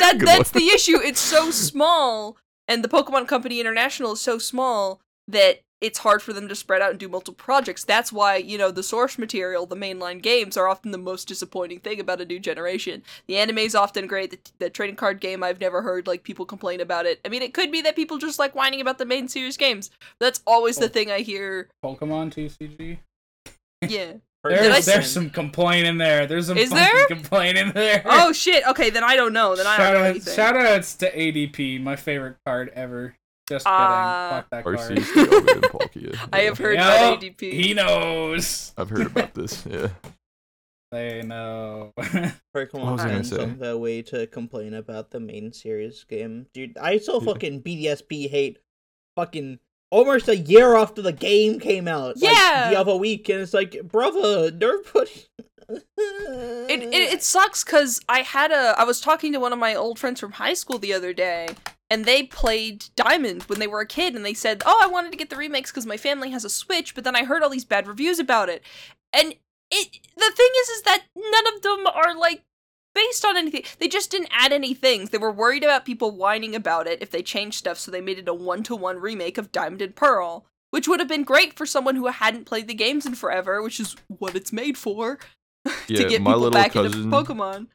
that, 0.00 0.16
that's 0.18 0.54
one. 0.54 0.62
the 0.62 0.68
issue. 0.72 0.98
It's 0.98 1.20
so 1.20 1.50
small, 1.50 2.36
and 2.68 2.84
the 2.84 2.88
Pokemon 2.88 3.28
Company 3.28 3.60
International 3.60 4.12
is 4.12 4.20
so 4.20 4.38
small 4.38 5.00
that 5.28 5.60
it's 5.80 6.00
hard 6.00 6.20
for 6.22 6.32
them 6.32 6.46
to 6.48 6.54
spread 6.54 6.82
out 6.82 6.90
and 6.90 6.98
do 7.00 7.08
multiple 7.08 7.34
projects. 7.34 7.84
That's 7.84 8.12
why, 8.12 8.36
you 8.36 8.58
know, 8.58 8.70
the 8.70 8.82
source 8.82 9.18
material, 9.18 9.64
the 9.66 9.76
mainline 9.76 10.20
games, 10.22 10.56
are 10.56 10.68
often 10.68 10.90
the 10.90 10.98
most 10.98 11.26
disappointing 11.28 11.80
thing 11.80 11.98
about 12.00 12.20
a 12.20 12.24
new 12.26 12.38
generation. 12.38 13.02
The 13.26 13.36
anime 13.38 13.58
is 13.58 13.74
often 13.74 14.06
great. 14.06 14.30
The, 14.30 14.38
the 14.58 14.70
trading 14.70 14.96
card 14.96 15.20
game, 15.20 15.42
I've 15.42 15.60
never 15.60 15.82
heard 15.82 16.06
like 16.06 16.22
people 16.22 16.44
complain 16.44 16.80
about 16.80 17.06
it. 17.06 17.20
I 17.24 17.28
mean, 17.28 17.42
it 17.42 17.54
could 17.54 17.72
be 17.72 17.80
that 17.82 17.96
people 17.96 18.18
just 18.18 18.38
like 18.38 18.54
whining 18.54 18.80
about 18.80 18.98
the 18.98 19.06
main 19.06 19.28
series 19.28 19.56
games. 19.56 19.90
That's 20.20 20.40
always 20.46 20.76
the 20.76 20.84
Oh. 20.86 20.88
thing 20.88 21.10
I 21.10 21.20
hear. 21.20 21.68
Pokemon 21.84 22.32
TCG. 22.34 22.98
Yeah. 23.88 24.14
There's, 24.44 24.86
say- 24.86 24.92
there's 24.94 25.10
some 25.12 25.28
complaint 25.28 25.86
in 25.86 25.98
there. 25.98 26.26
There's 26.26 26.46
some 26.46 26.56
Is 26.56 26.70
there? 26.70 27.06
complaint 27.08 27.58
in 27.58 27.72
there. 27.72 28.02
Oh 28.06 28.32
shit. 28.32 28.66
Okay, 28.68 28.88
then 28.88 29.04
I 29.04 29.14
don't 29.14 29.34
know. 29.34 29.54
Then 29.54 29.66
I 29.66 29.76
don't 29.76 29.86
shout, 29.86 29.92
know 29.94 30.00
out, 30.00 30.06
anything. 30.06 30.34
shout 30.34 30.56
outs 30.56 30.94
to 30.96 31.10
ADP, 31.14 31.82
my 31.82 31.94
favorite 31.94 32.36
card 32.46 32.70
ever. 32.74 33.14
Just 33.50 33.66
kidding. 33.66 33.78
Uh, 33.78 34.30
Fuck 34.30 34.50
that 34.50 34.62
card. 34.64 34.78
RC's 34.78 35.12
the 35.12 35.20
Elden 35.32 35.60
Palkia. 35.70 36.28
I 36.32 36.40
have 36.42 36.56
heard 36.58 36.76
Yep, 36.78 36.86
about 36.86 37.20
ADP. 37.20 37.52
He 37.52 37.74
knows. 37.74 38.72
I've 38.78 38.88
heard 38.88 39.06
about 39.08 39.34
this. 39.34 39.66
Yeah. 39.66 39.88
They 40.92 41.22
know. 41.22 41.92
What 41.96 42.32
Pokemon 42.52 42.92
was 42.92 43.00
I 43.02 43.04
gonna 43.04 43.14
fans 43.14 43.30
say? 43.30 43.40
on 43.40 43.58
their 43.58 43.76
way 43.76 44.02
to 44.02 44.26
complain 44.26 44.74
about 44.74 45.12
the 45.12 45.20
main 45.20 45.52
series 45.52 46.02
game. 46.02 46.46
Dude, 46.52 46.76
I 46.78 46.98
saw 46.98 47.20
Yeah. 47.20 47.26
fucking 47.32 47.62
BDSP 47.62 48.28
hate 48.28 48.58
fucking 49.16 49.60
almost 49.92 50.26
a 50.28 50.36
year 50.36 50.74
after 50.76 51.00
the 51.00 51.12
game 51.12 51.60
came 51.60 51.86
out. 51.86 52.16
like, 52.20 52.32
Yeah. 52.34 52.70
the 52.70 52.76
other 52.76 52.96
week, 52.96 53.28
and 53.28 53.40
it's 53.40 53.54
like, 53.54 53.80
brother, 53.84 54.50
nobody. 54.50 55.26
It, 55.68 56.82
it 56.82 56.94
it 56.94 57.22
sucks 57.22 57.62
because 57.62 58.00
I 58.08 58.22
had 58.22 58.50
a 58.50 58.74
I 58.76 58.82
was 58.82 59.00
talking 59.00 59.32
to 59.32 59.38
one 59.38 59.52
of 59.52 59.60
my 59.60 59.76
old 59.76 59.96
friends 59.96 60.18
from 60.18 60.32
high 60.32 60.54
school 60.54 60.78
the 60.80 60.92
other 60.92 61.12
day, 61.12 61.50
and 61.90 62.04
they 62.04 62.22
played 62.22 62.86
Diamond 62.94 63.42
when 63.44 63.58
they 63.58 63.66
were 63.66 63.80
a 63.80 63.86
kid, 63.86 64.14
and 64.14 64.24
they 64.24 64.34
said, 64.34 64.62
"Oh, 64.64 64.80
I 64.82 64.86
wanted 64.86 65.10
to 65.10 65.18
get 65.18 65.28
the 65.28 65.36
remakes 65.36 65.70
because 65.70 65.86
my 65.86 65.96
family 65.96 66.30
has 66.30 66.44
a 66.44 66.50
Switch," 66.50 66.94
but 66.94 67.04
then 67.04 67.16
I 67.16 67.24
heard 67.24 67.42
all 67.42 67.50
these 67.50 67.64
bad 67.64 67.88
reviews 67.88 68.18
about 68.18 68.48
it, 68.48 68.62
and 69.12 69.34
it 69.70 69.98
the 70.16 70.32
thing 70.36 70.50
is, 70.62 70.68
is 70.68 70.82
that 70.82 71.02
none 71.16 71.54
of 71.54 71.62
them 71.62 71.86
are 71.86 72.16
like 72.16 72.42
based 72.94 73.24
on 73.24 73.36
anything. 73.36 73.64
They 73.78 73.88
just 73.88 74.10
didn't 74.10 74.30
add 74.32 74.52
any 74.52 74.74
things. 74.74 75.10
They 75.10 75.18
were 75.18 75.32
worried 75.32 75.64
about 75.64 75.84
people 75.84 76.10
whining 76.10 76.54
about 76.54 76.86
it 76.86 77.02
if 77.02 77.10
they 77.10 77.22
changed 77.22 77.58
stuff, 77.58 77.78
so 77.78 77.90
they 77.90 78.00
made 78.00 78.18
it 78.18 78.28
a 78.28 78.34
one 78.34 78.62
to 78.64 78.76
one 78.76 78.98
remake 78.98 79.38
of 79.38 79.52
Diamond 79.52 79.82
and 79.82 79.94
Pearl. 79.94 80.46
Which 80.70 80.86
would 80.86 81.00
have 81.00 81.08
been 81.08 81.24
great 81.24 81.56
for 81.56 81.66
someone 81.66 81.96
who 81.96 82.06
hadn't 82.06 82.46
played 82.46 82.68
the 82.68 82.74
games 82.74 83.04
in 83.04 83.16
forever, 83.16 83.60
which 83.60 83.80
is 83.80 83.96
what 84.06 84.36
it's 84.36 84.52
made 84.52 84.78
for. 84.78 85.18
Yeah, 85.88 86.02
to 86.02 86.08
get 86.08 86.22
my 86.22 86.30
people 86.30 86.40
little 86.42 86.50
back 86.52 86.72
cousin- 86.72 87.02
into 87.02 87.16
Pokemon. 87.16 87.66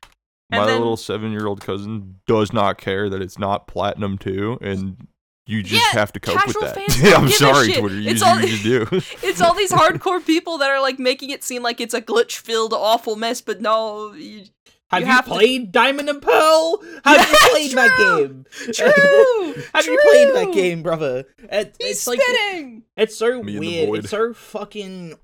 My 0.59 0.65
then- 0.65 0.79
little 0.79 0.97
seven-year-old 0.97 1.61
cousin 1.61 2.19
does 2.27 2.51
not 2.53 2.77
care 2.77 3.09
that 3.09 3.21
it's 3.21 3.37
not 3.39 3.67
platinum 3.67 4.17
two, 4.17 4.57
and 4.61 5.07
you 5.47 5.61
just 5.61 5.73
Yeah, 5.93 5.99
have 5.99 6.11
to 6.13 6.19
cope 6.19 6.45
with 6.47 6.59
that. 6.61 6.75
fans 6.75 7.01
yeah, 7.03 7.15
I'm 7.17 7.29
sorry. 7.29 7.71
Twitter. 7.73 7.99
You, 7.99 8.09
It's 8.09 8.21
all- 8.23 8.39
you 8.39 8.47
just 8.47 8.63
do. 8.63 8.87
It's 9.27 9.41
all 9.41 9.53
these 9.53 9.71
hardcore 9.71 10.25
people 10.25 10.57
that 10.59 10.69
are 10.71 10.81
like 10.81 10.97
making 10.99 11.29
it 11.29 11.43
seem 11.43 11.61
like 11.63 11.79
it's 11.79 11.93
a 11.93 12.01
glitch 12.01 12.37
filled 12.39 12.73
awful 12.73 13.15
mess, 13.15 13.41
but 13.41 13.61
no, 13.61 14.13
you, 14.13 14.45
Have 14.89 15.01
You 15.01 15.07
you, 15.07 15.11
have 15.13 15.25
to- 15.25 15.31
played 15.31 15.71
Diamond 15.71 16.09
and 16.09 16.21
Pearl? 16.21 16.81
Have 17.05 17.17
Yeah, 17.17 17.31
you 17.31 17.49
played 17.51 17.71
that 17.73 17.97
game? 17.97 18.45
true. 18.73 19.63
Have 19.73 19.85
you 19.85 19.99
played 20.09 20.33
that 20.35 20.51
game, 20.53 20.81
brother? 20.83 21.25
It, 21.39 21.75
He's 21.79 21.89
it's 21.91 22.07
like 22.07 22.19
spitting. 22.21 22.83
it's 22.97 23.15
so 23.15 23.43
Me 23.43 23.59
weird. 23.59 23.99
It's 23.99 24.09
so 24.09 24.33
fucking 24.33 25.15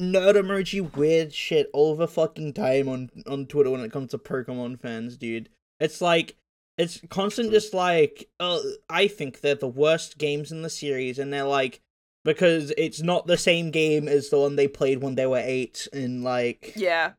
nerd 0.00 0.34
emoji 0.36 0.94
weird 0.96 1.32
shit 1.32 1.68
all 1.72 1.94
the 1.96 2.08
fucking 2.08 2.52
time 2.54 2.88
on 2.88 3.10
on 3.26 3.46
Twitter 3.46 3.70
when 3.70 3.80
it 3.80 3.92
comes 3.92 4.10
to 4.10 4.18
Pokemon 4.18 4.80
fans, 4.80 5.16
dude. 5.16 5.48
It's 5.80 6.00
like 6.00 6.36
it's 6.78 7.00
constant 7.10 7.50
just 7.50 7.74
like 7.74 8.28
uh, 8.40 8.58
I 8.88 9.06
think 9.08 9.40
they're 9.40 9.54
the 9.54 9.68
worst 9.68 10.18
games 10.18 10.50
in 10.50 10.62
the 10.62 10.70
series 10.70 11.18
and 11.18 11.32
they're 11.32 11.44
like 11.44 11.80
because 12.24 12.72
it's 12.78 13.02
not 13.02 13.26
the 13.26 13.36
same 13.36 13.70
game 13.70 14.08
as 14.08 14.30
the 14.30 14.38
one 14.38 14.56
they 14.56 14.68
played 14.68 15.02
when 15.02 15.16
they 15.16 15.26
were 15.26 15.42
8 15.42 15.88
and 15.92 16.22
like 16.22 16.72
Yeah, 16.76 17.12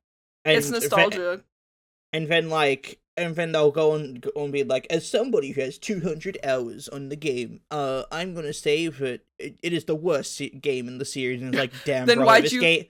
and 0.46 0.58
it's 0.58 0.70
nostalgia. 0.70 1.42
and 2.14 2.28
then 2.30 2.50
like 2.50 3.00
and 3.18 3.36
then 3.36 3.52
they'll 3.52 3.72
go 3.72 3.94
and 3.96 4.22
go 4.22 4.32
and 4.36 4.52
be 4.52 4.64
like 4.64 4.88
as 4.90 5.08
somebody 5.08 5.52
who 5.52 5.62
has 5.62 5.78
200 5.78 6.38
hours 6.44 6.88
on 6.90 7.10
the 7.10 7.16
game 7.16 7.62
uh 7.72 8.04
i'm 8.12 8.34
gonna 8.34 8.54
say 8.54 8.88
that 8.88 9.22
it, 9.40 9.56
it 9.62 9.74
is 9.74 9.86
the 9.86 9.96
worst 9.96 10.36
se- 10.36 10.50
game 10.50 10.88
in 10.88 10.98
the 10.98 11.06
series 11.06 11.42
and 11.42 11.54
it's 11.54 11.60
like 11.60 11.74
damn 11.86 12.06
Then 12.08 12.18
brother, 12.18 12.26
why'd 12.28 12.44
this 12.46 12.54
you- 12.54 12.62
game 12.62 12.86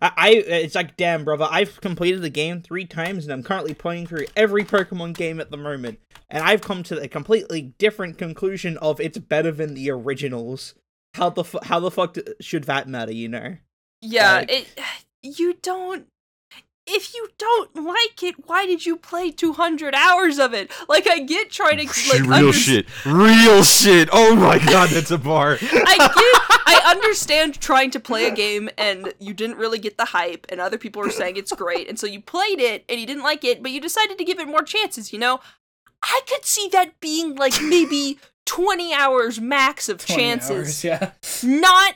I, 0.00 0.10
I 0.16 0.30
it's 0.30 0.74
like 0.74 0.96
damn 0.96 1.24
brother 1.24 1.46
i've 1.50 1.80
completed 1.80 2.22
the 2.22 2.30
game 2.30 2.62
three 2.62 2.86
times 2.86 3.24
and 3.24 3.32
i'm 3.32 3.42
currently 3.42 3.74
playing 3.74 4.06
through 4.06 4.24
every 4.36 4.64
pokemon 4.64 5.14
game 5.14 5.38
at 5.40 5.50
the 5.50 5.56
moment 5.58 5.98
and 6.34 6.42
I've 6.42 6.62
come 6.62 6.82
to 6.84 6.98
a 6.98 7.08
completely 7.08 7.74
different 7.76 8.16
conclusion 8.16 8.78
of 8.78 8.98
it's 9.00 9.18
better 9.18 9.52
than 9.52 9.74
the 9.74 9.90
originals. 9.90 10.72
How 11.12 11.28
the 11.28 11.44
fu- 11.44 11.58
how 11.62 11.78
the 11.78 11.90
fuck 11.90 12.14
d- 12.14 12.22
should 12.40 12.64
that 12.64 12.88
matter? 12.88 13.12
You 13.12 13.28
know? 13.28 13.56
Yeah, 14.00 14.36
Like- 14.36 14.50
it 14.50 14.80
you 15.22 15.58
don't 15.60 16.06
if 16.86 17.14
you 17.14 17.28
don't 17.38 17.74
like 17.76 18.22
it, 18.22 18.46
why 18.46 18.66
did 18.66 18.84
you 18.84 18.96
play 18.96 19.30
200 19.30 19.94
hours 19.94 20.38
of 20.38 20.52
it? 20.52 20.70
Like 20.88 21.08
I 21.08 21.20
get 21.20 21.50
trying 21.50 21.78
to 21.78 21.86
like 21.86 22.22
real 22.22 22.32
under- 22.32 22.52
shit, 22.52 22.86
real 23.06 23.62
shit. 23.62 24.08
Oh 24.12 24.34
my 24.34 24.58
god, 24.58 24.90
that's 24.90 25.10
a 25.10 25.18
bar. 25.18 25.58
I 25.62 25.96
get 25.96 26.58
I 26.66 26.82
understand 26.90 27.60
trying 27.60 27.90
to 27.92 28.00
play 28.00 28.26
a 28.26 28.30
game 28.30 28.68
and 28.76 29.12
you 29.18 29.34
didn't 29.34 29.58
really 29.58 29.78
get 29.78 29.96
the 29.96 30.06
hype 30.06 30.46
and 30.48 30.60
other 30.60 30.78
people 30.78 31.02
are 31.02 31.10
saying 31.10 31.36
it's 31.36 31.52
great 31.52 31.88
and 31.88 31.98
so 31.98 32.06
you 32.06 32.20
played 32.20 32.60
it 32.60 32.84
and 32.88 32.98
you 32.98 33.06
didn't 33.06 33.22
like 33.22 33.44
it 33.44 33.62
but 33.62 33.70
you 33.70 33.80
decided 33.80 34.18
to 34.18 34.24
give 34.24 34.40
it 34.40 34.48
more 34.48 34.62
chances, 34.62 35.12
you 35.12 35.18
know? 35.18 35.40
I 36.02 36.20
could 36.26 36.44
see 36.44 36.68
that 36.72 36.98
being 37.00 37.36
like 37.36 37.62
maybe 37.62 38.18
20 38.46 38.92
hours 38.92 39.40
max 39.40 39.88
of 39.88 40.04
20 40.04 40.20
chances, 40.20 40.50
hours, 40.50 40.84
yeah. 40.84 41.12
not 41.44 41.94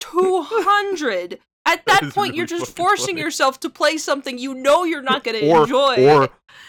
200. 0.00 1.38
At 1.66 1.84
That 1.86 2.00
that, 2.00 2.02
is 2.04 2.12
point, 2.14 2.28
really 2.28 2.36
you're 2.38 2.46
just 2.46 2.74
forcing 2.76 3.14
funny. 3.16 3.20
yourself 3.22 3.60
to 3.60 3.68
play 3.70 3.98
something 3.98 4.38
you 4.38 4.54
know 4.54 4.84
you're 4.84 5.02
not 5.02 5.24
going 5.24 5.38
to 5.40 5.44
enjoy. 5.62 6.06
or 6.08 6.28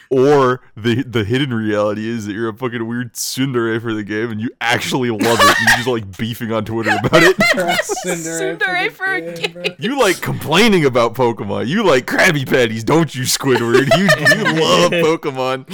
or 0.10 0.62
the 0.76 1.04
the 1.04 1.24
hidden 1.24 1.54
reality 1.54 2.08
is 2.08 2.26
that 2.26 2.34
you're 2.34 2.50
a 2.50 2.54
fucking 2.56 2.86
weird 2.88 3.14
tsundere 3.14 3.80
for 3.82 3.94
the 3.94 4.04
game 4.04 4.32
and 4.32 4.42
you 4.42 4.50
actually 4.62 5.10
love 5.12 5.22
it. 5.22 5.30
and 5.42 5.68
you're 5.70 5.78
just 5.78 5.88
like 5.88 6.18
beefing 6.18 6.52
on 6.52 6.66
Twitter 6.66 6.90
about 7.04 7.22
it. 7.24 7.38
Tsundere 7.38 8.92
for 8.92 9.06
a 9.14 9.22
the 9.22 9.48
bro. 9.50 9.64
You 9.80 10.00
like 10.00 10.20
complaining 10.22 10.86
about 10.86 11.14
Pokemon. 11.14 11.68
You 11.68 11.84
like 11.84 12.06
Krabby 12.08 12.48
Patties, 12.50 12.84
don't 12.84 13.14
you, 13.14 13.24
Squidward? 13.24 13.88
You 13.98 14.04
you 14.04 14.62
love 14.62 14.92
Pokemon. 14.92 15.66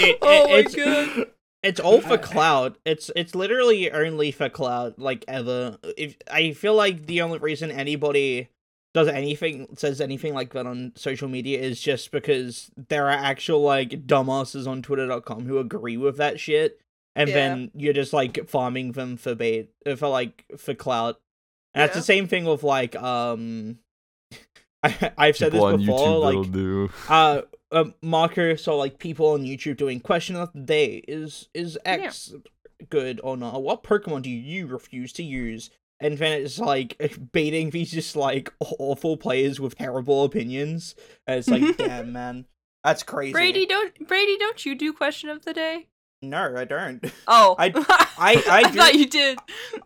It, 0.00 0.18
Oh 0.22 0.46
it- 0.48 0.74
my 0.76 0.84
God. 0.84 1.26
It's 1.66 1.80
all 1.80 2.00
for 2.00 2.16
cloud. 2.18 2.78
It's 2.84 3.10
it's 3.16 3.34
literally 3.34 3.90
only 3.90 4.30
for 4.30 4.48
cloud. 4.48 4.94
Like 4.98 5.24
ever. 5.28 5.78
If 5.96 6.16
I 6.30 6.52
feel 6.52 6.74
like 6.74 7.06
the 7.06 7.20
only 7.22 7.38
reason 7.38 7.70
anybody 7.70 8.48
does 8.94 9.08
anything 9.08 9.66
says 9.76 10.00
anything 10.00 10.32
like 10.32 10.52
that 10.54 10.66
on 10.66 10.92
social 10.96 11.28
media 11.28 11.58
is 11.60 11.80
just 11.80 12.10
because 12.12 12.70
there 12.88 13.06
are 13.06 13.10
actual 13.10 13.60
like 13.62 14.06
dumbasses 14.06 14.66
on 14.66 14.80
Twitter.com 14.82 15.44
who 15.44 15.58
agree 15.58 15.96
with 15.96 16.16
that 16.16 16.40
shit, 16.40 16.80
and 17.14 17.28
Yeah. 17.28 17.34
then 17.34 17.70
you're 17.74 17.92
just 17.92 18.12
like 18.12 18.48
farming 18.48 18.92
them 18.92 19.16
for 19.16 19.34
bait 19.34 19.70
for 19.96 20.08
like 20.08 20.44
for 20.56 20.74
clout. 20.74 21.20
And 21.74 21.82
that's 21.82 21.94
Yeah. 21.96 22.00
the 22.00 22.04
same 22.04 22.26
thing 22.28 22.44
with 22.44 22.62
like 22.62 22.96
um. 22.96 23.78
I, 24.82 25.12
I've 25.18 25.36
said 25.36 25.52
this 25.52 25.60
on 25.62 25.78
before. 25.80 25.98
YouTube 25.98 26.42
like 26.44 26.52
do. 26.52 26.90
uh, 27.08 27.42
uh 27.76 27.90
Marker, 28.02 28.56
so 28.56 28.76
like 28.76 28.98
people 28.98 29.28
on 29.28 29.42
YouTube 29.44 29.76
doing 29.76 30.00
question 30.00 30.36
of 30.36 30.52
the 30.52 30.60
day 30.60 31.04
is 31.06 31.48
is 31.54 31.78
X 31.84 32.32
good 32.88 33.20
or 33.22 33.36
not? 33.36 33.62
What 33.62 33.82
Pokemon 33.82 34.22
do 34.22 34.30
you 34.30 34.66
refuse 34.66 35.12
to 35.14 35.22
use? 35.22 35.70
And 36.00 36.18
then 36.18 36.42
it's 36.42 36.58
like 36.58 36.96
baiting 37.32 37.70
these 37.70 37.90
just 37.90 38.16
like 38.16 38.52
awful 38.60 39.16
players 39.16 39.60
with 39.60 39.76
terrible 39.76 40.24
opinions. 40.24 40.94
And 41.26 41.38
it's 41.38 41.48
like, 41.48 41.76
damn 41.78 42.12
man, 42.12 42.46
that's 42.84 43.02
crazy. 43.02 43.32
Brady, 43.32 43.66
don't 43.66 44.06
Brady, 44.06 44.36
don't 44.38 44.64
you 44.64 44.74
do 44.74 44.92
question 44.92 45.28
of 45.28 45.44
the 45.44 45.52
day? 45.52 45.88
No, 46.30 46.54
I 46.56 46.64
don't. 46.64 47.04
Oh, 47.28 47.54
I- 47.58 47.72
I- 48.18 48.44
I 48.48 48.70
do- 48.70 48.78
thought 48.78 48.94
you 48.94 49.06
did. 49.06 49.38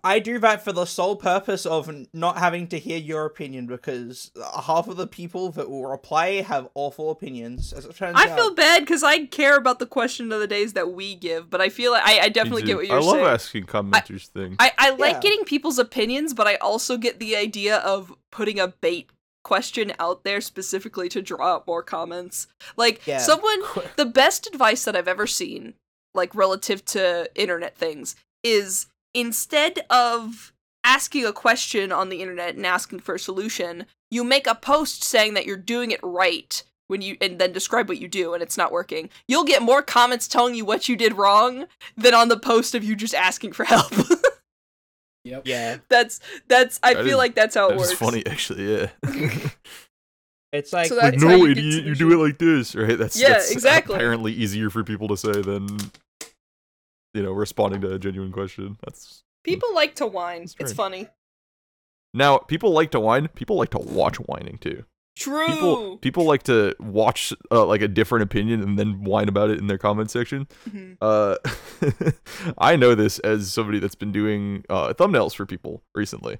I 0.04 0.18
do 0.18 0.38
that 0.40 0.62
for 0.64 0.72
the 0.72 0.84
sole 0.84 1.16
purpose 1.16 1.64
of 1.66 1.90
not 2.12 2.36
having 2.38 2.66
to 2.68 2.78
hear 2.78 2.98
your 2.98 3.24
opinion 3.26 3.66
because 3.66 4.30
half 4.66 4.88
of 4.88 4.96
the 4.96 5.06
people 5.06 5.50
that 5.52 5.68
will 5.70 5.86
reply 5.86 6.42
have 6.42 6.68
awful 6.74 7.10
opinions. 7.10 7.72
As 7.72 7.84
it 7.86 7.96
turns 7.96 8.16
I 8.18 8.28
out. 8.28 8.36
feel 8.38 8.54
bad 8.54 8.80
because 8.80 9.02
I 9.02 9.26
care 9.26 9.56
about 9.56 9.78
the 9.78 9.86
question 9.86 10.30
of 10.32 10.40
the 10.40 10.46
days 10.46 10.74
that 10.74 10.92
we 10.92 11.14
give, 11.14 11.48
but 11.50 11.60
I 11.60 11.68
feel 11.70 11.92
like 11.92 12.04
I, 12.04 12.20
I 12.20 12.28
definitely 12.28 12.62
get 12.62 12.76
what 12.76 12.86
you're 12.86 13.00
saying. 13.00 13.14
I 13.14 13.18
love 13.18 13.40
saying. 13.44 13.62
asking 13.62 13.64
commenters 13.64 14.26
things. 14.28 14.56
I, 14.58 14.72
I 14.78 14.90
like 14.90 15.14
Yeah. 15.14 15.20
getting 15.20 15.44
people's 15.44 15.78
opinions, 15.78 16.34
but 16.34 16.46
I 16.46 16.56
also 16.56 16.96
get 16.96 17.18
the 17.20 17.36
idea 17.36 17.78
of 17.78 18.12
putting 18.30 18.58
a 18.60 18.68
bait 18.68 19.10
question 19.42 19.92
out 19.98 20.22
there 20.22 20.40
specifically 20.40 21.08
to 21.08 21.22
draw 21.22 21.54
out 21.54 21.66
more 21.66 21.82
comments. 21.82 22.46
Like 22.76 23.06
Yeah. 23.06 23.18
someone 23.18 23.60
the 23.96 24.04
best 24.04 24.46
advice 24.46 24.84
that 24.84 24.94
I've 24.94 25.08
ever 25.08 25.26
seen, 25.26 25.74
like 26.14 26.34
relative 26.34 26.84
to 26.86 27.30
internet 27.34 27.76
things, 27.76 28.16
is 28.42 28.86
instead 29.14 29.80
of 29.90 30.52
asking 30.84 31.26
a 31.26 31.32
question 31.32 31.92
on 31.92 32.08
the 32.08 32.22
internet 32.22 32.54
and 32.56 32.66
asking 32.66 33.00
for 33.00 33.14
a 33.16 33.18
solution, 33.18 33.86
you 34.10 34.24
make 34.24 34.46
a 34.46 34.54
post 34.54 35.04
saying 35.04 35.34
that 35.34 35.46
you're 35.46 35.56
doing 35.56 35.90
it 35.90 36.00
right 36.02 36.62
when 36.88 37.02
you 37.02 37.16
and 37.20 37.38
then 37.38 37.52
describe 37.52 37.88
what 37.88 38.00
you 38.00 38.08
do 38.08 38.34
and 38.34 38.42
it's 38.42 38.56
not 38.56 38.72
working. 38.72 39.08
You'll 39.28 39.44
get 39.44 39.62
more 39.62 39.82
comments 39.82 40.26
telling 40.26 40.54
you 40.56 40.64
what 40.64 40.88
you 40.88 40.96
did 40.96 41.16
wrong 41.16 41.66
than 41.96 42.14
on 42.14 42.28
the 42.28 42.38
post 42.38 42.74
of 42.74 42.82
you 42.82 42.96
just 42.96 43.14
asking 43.14 43.52
for 43.52 43.64
help. 43.64 43.92
Yep. 45.24 45.42
Yeah, 45.44 45.76
that's 45.88 46.18
that's 46.48 46.80
I 46.82 46.94
That 46.94 47.04
feel 47.04 47.12
is- 47.12 47.18
like 47.18 47.34
that's 47.34 47.54
how 47.54 47.66
it 47.66 47.70
That 47.72 47.78
works. 47.78 47.92
is 47.92 47.98
funny, 47.98 48.26
actually. 48.26 48.72
Yeah. 48.74 48.88
it's 50.52 50.72
like 50.72 50.88
So 50.88 50.96
like, 50.96 51.12
That's 51.12 51.22
no, 51.22 51.36
you 51.36 51.50
idiot, 51.52 51.84
you 51.84 51.94
do 51.94 52.12
it 52.12 52.16
like 52.24 52.38
this, 52.38 52.74
right? 52.74 52.98
That's 52.98 53.20
Yeah, 53.20 53.30
that's 53.30 53.50
exactly. 53.50 53.94
Apparently 53.96 54.32
easier 54.32 54.70
for 54.70 54.82
people 54.84 55.08
to 55.08 55.16
say 55.16 55.32
than 55.32 55.66
you 57.14 57.22
know 57.22 57.32
responding 57.32 57.80
to 57.82 57.94
a 57.94 57.98
genuine 57.98 58.32
question. 58.32 58.76
That's 58.84 59.22
People 59.44 59.74
like 59.74 59.94
to 59.96 60.06
whine. 60.06 60.46
It's 60.58 60.72
funny. 60.72 61.08
now 62.12 62.38
people 62.38 62.72
like 62.72 62.90
to 62.92 63.00
whine. 63.00 63.28
People 63.28 63.56
like 63.56 63.70
to 63.70 63.78
watch 63.78 64.16
whining 64.16 64.58
too. 64.58 64.84
True. 65.16 65.46
People 65.48 65.96
people 65.98 66.24
like 66.24 66.42
to 66.44 66.74
watch 66.78 67.32
uh, 67.50 67.64
like 67.66 67.82
a 67.82 67.88
different 67.88 68.22
opinion 68.22 68.62
and 68.62 68.78
then 68.78 69.02
whine 69.04 69.28
about 69.28 69.50
it 69.50 69.58
in 69.58 69.66
their 69.66 69.78
comment 69.78 70.10
section. 70.10 70.46
Mhm. 70.68 70.96
Uh, 71.00 71.36
I 72.58 72.76
know 72.76 72.94
this 72.94 73.18
as 73.20 73.52
somebody 73.52 73.78
that's 73.80 73.94
been 73.94 74.12
doing 74.12 74.64
uh, 74.68 74.92
thumbnails 74.94 75.34
for 75.34 75.46
people 75.46 75.82
recently. 75.94 76.38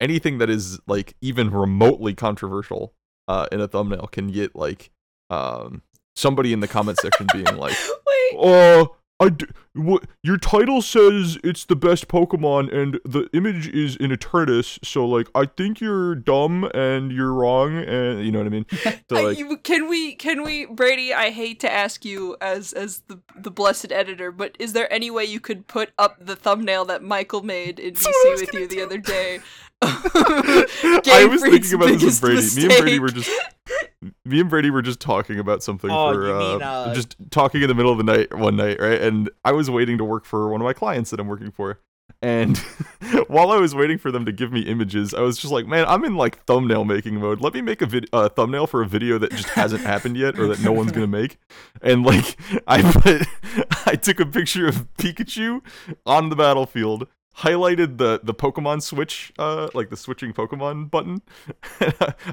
Anything 0.00 0.38
that 0.38 0.50
is 0.50 0.78
like 0.86 1.14
even 1.20 1.50
remotely 1.50 2.14
controversial 2.14 2.92
uh, 3.28 3.46
in 3.52 3.60
a 3.60 3.68
thumbnail 3.68 4.08
can 4.08 4.28
get 4.28 4.56
like 4.56 4.90
um, 5.30 5.82
somebody 6.16 6.52
in 6.52 6.60
the 6.60 6.68
comment 6.68 6.98
section 6.98 7.26
being 7.32 7.44
like, 7.56 7.76
Wait. 8.32 8.38
"Uh, 8.38 8.86
I 9.20 9.30
d- 9.30 9.46
what 9.74 10.04
your 10.22 10.36
title 10.36 10.80
says 10.80 11.38
it's 11.42 11.64
the 11.64 11.74
best 11.74 12.06
Pokemon 12.06 12.72
and 12.72 13.00
the 13.04 13.28
image 13.32 13.66
is 13.68 13.96
in 13.96 14.12
Eternatus, 14.12 14.78
so 14.84 15.04
like 15.06 15.28
I 15.34 15.46
think 15.46 15.80
you're 15.80 16.14
dumb 16.14 16.70
and 16.72 17.10
you're 17.10 17.32
wrong 17.32 17.76
and 17.76 18.24
you 18.24 18.30
know 18.32 18.38
what 18.38 18.46
I 18.46 18.50
mean." 18.50 18.66
So 19.10 19.22
like, 19.22 19.38
can 19.64 19.88
we 19.88 20.14
can 20.14 20.42
we 20.42 20.66
Brady, 20.66 21.14
I 21.14 21.30
hate 21.30 21.60
to 21.60 21.72
ask 21.72 22.04
you 22.04 22.36
as 22.40 22.72
as 22.72 23.00
the 23.08 23.20
the 23.36 23.50
blessed 23.50 23.90
editor, 23.90 24.30
but 24.30 24.54
is 24.58 24.72
there 24.72 24.92
any 24.92 25.10
way 25.10 25.24
you 25.24 25.40
could 25.40 25.66
put 25.66 25.90
up 25.98 26.24
the 26.24 26.36
thumbnail 26.36 26.84
that 26.86 27.02
Michael 27.02 27.42
made 27.42 27.80
in 27.80 27.94
That's 27.94 28.06
what 28.06 28.14
I 28.14 28.34
VC 28.34 28.40
with 28.40 28.54
you 28.54 28.68
the 28.68 28.82
other 28.82 28.98
day? 28.98 29.40
I 29.82 31.26
was 31.30 31.42
thinking 31.42 31.74
about 31.74 31.98
this 31.98 32.20
with 32.20 32.20
Brady. 32.20 32.54
Me 32.56 32.64
and 32.74 32.82
Brady 32.82 32.98
were 32.98 33.08
just 33.08 33.30
me 34.24 34.40
and 34.40 34.50
Brady 34.50 34.70
were 34.70 34.82
just 34.82 35.00
talking 35.00 35.38
about 35.38 35.62
something 35.62 35.90
Oh, 35.90 36.12
for 36.12 36.30
uh, 36.32 36.38
mean, 36.38 36.62
uh, 36.62 36.94
just 36.94 37.16
talking 37.30 37.62
in 37.62 37.68
the 37.68 37.74
middle 37.74 37.92
of 37.92 37.98
the 37.98 38.04
night 38.04 38.32
one 38.36 38.56
night, 38.56 38.80
right? 38.80 39.00
And 39.00 39.30
I 39.44 39.52
was 39.52 39.70
waiting 39.70 39.98
to 39.98 40.04
work 40.04 40.24
for 40.24 40.48
one 40.50 40.60
of 40.60 40.64
my 40.64 40.72
clients 40.72 41.10
that 41.10 41.20
I'm 41.20 41.28
working 41.28 41.50
for. 41.50 41.80
And 42.20 42.58
while 43.28 43.52
I 43.52 43.58
was 43.58 43.74
waiting 43.76 43.98
for 43.98 44.10
them 44.10 44.24
to 44.24 44.32
give 44.32 44.50
me 44.50 44.62
images, 44.62 45.14
I 45.14 45.20
was 45.20 45.38
just 45.38 45.52
like, 45.52 45.66
"Man, 45.66 45.84
I'm 45.86 46.04
in 46.04 46.16
like 46.16 46.42
thumbnail 46.46 46.84
making 46.84 47.20
mode. 47.20 47.40
Let 47.40 47.54
me 47.54 47.60
make 47.60 47.80
a 47.80 47.86
vid- 47.86 48.08
uh, 48.12 48.28
thumbnail 48.28 48.66
for 48.66 48.82
a 48.82 48.86
video 48.86 49.18
that 49.18 49.30
just 49.30 49.50
hasn't 49.50 49.82
happened 49.82 50.16
yet, 50.16 50.38
or 50.38 50.48
that 50.48 50.60
no 50.60 50.72
one's 50.72 50.90
gonna 50.90 51.06
make." 51.06 51.38
And 51.80 52.04
like, 52.04 52.36
I 52.66 52.82
put, 52.82 53.26
I 53.86 53.94
took 53.94 54.18
a 54.18 54.26
picture 54.26 54.66
of 54.66 54.88
Pikachu 54.96 55.60
on 56.06 56.28
the 56.30 56.34
battlefield, 56.36 57.06
highlighted 57.38 57.98
the 57.98 58.20
the 58.22 58.34
Pokemon 58.34 58.82
switch, 58.82 59.32
uh, 59.38 59.68
like 59.74 59.90
the 59.90 59.96
switching 59.96 60.32
Pokemon 60.32 60.90
button, 60.90 61.22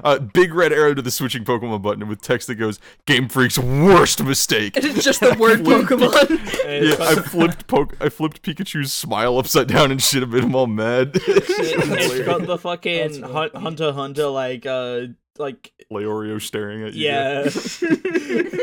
a 0.04 0.20
big 0.34 0.54
red 0.54 0.72
arrow 0.72 0.94
to 0.94 1.02
the 1.02 1.10
switching 1.10 1.44
Pokemon 1.44 1.82
button 1.82 2.08
with 2.08 2.20
text 2.20 2.46
that 2.48 2.56
goes, 2.56 2.78
"Game 3.06 3.28
Freak's 3.28 3.58
worst 3.58 4.22
mistake." 4.22 4.76
And 4.76 4.84
it's 4.84 5.04
just 5.04 5.20
the 5.20 5.36
word 5.38 5.60
Pokemon. 5.64 6.52
Yeah, 6.66 6.96
I 7.00 7.14
flipped 7.16 7.68
poke. 7.68 7.96
I 8.00 8.08
flipped 8.08 8.42
Pikachu's 8.42 8.92
smile 8.92 9.38
upside 9.38 9.68
down 9.68 9.92
and 9.92 10.02
shit. 10.02 10.22
and 10.24 10.32
made 10.32 10.42
him 10.42 10.54
all 10.56 10.66
mad. 10.66 11.12
it's 11.14 12.20
got 12.26 12.44
the 12.46 12.58
fucking 12.58 13.22
hun- 13.22 13.50
Hunter 13.54 13.92
Hunter 13.92 14.26
like 14.26 14.66
uh 14.66 15.02
like 15.38 15.72
Leorio 15.92 16.40
staring 16.42 16.82
at 16.82 16.94
you. 16.94 17.06
yeah. 17.06 17.42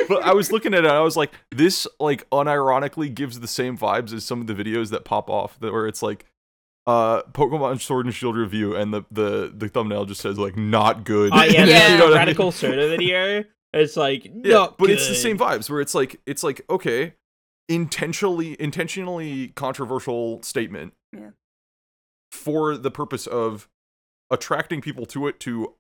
but 0.09 0.23
I 0.23 0.33
was 0.33 0.51
looking 0.51 0.73
at 0.73 0.83
it. 0.85 0.91
I 0.91 0.99
was 0.99 1.15
like, 1.15 1.31
this 1.51 1.87
like 1.99 2.29
unironically 2.31 3.13
gives 3.13 3.39
the 3.39 3.47
same 3.47 3.77
vibes 3.77 4.13
as 4.13 4.25
some 4.25 4.41
of 4.41 4.47
the 4.47 4.53
videos 4.53 4.89
that 4.89 5.05
pop 5.05 5.29
off 5.29 5.57
that 5.59 5.71
where 5.71 5.87
it's 5.87 6.01
like, 6.03 6.25
uh, 6.85 7.21
Pokemon 7.31 7.81
Sword 7.81 8.05
and 8.05 8.13
Shield 8.13 8.35
review, 8.35 8.75
and 8.75 8.93
the 8.93 9.03
the 9.11 9.53
the 9.55 9.69
thumbnail 9.69 10.05
just 10.05 10.21
says 10.21 10.37
like 10.37 10.57
not 10.57 11.05
good. 11.05 11.31
Oh 11.33 11.43
yeah, 11.43 11.65
Yeah. 11.65 11.87
the 11.87 11.93
You 11.93 11.97
know 11.99 12.09
what 12.09 12.17
I 12.17 12.25
mean? 12.25 12.51
soda 12.51 12.89
video. 12.89 13.43
It's 13.73 13.95
like 13.97 14.25
Yeah, 14.43 14.53
not 14.53 14.77
but 14.77 14.89
it's 14.89 15.07
the 15.07 15.15
same 15.15 15.37
vibes 15.37 15.69
where 15.69 15.81
it's 15.81 15.95
like 15.95 16.19
it's 16.25 16.43
like 16.43 16.61
okay, 16.69 17.13
intentionally 17.69 18.55
intentionally 18.59 19.49
controversial 19.49 20.41
statement. 20.43 20.93
Yeah. 21.11 21.29
For 22.31 22.75
the 22.77 22.91
purpose 22.91 23.27
of 23.27 23.69
attracting 24.31 24.81
people 24.81 25.05
to 25.05 25.27
it 25.27 25.39
to 25.41 25.75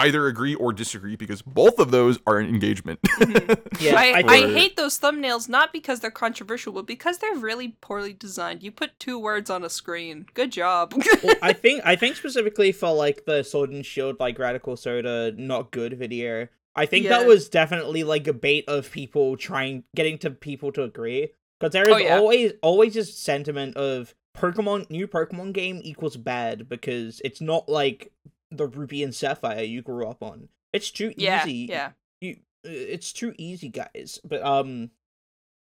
either 0.00 0.26
agree 0.26 0.54
or 0.54 0.72
disagree 0.72 1.16
because 1.16 1.42
both 1.42 1.78
of 1.78 1.90
those 1.90 2.18
are 2.26 2.38
an 2.38 2.48
engagement. 2.48 3.00
Mm-hmm. 3.20 3.84
Yeah, 3.84 3.94
I, 3.96 4.22
I 4.26 4.32
I, 4.32 4.52
hate 4.52 4.76
those 4.76 4.98
thumbnails 4.98 5.48
not 5.48 5.72
because 5.72 6.00
they're 6.00 6.10
controversial, 6.10 6.72
but 6.72 6.86
because 6.86 7.18
they're 7.18 7.36
really 7.36 7.76
poorly 7.80 8.12
designed. 8.12 8.62
You 8.62 8.72
put 8.72 8.98
two 8.98 9.18
words 9.18 9.50
on 9.50 9.62
a 9.62 9.70
screen. 9.70 10.26
Good 10.34 10.52
job. 10.52 10.94
well, 11.22 11.36
I 11.42 11.52
think 11.52 11.82
I 11.84 11.96
think 11.96 12.16
specifically 12.16 12.72
for 12.72 12.92
like 12.92 13.24
the 13.26 13.42
Sword 13.42 13.70
and 13.70 13.84
Shield 13.84 14.18
like 14.18 14.38
Radical 14.38 14.76
Soda 14.76 15.32
not 15.36 15.70
good 15.70 15.98
video. 15.98 16.48
I 16.74 16.86
think 16.86 17.04
Yeah. 17.04 17.18
that 17.18 17.26
was 17.26 17.48
definitely 17.48 18.04
like 18.04 18.26
a 18.26 18.32
bait 18.32 18.64
of 18.68 18.90
people 18.90 19.36
trying 19.36 19.84
getting 19.94 20.18
to 20.18 20.30
people 20.30 20.72
to 20.72 20.82
agree 20.82 21.28
because 21.58 21.72
there 21.72 21.84
oh, 21.88 21.90
is 21.90 21.94
Oh, 21.94 21.98
yeah. 21.98 22.16
always 22.18 22.52
always 22.62 22.94
this 22.94 23.16
sentiment 23.16 23.76
of 23.76 24.14
Pokemon 24.36 24.88
new 24.90 25.06
Pokemon 25.08 25.52
game 25.52 25.80
equals 25.82 26.16
bad 26.16 26.68
because 26.68 27.20
it's 27.24 27.40
not 27.40 27.68
like 27.68 28.12
the 28.50 28.66
Ruby 28.66 29.02
and 29.02 29.14
Sapphire 29.14 29.62
you 29.62 29.82
grew 29.82 30.06
up 30.06 30.22
on. 30.22 30.48
It's 30.72 30.90
too 30.90 31.12
yeah, 31.16 31.44
easy. 31.46 31.66
yeah. 31.68 31.90
You, 32.20 32.36
it's 32.64 33.12
too 33.12 33.34
easy, 33.38 33.68
guys. 33.68 34.20
But 34.24 34.42
um, 34.42 34.90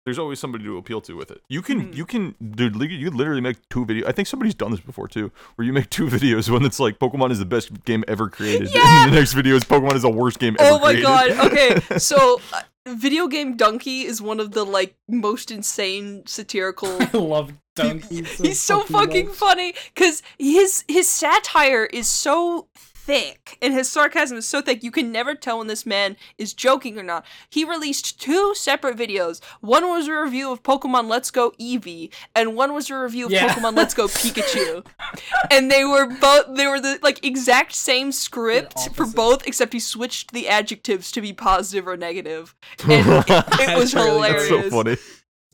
There's 0.04 0.18
always 0.18 0.38
somebody 0.38 0.64
to 0.64 0.76
appeal 0.78 1.00
to 1.02 1.16
with 1.16 1.30
it. 1.32 1.40
You 1.48 1.62
can, 1.62 1.88
Mhm. 1.92 1.96
you 1.96 2.06
can, 2.06 2.34
dude. 2.52 2.76
You 2.90 3.10
literally 3.10 3.40
make 3.40 3.56
two 3.68 3.84
videos. 3.84 4.06
I 4.06 4.12
think 4.12 4.28
somebody's 4.28 4.54
done 4.54 4.70
this 4.70 4.80
before 4.80 5.08
too, 5.08 5.32
where 5.56 5.66
you 5.66 5.72
make 5.72 5.90
two 5.90 6.06
videos. 6.16 6.48
One 6.48 6.62
that's 6.62 6.78
like 6.80 6.98
Pokemon 6.98 7.30
is 7.32 7.38
the 7.40 7.44
best 7.44 7.84
game 7.84 8.04
ever 8.08 8.28
created, 8.28 8.72
Yeah! 8.72 9.04
and 9.04 9.12
the 9.12 9.16
next 9.18 9.32
video 9.32 9.56
is 9.56 9.64
Pokemon 9.64 9.94
is 9.94 10.02
the 10.02 10.10
worst 10.10 10.38
game 10.38 10.56
ever 10.60 10.74
Oh 10.74 10.78
my 10.78 10.92
created. 10.92 11.02
god. 11.02 11.30
Okay, 11.52 11.80
so 11.98 12.40
uh, 12.52 12.62
video 12.86 13.26
game 13.26 13.56
donkey 13.56 14.02
is 14.02 14.22
one 14.22 14.38
of 14.40 14.52
the 14.52 14.64
like 14.64 14.94
most 15.08 15.50
insane 15.50 16.24
satirical 16.26 16.96
I 17.02 17.10
love 17.18 17.52
Donkey. 17.76 18.24
He's 18.24 18.60
so 18.60 18.80
fucking 18.80 19.26
much. 19.28 19.36
funny 19.36 19.74
because 19.94 20.22
his 20.38 20.84
his 20.88 21.08
satire 21.08 21.84
is 21.84 22.08
so 22.08 22.68
thick 22.74 23.56
and 23.62 23.72
his 23.72 23.88
sarcasm 23.88 24.36
is 24.36 24.48
so 24.48 24.60
thick 24.60 24.82
you 24.82 24.90
can 24.90 25.12
never 25.12 25.32
tell 25.36 25.58
when 25.58 25.68
this 25.68 25.86
man 25.86 26.16
is 26.38 26.52
joking 26.52 26.98
or 26.98 27.04
not. 27.04 27.24
He 27.48 27.64
released 27.64 28.20
two 28.20 28.52
separate 28.56 28.96
videos. 28.96 29.40
One 29.60 29.88
was 29.88 30.08
a 30.08 30.12
review 30.20 30.50
of 30.50 30.64
Pokemon 30.64 31.08
Let's 31.08 31.30
Go 31.30 31.52
Eevee, 31.60 32.12
and 32.34 32.56
one 32.56 32.74
was 32.74 32.90
a 32.90 32.96
review 32.98 33.26
of 33.26 33.30
Yeah. 33.30 33.48
Pokemon 33.48 33.76
Let's 33.76 33.94
Go 33.94 34.06
Pikachu. 34.08 34.84
and 35.52 35.70
they 35.70 35.84
were 35.84 36.06
both 36.20 36.56
they 36.56 36.66
were 36.66 36.80
the 36.80 36.98
like 37.00 37.24
exact 37.24 37.74
same 37.74 38.10
script 38.10 38.88
for 38.94 39.06
both, 39.06 39.46
except 39.46 39.72
he 39.72 39.78
switched 39.78 40.32
the 40.32 40.48
adjectives 40.48 41.12
to 41.12 41.20
be 41.20 41.32
positive 41.32 41.86
or 41.86 41.96
negative. 41.96 42.56
And 42.88 43.06
it, 43.08 43.24
it 43.28 43.78
was 43.78 43.94
really 43.94 44.10
hilarious. 44.10 44.48
That's 44.50 44.64
so 44.64 44.82
funny. 44.82 44.96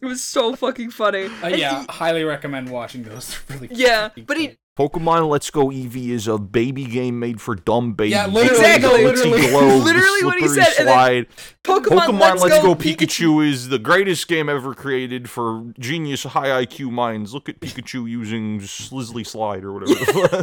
It 0.03 0.07
was 0.07 0.23
so 0.23 0.57
fucking 0.57 0.91
funny. 0.91 1.31
Uh, 1.43 1.49
yeah, 1.49 1.81
he- 1.81 1.87
highly 1.89 2.25
recommend 2.25 2.69
watching 2.71 3.05
those. 3.05 3.39
Really 3.49 3.69
Yeah, 3.71 4.11
but 4.27 4.37
he- 4.37 4.57
Pokemon 4.79 5.29
Let's 5.29 5.51
Go 5.51 5.67
Eevee 5.69 6.09
is 6.09 6.27
a 6.27 6.39
baby 6.39 6.87
game 6.87 7.19
made 7.21 7.43
for 7.43 7.55
dumb 7.55 7.93
babies. 7.93 8.13
Yeah, 8.13 8.27
literally, 8.27 8.65
Exactly. 8.65 9.05
literally. 9.05 9.41
glow, 9.49 9.77
Literally 9.85 10.25
what 10.25 10.39
he 10.41 10.49
slippery 10.49 10.65
said, 10.65 10.79
and 10.81 10.89
then 10.89 10.95
Slide. 10.95 11.27
Pokemon, 11.63 12.07
Pokemon 12.07 12.41
Let's, 12.41 12.63
Go, 12.63 12.75
Pikachu. 12.75 13.47
is 13.47 13.69
the 13.69 13.79
greatest 13.79 14.29
game 14.29 14.49
ever 14.49 14.75
created 14.75 15.29
for 15.29 15.73
genius 15.79 16.23
high 16.25 16.65
IQ 16.65 16.91
minds. 16.91 17.35
Look 17.35 17.51
at 17.51 17.61
Pikachu 17.61 18.09
using 18.09 18.61
Slizzly 18.61 19.27
Slide 19.27 19.63
or 19.63 19.75
whatever. 19.75 19.95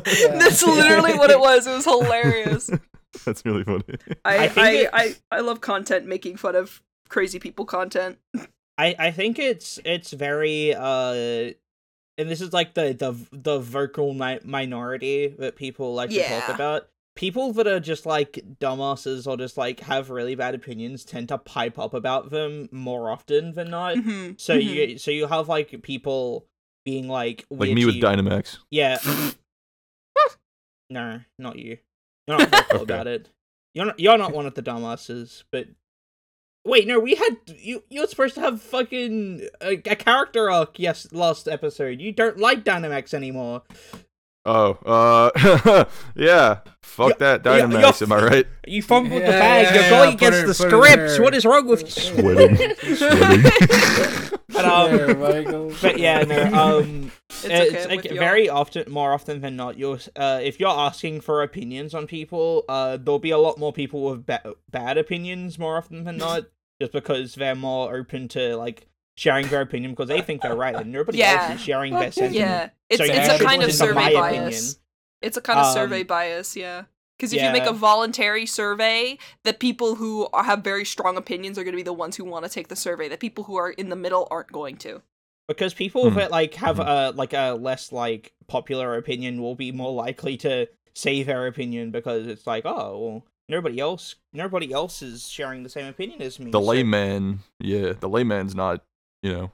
Yeah. 0.05 0.27
That's 0.37 0.61
literally 0.63 1.17
what 1.17 1.31
it 1.31 1.39
was. 1.39 1.65
It 1.65 1.71
was 1.71 1.85
hilarious. 1.85 2.69
That's 3.25 3.43
really 3.43 3.63
funny. 3.63 3.83
I 4.23 4.37
I 4.37 4.51
I, 4.55 4.89
I, 4.93 5.15
I, 5.31 5.39
love 5.39 5.59
content 5.59 6.05
making 6.05 6.37
fun 6.37 6.55
of 6.55 6.83
crazy 7.09 7.39
people 7.39 7.65
content. 7.65 8.19
I 8.79 8.95
I 8.97 9.11
think 9.11 9.37
it's 9.37 9.79
it's 9.85 10.11
very 10.11 10.73
uh 10.73 11.51
and 12.17 12.29
this 12.29 12.41
is 12.41 12.53
like 12.53 12.73
the 12.73 12.93
the 12.93 13.13
the 13.31 13.59
vocal 13.59 14.13
mi- 14.13 14.39
minority 14.43 15.27
that 15.39 15.55
people 15.55 15.93
like 15.93 16.09
to 16.11 16.23
talk 16.27 16.49
about. 16.49 16.87
People 17.15 17.51
that 17.53 17.67
are 17.67 17.81
just 17.81 18.05
like 18.05 18.39
dumbasses 18.61 19.27
or 19.27 19.35
just 19.35 19.57
like 19.57 19.81
have 19.81 20.09
really 20.09 20.35
bad 20.35 20.55
opinions 20.55 21.03
tend 21.03 21.27
to 21.27 21.37
pipe 21.37 21.77
up 21.77 21.93
about 21.93 22.29
them 22.29 22.69
more 22.71 23.11
often 23.11 23.53
than 23.55 23.69
not. 23.69 23.95
Mhm, 23.95 24.39
So 24.39 24.55
mhm. 24.57 24.63
you 24.91 24.97
so 24.97 25.11
you 25.11 25.27
have 25.27 25.49
like 25.49 25.81
people 25.81 26.47
being 26.85 27.09
like 27.09 27.45
Like 27.49 27.71
me 27.73 27.85
with 27.85 27.95
witchy- 27.95 28.01
Dynamax. 28.01 28.59
Yeah. 28.71 28.99
no, 30.89 31.19
not 31.37 31.57
you. 31.59 31.77
You're 32.27 32.37
not 32.37 32.49
vocal 32.49 32.75
Okay. 32.81 32.93
about 32.93 33.07
it. 33.07 33.29
You're 33.73 33.85
not 33.87 33.99
you're 33.99 34.17
not 34.17 34.33
one 34.33 34.45
of 34.45 34.55
the 34.55 34.63
dumbasses, 34.63 35.43
but 35.51 35.67
Wait, 36.65 36.87
no, 36.87 36.99
we 36.99 37.15
had 37.15 37.37
you. 37.47 37.83
You're 37.89 38.07
supposed 38.07 38.35
to 38.35 38.41
have 38.41 38.61
fucking 38.61 39.47
a, 39.61 39.73
a 39.73 39.95
character 39.95 40.51
arc. 40.51 40.77
Yes, 40.77 41.07
last 41.11 41.47
episode. 41.47 42.01
You 42.01 42.11
don't 42.11 42.37
like 42.37 42.63
Dynamax 42.63 43.13
anymore. 43.13 43.63
Oh, 44.45 44.71
uh, 44.85 45.85
yeah. 46.15 46.59
Fuck 46.81 47.17
that 47.19 47.45
yeah, 47.45 47.51
Dynamax, 47.61 48.01
you're- 48.01 48.15
am 48.17 48.23
I 48.23 48.27
right? 48.27 48.45
You 48.67 48.81
fumbled 48.81 49.21
the 49.21 49.25
bag. 49.27 49.65
yeah, 49.65 49.73
You're 49.73 49.83
yeah, 49.83 49.89
going 49.89 50.17
put 50.17 50.27
against 50.33 50.47
the 50.47 50.53
scripts. 50.53 51.19
What 51.19 51.35
is 51.35 51.45
wrong 51.45 51.67
with 51.67 51.81
you? 51.81 51.87
Sweating. 51.89 52.55
Sweating. 52.95 54.31
But 54.51 54.65
um, 54.65 55.75
but 55.81 55.99
yeah, 55.99 56.23
no. 56.23 56.43
Um, 56.79 57.11
It's 57.29 57.45
it's, 57.45 57.85
okay. 57.85 57.87
Like 57.87 58.03
with 58.03 58.11
you. 58.13 58.19
very 58.19 58.49
often, 58.49 58.91
more 58.91 59.13
often 59.13 59.39
than 59.41 59.55
not, 59.55 59.77
you're 59.77 59.99
uh, 60.15 60.39
if 60.43 60.59
you're 60.59 60.69
asking 60.69 61.21
for 61.21 61.43
opinions 61.43 61.93
on 61.93 62.07
people, 62.07 62.65
uh, 62.67 62.97
there'll 62.97 63.19
be 63.19 63.29
a 63.29 63.37
lot 63.37 63.57
more 63.57 63.71
people 63.71 64.03
with 64.09 64.25
ba- 64.25 64.55
bad 64.69 64.97
opinions 64.97 65.57
more 65.59 65.77
often 65.77 66.03
than 66.03 66.17
not, 66.17 66.45
just 66.81 66.91
because 66.91 67.35
they're 67.35 67.55
more 67.55 67.95
open 67.95 68.27
to 68.29 68.57
like 68.57 68.87
sharing 69.19 69.47
their 69.49 69.61
opinion 69.61 69.91
because 69.91 70.07
they 70.07 70.21
think 70.21 70.41
they're 70.41 70.55
right 70.55 70.75
and 70.75 70.91
nobody 70.91 71.17
Yeah. 71.17 71.47
else 71.49 71.55
is 71.59 71.61
sharing 71.61 71.93
their 71.93 72.11
sentiment. 72.11 72.35
Yeah, 72.35 72.69
it's 72.89 72.97
So 72.99 73.03
it's 73.03 73.27
you 73.27 73.33
a 73.35 73.39
kind 73.49 73.61
of 73.63 73.73
survey 73.73 74.13
bias. 74.13 74.31
opinion. 74.37 74.63
It's 75.21 75.35
a 75.37 75.41
kind 75.41 75.59
of 75.59 75.65
Um, 75.65 75.73
survey 75.73 76.03
bias, 76.03 76.55
yeah. 76.55 76.83
Because 77.17 77.33
if 77.33 77.41
you 77.43 77.51
make 77.51 77.65
a 77.65 77.73
voluntary 77.73 78.45
survey, 78.45 79.17
the 79.43 79.51
people 79.53 79.95
who 79.95 80.29
are- 80.31 80.45
have 80.45 80.63
very 80.63 80.85
strong 80.85 81.17
opinions 81.17 81.59
are 81.59 81.65
going 81.65 81.73
to 81.73 81.77
be 81.77 81.83
the 81.83 81.91
ones 81.91 82.15
who 82.15 82.23
want 82.23 82.45
to 82.45 82.49
take 82.49 82.69
the 82.69 82.77
survey. 82.77 83.09
The 83.09 83.17
people 83.17 83.43
who 83.43 83.57
are 83.57 83.71
in 83.71 83.89
the 83.89 83.97
middle 83.97 84.25
aren't 84.31 84.51
going 84.53 84.77
to. 84.77 85.01
because 85.49 85.73
people 85.73 86.11
Hmm. 86.11 86.15
that 86.15 86.29
like 86.29 86.53
have 86.53 86.77
Mhm. 86.77 86.85
a 86.87 87.11
like 87.17 87.33
a 87.33 87.53
less 87.59 87.91
like 87.91 88.33
popular 88.47 88.95
opinion 88.95 89.41
will 89.41 89.55
be 89.55 89.71
more 89.71 89.91
likely 89.91 90.37
to 90.37 90.67
say 90.93 91.23
their 91.23 91.47
opinion 91.47 91.89
because 91.89 92.27
it's 92.27 92.45
like 92.45 92.67
oh 92.67 92.97
well 92.99 93.25
nobody 93.49 93.79
else 93.79 94.13
nobody 94.31 94.71
else 94.71 95.01
is 95.01 95.27
sharing 95.27 95.63
the 95.63 95.69
same 95.69 95.87
opinion 95.87 96.21
as 96.21 96.39
me 96.39 96.51
the 96.51 96.59
so- 96.61 96.63
layman, 96.65 97.39
yeah, 97.59 97.93
the 97.99 98.07
layman's 98.07 98.53
not, 98.53 98.83
you 99.23 99.31
know, 99.33 99.51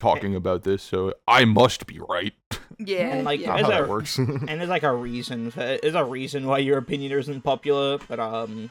talking 0.00 0.34
about 0.34 0.62
this, 0.64 0.82
so 0.82 1.14
I 1.26 1.44
must 1.44 1.86
be 1.86 1.98
right. 2.00 2.34
Yeah, 2.80 3.14
And, 3.14 3.24
like, 3.24 3.40
yeah. 3.40 3.48
Not 3.48 3.58
as 3.60 3.66
how 3.66 3.72
a- 3.72 3.74
that 3.80 3.88
works. 3.88 4.18
and 4.18 4.46
there's 4.48 4.68
like 4.68 4.84
a 4.84 4.94
reason 4.94 5.50
for 5.50 5.78
there's 5.82 5.96
a 5.96 6.04
reason 6.04 6.46
why 6.46 6.58
your 6.58 6.78
opinion 6.78 7.10
isn't 7.10 7.40
popular 7.42 7.98
but 8.06 8.20
um 8.20 8.70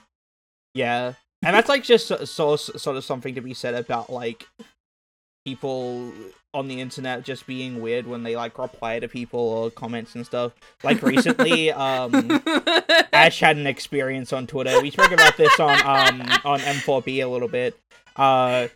yeah 0.74 1.14
and 1.44 1.54
that's 1.54 1.68
like 1.68 1.84
just 1.84 2.08
so, 2.08 2.24
so 2.24 2.56
sort 2.56 2.96
of 2.96 3.04
something 3.04 3.36
to 3.36 3.42
be 3.42 3.54
said 3.54 3.74
about 3.76 4.10
like 4.10 4.48
people 5.46 6.14
on 6.54 6.70
the 6.70 6.80
internet 6.80 7.24
just 7.24 7.46
being 7.48 7.82
weird 7.82 8.08
when 8.08 8.24
they 8.24 8.38
like 8.38 8.58
reply 8.58 8.98
to 9.00 9.10
people 9.10 9.40
or 9.42 9.70
comments 9.72 10.16
and 10.16 10.26
stuff 10.26 10.54
like 10.84 11.02
recently 11.02 11.70
um 11.74 12.42
Ash 13.12 13.42
had 13.42 13.58
an 13.58 13.68
experience 13.68 14.32
on 14.32 14.48
Twitter. 14.48 14.82
We 14.82 14.92
spoke 14.92 15.12
about 15.12 15.36
this 15.36 15.60
on 15.60 15.80
um 15.82 16.22
on 16.46 16.60
M4B 16.60 17.22
a 17.24 17.28
little 17.28 17.48
bit. 17.50 17.78
Uh, 18.16 18.68
she 18.68 18.72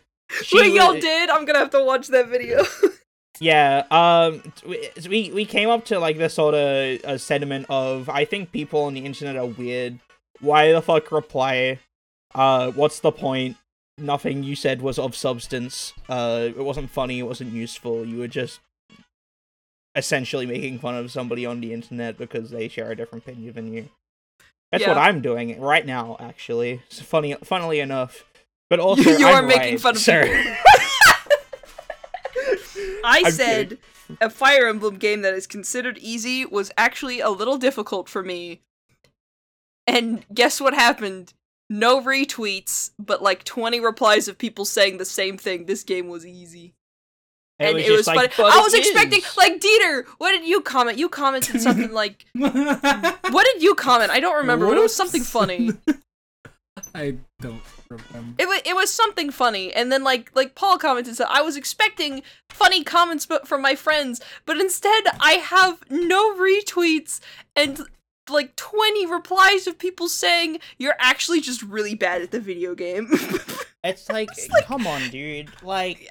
what 0.50 0.70
y'all 0.70 0.94
did? 0.94 1.30
I'm 1.30 1.44
gonna 1.44 1.58
have 1.58 1.70
to 1.70 1.84
watch 1.84 2.08
that 2.08 2.28
video. 2.28 2.64
Yeah. 3.40 3.84
Um, 3.90 4.40
we 5.08 5.32
we 5.32 5.44
came 5.44 5.68
up 5.68 5.84
to 5.86 5.98
like 5.98 6.16
this 6.16 6.34
sort 6.34 6.54
of 6.54 7.04
uh, 7.04 7.18
sentiment 7.18 7.66
of 7.68 8.08
I 8.08 8.24
think 8.24 8.52
people 8.52 8.82
on 8.84 8.94
the 8.94 9.04
internet 9.04 9.36
are 9.36 9.46
weird. 9.46 9.98
Why 10.40 10.70
the 10.70 10.80
fuck 10.80 11.10
reply? 11.10 11.80
Uh, 12.34 12.70
what's 12.70 13.00
the 13.00 13.10
point? 13.10 13.56
Nothing 13.98 14.44
you 14.44 14.54
said 14.54 14.80
was 14.80 14.96
of 14.96 15.16
substance. 15.16 15.92
Uh, 16.08 16.50
it 16.50 16.64
wasn't 16.64 16.90
funny. 16.90 17.18
It 17.18 17.24
wasn't 17.24 17.52
useful. 17.52 18.06
You 18.06 18.18
were 18.18 18.28
just 18.28 18.60
essentially 19.96 20.46
making 20.46 20.78
fun 20.78 20.94
of 20.94 21.10
somebody 21.10 21.44
on 21.44 21.60
the 21.60 21.72
internet 21.72 22.16
because 22.16 22.50
they 22.50 22.68
share 22.68 22.92
a 22.92 22.96
different 22.96 23.24
opinion 23.24 23.54
than 23.54 23.72
you. 23.72 23.88
That's 24.70 24.86
what 24.86 24.96
I'm 24.98 25.20
doing 25.20 25.60
right 25.60 25.84
now, 25.84 26.16
actually. 26.18 26.80
It's 26.86 27.00
funny, 27.00 27.34
funnily 27.42 27.80
enough. 27.80 28.24
But 28.72 28.80
also, 28.80 29.10
you 29.18 29.26
are 29.26 29.42
making 29.42 29.72
right, 29.72 29.80
fun 29.82 29.96
of 29.96 30.00
sir. 30.00 30.22
I 33.04 33.22
I'm 33.26 33.30
said 33.30 33.76
a 34.18 34.30
Fire 34.30 34.66
Emblem 34.66 34.96
game 34.96 35.20
that 35.20 35.34
is 35.34 35.46
considered 35.46 35.98
easy 35.98 36.46
was 36.46 36.72
actually 36.78 37.20
a 37.20 37.28
little 37.28 37.58
difficult 37.58 38.08
for 38.08 38.22
me. 38.22 38.62
And 39.86 40.24
guess 40.32 40.58
what 40.58 40.72
happened? 40.72 41.34
No 41.68 42.00
retweets, 42.00 42.92
but 42.98 43.22
like 43.22 43.44
20 43.44 43.78
replies 43.78 44.26
of 44.26 44.38
people 44.38 44.64
saying 44.64 44.96
the 44.96 45.04
same 45.04 45.36
thing. 45.36 45.66
This 45.66 45.84
game 45.84 46.08
was 46.08 46.24
easy. 46.24 46.72
and 47.58 47.76
it 47.76 47.90
was 47.90 48.06
like, 48.06 48.32
funny. 48.32 48.52
I 48.54 48.58
it 48.58 48.62
was 48.62 48.72
expecting, 48.72 49.18
is." 49.18 49.36
like, 49.36 49.60
Dieter, 49.60 50.06
what 50.16 50.30
did 50.30 50.48
you 50.48 50.62
comment? 50.62 50.96
You 50.96 51.10
commented 51.10 51.60
something 51.60 51.92
like, 51.92 52.24
what 52.32 53.44
did 53.52 53.62
you 53.62 53.74
comment? 53.74 54.10
I 54.10 54.20
don't 54.20 54.36
remember, 54.36 54.66
but 54.66 54.78
it 54.78 54.80
was 54.80 54.96
something 54.96 55.22
funny. 55.22 55.72
I 56.94 57.16
don't 57.38 57.60
remember. 57.92 58.34
It 58.42 58.46
was 58.48 58.60
it 58.64 58.74
was 58.74 58.92
something 58.92 59.30
funny, 59.30 59.72
and 59.72 59.90
then 59.92 60.02
like 60.04 60.30
like 60.34 60.54
Paul 60.54 60.78
commented, 60.78 61.16
so 61.16 61.26
I 61.28 61.42
was 61.42 61.56
expecting 61.56 62.22
funny 62.50 62.82
comments 62.84 63.26
but 63.26 63.46
from 63.48 63.62
my 63.62 63.74
friends, 63.74 64.20
but 64.46 64.60
instead 64.60 65.04
I 65.20 65.32
have 65.32 65.78
no 65.90 66.34
retweets 66.34 67.20
and 67.56 67.80
like 68.30 68.54
20 68.56 69.04
replies 69.06 69.66
of 69.66 69.78
people 69.78 70.08
saying 70.08 70.58
you're 70.78 70.94
actually 71.00 71.40
just 71.40 71.60
really 71.62 71.94
bad 71.94 72.22
at 72.22 72.30
the 72.30 72.40
video 72.40 72.74
game. 72.74 73.08
It's 73.84 74.08
like, 74.08 74.28
It's 74.30 74.48
like- 74.48 74.64
come 74.66 74.86
on, 74.86 75.10
dude. 75.10 75.50
Like, 75.60 76.08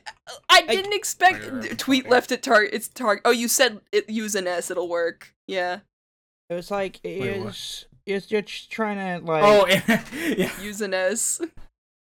I 0.50 0.64
didn't 0.64 0.92
expect 0.92 1.44
Wait, 1.46 1.54
wait, 1.54 1.78
tweet 1.80 2.04
wait. 2.04 2.12
left 2.12 2.34
at 2.34 2.44
target. 2.44 2.74
It's 2.74 2.90
target. 2.90 3.22
Oh, 3.24 3.32
you 3.32 3.48
said 3.48 3.80
it, 3.94 4.10
use 4.10 4.36
an 4.36 4.46
S. 4.46 4.70
It'll 4.70 4.90
work. 4.90 5.34
Yeah, 5.48 5.80
it 6.50 6.56
was 6.56 6.70
like, 6.70 7.00
Wait, 7.02 7.22
it 7.22 7.38
what? 7.38 7.46
was, 7.46 7.86
you're, 8.06 8.20
you're 8.28 8.42
just 8.42 8.72
trying 8.72 8.98
to, 9.22 9.26
like, 9.26 9.42
Oh, 9.46 9.68
yeah. 10.36 10.52
use 10.62 10.82
an 10.82 10.94
S. 10.94 11.40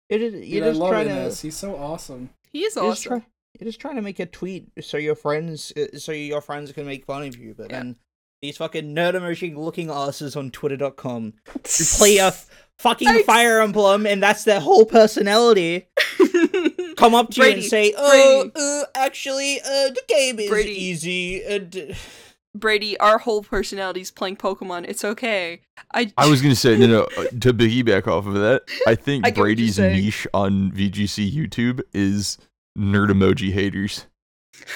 it 0.09 0.21
is, 0.21 0.33
Dude, 0.33 0.45
you're 0.45 0.65
I 0.65 0.69
love 0.69 0.89
trying 0.91 1.07
to, 1.07 1.21
Ines. 1.25 1.41
He's 1.41 1.55
so 1.57 1.75
awesome. 1.75 2.29
He 2.51 2.63
is 2.63 2.75
you're 2.75 2.91
just, 2.91 3.07
awesome. 3.07 3.19
try, 3.21 3.27
you're 3.59 3.71
trying 3.73 3.95
to 3.95 4.01
make 4.01 4.19
a 4.19 4.25
tweet 4.25 4.67
so 4.81 4.97
your 4.97 5.15
friends, 5.15 5.71
uh, 5.77 5.97
so 5.97 6.11
your 6.11 6.41
friends 6.41 6.71
can 6.71 6.85
make 6.85 7.05
fun 7.05 7.23
of 7.23 7.35
you, 7.37 7.53
but 7.57 7.69
Yeah. 7.71 7.77
then 7.79 7.97
these 8.41 8.57
fucking 8.57 8.93
nerd 8.95 9.13
emoji 9.15 9.55
looking 9.55 9.89
asses 9.89 10.35
on 10.35 10.51
twitter.com 10.51 11.33
who 11.47 11.59
play 11.97 12.17
a 12.17 12.27
f- 12.27 12.47
fucking 12.77 13.07
I- 13.07 13.23
Fire 13.23 13.61
Emblem 13.61 14.05
and 14.05 14.21
that's 14.21 14.43
their 14.43 14.59
whole 14.59 14.85
personality 14.85 15.87
come 16.97 17.15
up 17.15 17.31
to 17.31 17.43
you 17.45 17.51
and 17.53 17.63
say, 17.63 17.93
"Oh, 17.97 18.43
Brady. 18.43 18.51
uh, 18.55 18.83
actually, 18.95 19.59
uh, 19.61 19.89
the 19.89 20.01
game 20.07 20.39
is 20.39 20.49
Brady. 20.49 20.71
easy." 20.71 21.43
And 21.43 21.75
uh, 21.75 21.93
Brady, 22.55 22.97
our 22.99 23.17
whole 23.19 23.43
personality's 23.43 24.09
playing 24.11 24.37
Pokemon. 24.37 24.85
It's 24.87 25.03
okay. 25.03 25.61
I 25.93 26.11
I 26.17 26.27
was 26.29 26.41
gonna 26.41 26.55
say 26.55 26.77
no, 26.77 26.87
no. 26.87 27.01
uh, 27.17 27.23
To 27.25 27.53
piggyback 27.53 28.07
off 28.07 28.25
of 28.25 28.33
that, 28.35 28.63
I 28.87 28.95
think 28.95 29.25
I 29.25 29.29
get 29.29 29.37
what 29.39 29.47
you're 29.47 29.55
Brady's 29.55 29.77
niche 29.79 30.25
on 30.33 30.71
VGC 30.71 31.31
YouTube 31.31 31.81
is 31.93 32.37
nerd 32.77 33.09
emoji 33.11 33.51
haters. 33.51 34.07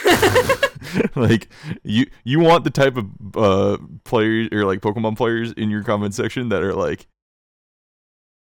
like 1.15 1.47
you, 1.83 2.05
you 2.23 2.39
want 2.39 2.63
the 2.63 2.69
type 2.69 2.97
of 2.97 3.05
uh 3.35 3.77
players 4.03 4.49
or 4.51 4.65
like 4.65 4.81
Pokemon 4.81 5.15
players 5.17 5.51
in 5.53 5.69
your 5.69 5.83
comment 5.83 6.13
section 6.13 6.49
that 6.49 6.63
are 6.63 6.73
like 6.73 7.07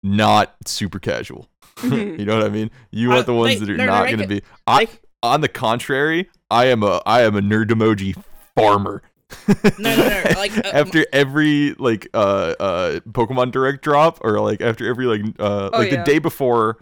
not 0.03 0.55
super 0.67 0.99
casual. 0.99 1.49
Mhm. 1.77 2.19
you 2.19 2.25
know 2.25 2.37
what 2.37 2.45
I 2.47 2.49
mean? 2.49 2.71
You 2.91 3.11
Uh, 3.13 3.15
want 3.17 3.27
the 3.27 3.35
ones 3.35 3.61
they- 3.61 3.67
that 3.67 3.71
are 3.73 3.77
no, 3.77 3.85
no, 3.87 3.91
not 3.93 4.05
they 4.05 4.11
gonna 4.11 4.23
can- 4.27 4.37
be. 4.39 4.43
I, 4.67 4.75
like, 4.81 5.03
on 5.23 5.41
the 5.41 5.49
contrary, 5.49 6.29
I 6.51 6.67
am 6.67 6.83
a 6.83 7.01
I 7.07 7.23
am 7.23 7.37
a 7.37 7.41
nerd 7.41 7.67
emoji 7.67 8.21
farmer. 8.57 9.03
No, 9.79 9.95
no, 9.97 10.09
no, 10.09 10.23
like, 10.37 10.57
uh, 10.57 10.71
after 10.73 11.07
every 11.13 11.75
like 11.75 12.09
uh 12.15 12.55
uh 12.59 13.01
Pokemon 13.11 13.53
Direct 13.53 13.83
drop 13.83 14.19
or 14.23 14.41
like 14.41 14.61
after 14.61 14.89
every 14.89 15.07
like 15.07 15.23
uh 15.39 15.71
Oh, 15.73 15.79
like 15.79 15.91
yeah. 15.91 15.99
the 15.99 16.05
day 16.05 16.19
before 16.19 16.79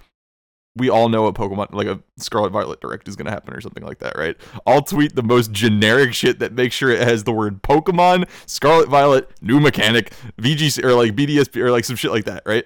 we 0.77 0.91
all 0.91 1.09
know 1.09 1.27
a 1.27 1.33
Pokemon 1.33 1.73
like 1.73 1.87
a 1.87 2.01
Scarlet 2.19 2.51
Violet 2.51 2.81
Direct 2.81 3.09
is 3.09 3.17
gonna 3.17 3.31
happen 3.31 3.55
or 3.55 3.61
something 3.61 3.85
like 3.85 3.99
that, 4.01 4.17
right? 4.17 4.37
I'll 4.67 4.83
tweet 4.83 5.17
the 5.17 5.23
most 5.23 5.51
generic 5.53 6.13
shit 6.15 6.39
that 6.41 6.53
makes 6.53 6.75
sure 6.75 6.91
it 6.91 7.01
has 7.01 7.25
the 7.25 7.33
word 7.33 7.63
Pokemon, 7.63 8.29
Scarlet 8.47 8.89
Violet, 8.89 9.31
new 9.41 9.59
mechanic, 9.59 10.13
VGC 10.41 10.85
or 10.85 10.95
like 10.95 11.17
BDSP 11.17 11.57
or 11.57 11.71
like 11.71 11.85
some 11.85 11.97
shit 11.97 12.11
like 12.11 12.27
that, 12.27 12.43
right? 12.47 12.65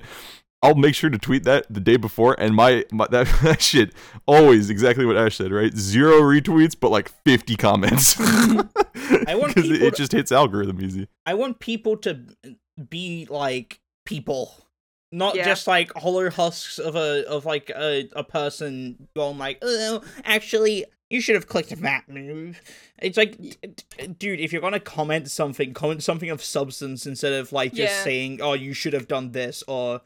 I'll 0.62 0.74
make 0.74 0.94
sure 0.94 1.08
to 1.08 1.16
tweet 1.18 1.44
that 1.44 1.66
the 1.70 1.80
day 1.80 1.96
before, 1.96 2.36
and 2.38 2.54
my, 2.54 2.84
my 2.92 3.06
that, 3.10 3.26
that 3.42 3.62
shit 3.62 3.94
always 4.26 4.68
exactly 4.70 5.06
what 5.06 5.16
Ash 5.16 5.36
said, 5.36 5.52
right? 5.52 5.74
Zero 5.74 6.20
retweets, 6.20 6.76
but 6.78 6.90
like 6.90 7.08
fifty 7.24 7.56
comments. 7.56 8.16
I 8.20 9.34
want 9.36 9.54
because 9.54 9.70
it, 9.70 9.82
it 9.82 9.96
just 9.96 10.12
hits 10.12 10.30
algorithm 10.32 10.80
easy. 10.82 11.08
I 11.26 11.34
want 11.34 11.60
people 11.60 11.96
to 11.98 12.20
be 12.88 13.26
like 13.30 13.80
people, 14.04 14.54
not 15.12 15.34
Yeah. 15.34 15.44
just 15.44 15.66
like 15.66 15.92
hollow 15.94 16.28
husks 16.30 16.78
of 16.78 16.94
a 16.96 17.26
of 17.28 17.44
like 17.46 17.70
a, 17.70 18.08
a 18.14 18.24
person 18.24 19.08
going 19.16 19.38
like, 19.38 19.58
oh, 19.62 20.02
actually, 20.24 20.84
you 21.08 21.20
should 21.20 21.34
have 21.34 21.48
clicked 21.48 21.74
that 21.80 22.08
move. 22.08 22.60
It's 23.02 23.16
like, 23.16 23.36
d- 23.40 23.56
d- 23.98 24.06
dude, 24.18 24.40
if 24.40 24.52
you're 24.52 24.62
gonna 24.62 24.78
comment 24.78 25.30
something, 25.30 25.74
comment 25.74 26.02
something 26.02 26.30
of 26.30 26.42
substance 26.44 27.06
instead 27.06 27.32
of 27.32 27.50
like 27.52 27.72
just 27.74 27.92
Yeah. 27.94 28.04
saying, 28.04 28.40
oh, 28.42 28.52
you 28.52 28.72
should 28.74 28.92
have 28.92 29.08
done 29.08 29.32
this 29.32 29.64
or 29.66 30.02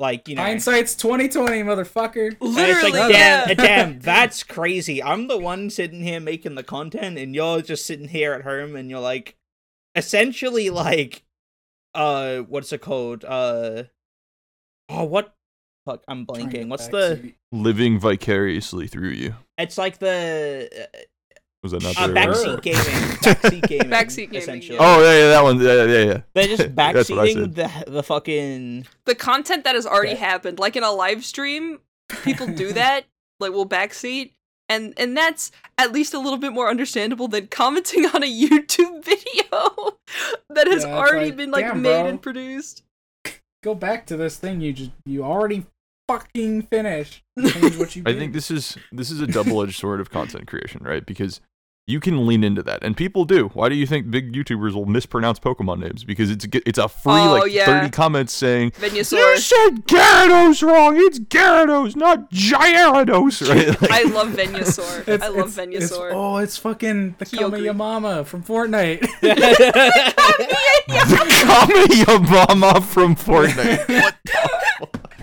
like 0.00 0.28
you 0.28 0.34
know. 0.34 0.42
Hindsight's 0.42 0.94
2020, 0.96 1.62
motherfucker. 1.62 2.36
Literally, 2.40 2.92
like, 2.92 3.12
damn, 3.12 3.48
yeah. 3.48 3.54
damn, 3.54 4.00
that's 4.00 4.42
crazy. 4.42 5.02
I'm 5.02 5.28
the 5.28 5.38
one 5.38 5.70
sitting 5.70 6.02
here 6.02 6.20
making 6.20 6.54
the 6.54 6.62
content, 6.62 7.18
and 7.18 7.34
you're 7.34 7.62
just 7.62 7.86
sitting 7.86 8.08
here 8.08 8.32
at 8.32 8.42
home, 8.42 8.74
and 8.74 8.90
you're 8.90 9.00
like, 9.00 9.36
essentially, 9.94 10.70
like, 10.70 11.22
uh, 11.94 12.38
what's 12.38 12.72
it 12.72 12.80
called? 12.80 13.24
Uh, 13.24 13.84
oh, 14.88 15.04
what? 15.04 15.34
Fuck, 15.86 16.02
I'm 16.08 16.26
blanking. 16.26 16.68
What's 16.68 16.88
the? 16.88 17.34
living 17.52 17.98
vicariously 17.98 18.86
through 18.86 19.10
you. 19.10 19.34
It's 19.58 19.76
like 19.76 19.98
the 19.98 20.88
Was 21.62 21.72
that 21.72 21.82
not 21.82 21.96
uh, 21.98 22.06
the 22.06 22.14
backseat 22.14 22.46
word? 22.46 22.62
gaming. 22.62 22.80
Backseat 23.20 23.68
gaming. 23.68 23.90
Backseat 23.90 24.16
gaming, 24.30 24.36
essentially. 24.36 24.76
yeah. 24.78 24.82
Oh 24.96 25.02
yeah, 25.02 25.18
yeah, 25.18 25.28
that 25.28 25.42
one. 25.42 25.60
Yeah, 25.60 25.84
yeah, 25.84 26.04
yeah. 26.04 26.20
They're 26.34 26.46
just 26.56 26.74
That's 26.74 27.10
backseating 27.10 27.54
the 27.54 27.90
the 27.90 28.02
fucking. 28.02 28.86
the 29.04 29.14
content 29.14 29.64
that 29.64 29.74
has 29.74 29.86
already 29.86 30.12
Yeah. 30.12 30.16
happened 30.18 30.58
like 30.58 30.76
in 30.76 30.82
a 30.82 30.90
live 30.90 31.24
stream 31.24 31.80
people 32.24 32.46
do 32.46 32.72
that 32.74 33.04
like 33.40 33.52
we'll 33.52 33.66
backseat 33.68 34.32
and 34.70 34.94
and 34.96 35.16
that's 35.16 35.52
at 35.78 35.92
least 35.92 36.14
a 36.14 36.18
little 36.18 36.38
bit 36.38 36.52
more 36.52 36.68
understandable 36.70 37.28
than 37.28 37.46
commenting 37.48 38.04
on 38.06 38.22
a 38.22 38.26
youtube 38.26 39.04
video 39.04 39.98
that 40.48 40.66
has 40.66 40.84
Yeah, 40.84 40.96
already 40.96 41.26
like, 41.26 41.36
been 41.36 41.50
like 41.50 41.66
damn, 41.66 41.82
made 41.82 42.00
bro. 42.00 42.06
and 42.06 42.22
produced 42.22 42.82
Go 43.62 43.74
back 43.74 44.06
to 44.06 44.16
this 44.16 44.38
thing 44.38 44.60
you 44.62 44.72
just 44.72 44.90
you 45.04 45.22
already 45.22 45.66
fucking 46.08 46.62
finished. 46.62 47.22
What 47.36 47.94
you 47.94 48.02
I 48.06 48.14
think 48.14 48.32
this 48.32 48.50
is 48.50 48.76
this 48.90 49.10
is 49.10 49.20
a 49.20 49.26
double-edged 49.26 49.78
sword 49.78 50.00
of 50.00 50.10
content 50.10 50.46
creation, 50.48 50.82
right? 50.82 51.04
Because 51.04 51.40
you 51.90 52.00
can 52.00 52.26
lean 52.26 52.42
into 52.44 52.62
that, 52.62 52.82
and 52.82 52.96
people 52.96 53.24
do. 53.24 53.48
Why 53.54 53.68
do 53.68 53.74
you 53.74 53.86
think 53.86 54.10
big 54.10 54.32
YouTubers 54.32 54.72
will 54.74 54.86
mispronounce 54.86 55.38
Pokemon 55.38 55.80
names? 55.80 56.04
Because 56.04 56.30
it's 56.30 56.44
a- 56.44 56.68
it's 56.68 56.78
a 56.78 56.88
free 56.88 57.12
Oh, 57.12 57.34
like 57.40 57.52
yeah. 57.52 57.66
thirty 57.66 57.90
comments 57.90 58.32
saying 58.32 58.70
Venusaur. 58.72 59.12
you 59.18 59.24
Venusaur. 59.24 59.38
said 59.38 59.86
Gyarados 59.86 60.62
wrong. 60.66 60.96
It's 60.96 61.18
Gyarados, 61.18 61.96
not 61.96 62.30
Gyarados, 62.30 63.48
right? 63.54 63.80
Like, 63.82 63.90
I 63.90 64.02
love 64.04 64.28
Venusaur. 64.28 65.08
I 65.22 65.28
love 65.28 65.58
it's- 65.58 65.58
it's- 65.58 65.90
Venusaur. 65.92 66.10
oh, 66.14 66.36
it's 66.38 66.56
fucking 66.56 67.16
the 67.18 67.26
Kyogre. 67.26 67.66
Kama 67.66 67.74
Mama 67.74 68.24
from 68.24 68.42
Fortnite. 68.42 69.00
the 69.20 69.34
Kamiyama 71.44 72.82
from 72.84 73.16
Fortnite. 73.16 74.14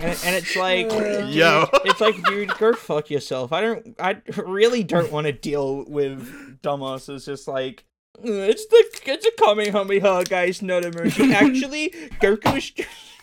And, 0.00 0.18
and 0.24 0.36
it's 0.36 0.54
like, 0.56 0.88
dude, 0.88 1.30
Yo. 1.34 1.66
it's 1.84 2.00
like, 2.00 2.22
dude, 2.24 2.56
go 2.56 2.72
fuck 2.72 3.10
yourself. 3.10 3.52
I 3.52 3.60
don't, 3.60 3.96
I 3.98 4.18
really 4.36 4.84
don't 4.84 5.10
want 5.10 5.26
to 5.26 5.32
deal 5.32 5.84
with 5.86 6.60
dumbasses. 6.62 7.26
Just 7.26 7.48
like, 7.48 7.84
"Uh, 8.18 8.30
it's 8.30 8.66
the, 8.66 8.84
it's 9.06 9.26
a 9.26 9.32
Kamehameha, 9.32 10.24
guys, 10.28 10.62
not 10.62 10.84
a 10.84 10.92
mercy. 10.92 11.32
Actually, 11.32 11.90
Goku 12.20 12.56
is 12.58 12.70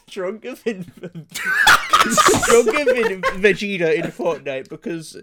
stronger 0.07 0.55
than, 0.55 0.83
stronger 2.09 2.85
than 2.85 3.21
Vegeta 3.41 3.93
in 3.95 4.11
Fortnite 4.11 4.69
because 4.69 5.17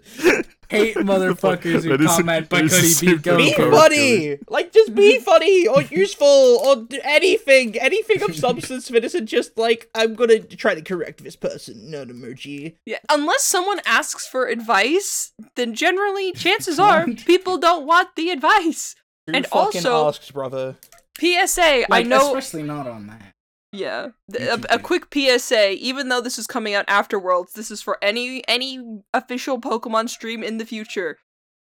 Hate 0.69 0.95
motherfuckers 0.95 1.83
who 1.83 1.89
That 1.89 2.01
is- 2.01 2.07
comment, 2.07 2.49
but 2.49 2.57
that 2.57 2.65
is 2.65 2.99
could 2.99 3.09
he 3.09 3.15
beat 3.15 3.23
same 3.25 3.37
be 3.37 3.51
Goku. 3.51 3.55
Goku? 3.55 3.71
funny, 3.71 4.37
like 4.49 4.71
just 4.73 4.95
be 4.95 5.19
funny 5.31 5.67
or 5.67 5.81
useful 5.83 6.25
or 6.27 6.85
anything, 7.03 7.77
anything 7.79 8.21
of 8.23 8.35
substance 8.35 8.87
that 8.89 9.03
isn't 9.03 9.27
just 9.27 9.57
like 9.57 9.89
I'm 9.95 10.15
gonna 10.15 10.39
try 10.39 10.75
to 10.75 10.81
correct 10.81 11.23
this 11.23 11.35
person, 11.35 11.89
not 11.91 12.07
emoji. 12.07 12.75
Yeah, 12.85 12.99
unless 13.09 13.43
someone 13.43 13.79
asks 13.85 14.27
for 14.27 14.47
advice, 14.47 15.31
then 15.55 15.73
generally 15.75 16.31
chances 16.35 16.79
are 16.79 17.05
people 17.07 17.57
don't 17.57 17.85
want 17.85 18.15
the 18.15 18.29
advice. 18.31 18.95
Who 19.27 19.33
And 19.33 19.45
fucking 19.47 19.85
also- 19.85 20.07
asks, 20.09 20.31
brother? 20.31 20.75
PSA, 21.19 21.61
I 21.83 21.85
Like, 21.89 22.07
know 22.07 22.35
especially 22.35 22.63
not 22.63 22.87
on 22.87 23.05
that. 23.07 23.33
Yeah, 23.73 24.09
a, 24.39 24.59
a 24.69 24.79
quick 24.79 25.07
PSA. 25.11 25.71
Even 25.83 26.09
though 26.09 26.21
this 26.21 26.37
is 26.37 26.45
coming 26.45 26.75
out 26.75 26.85
after 26.87 27.17
Worlds, 27.17 27.53
this 27.53 27.71
is 27.71 27.81
for 27.81 27.97
any 28.03 28.47
any 28.47 29.01
official 29.13 29.59
Pokemon 29.59 30.09
stream 30.09 30.43
in 30.43 30.59
the 30.59 30.65
future. 30.65 31.17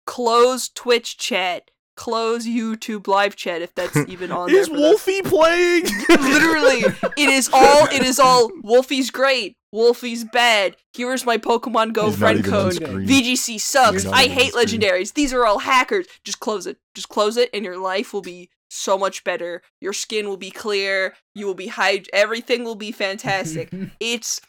Close 0.06 0.68
Twitch 0.68 1.16
chat. 1.16 1.70
Close 1.96 2.46
YouTube 2.46 3.06
live 3.06 3.36
chat 3.36 3.62
if 3.62 3.74
that's 3.74 3.96
even 4.08 4.32
on 4.32 4.50
Is. 4.50 4.68
Wolfie 4.68 5.22
playing? 5.22 5.84
Literally, 6.08 6.80
it 7.16 7.28
is 7.28 7.48
all. 7.52 7.86
It 7.86 8.02
is 8.02 8.18
all. 8.18 8.50
Wolfie's 8.64 9.10
great. 9.10 9.56
Wolfie's 9.72 10.24
bad. 10.24 10.76
Here's 10.94 11.24
my 11.24 11.38
Pokemon 11.38 11.92
Go 11.92 12.06
He's 12.06 12.18
friend 12.18 12.44
code. 12.44 12.74
VGC 12.74 13.60
sucks. 13.60 14.04
I 14.04 14.26
hate 14.26 14.52
legendaries. 14.54 15.14
These 15.14 15.32
are 15.32 15.46
all 15.46 15.60
hackers. 15.60 16.08
Just 16.24 16.40
close 16.40 16.66
it. 16.66 16.78
Just 16.94 17.08
close 17.08 17.36
it, 17.36 17.50
and 17.54 17.64
your 17.64 17.78
life 17.78 18.12
will 18.12 18.22
be 18.22 18.50
so 18.70 18.96
much 18.96 19.24
better. 19.24 19.62
Your 19.80 19.92
skin 19.92 20.28
will 20.28 20.36
be 20.36 20.50
clear. 20.50 21.14
You 21.34 21.46
will 21.46 21.54
be 21.54 21.68
hyd. 21.68 22.06
Everything 22.12 22.64
will 22.64 22.76
be 22.76 22.92
fantastic. 22.92 23.70
it's 24.00 24.40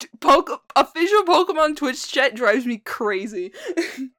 t- 0.00 0.08
Poke 0.20 0.62
official 0.76 1.22
Pokemon 1.22 1.76
Twitch 1.76 2.10
chat 2.10 2.34
drives 2.34 2.66
me 2.66 2.78
crazy. 2.78 3.52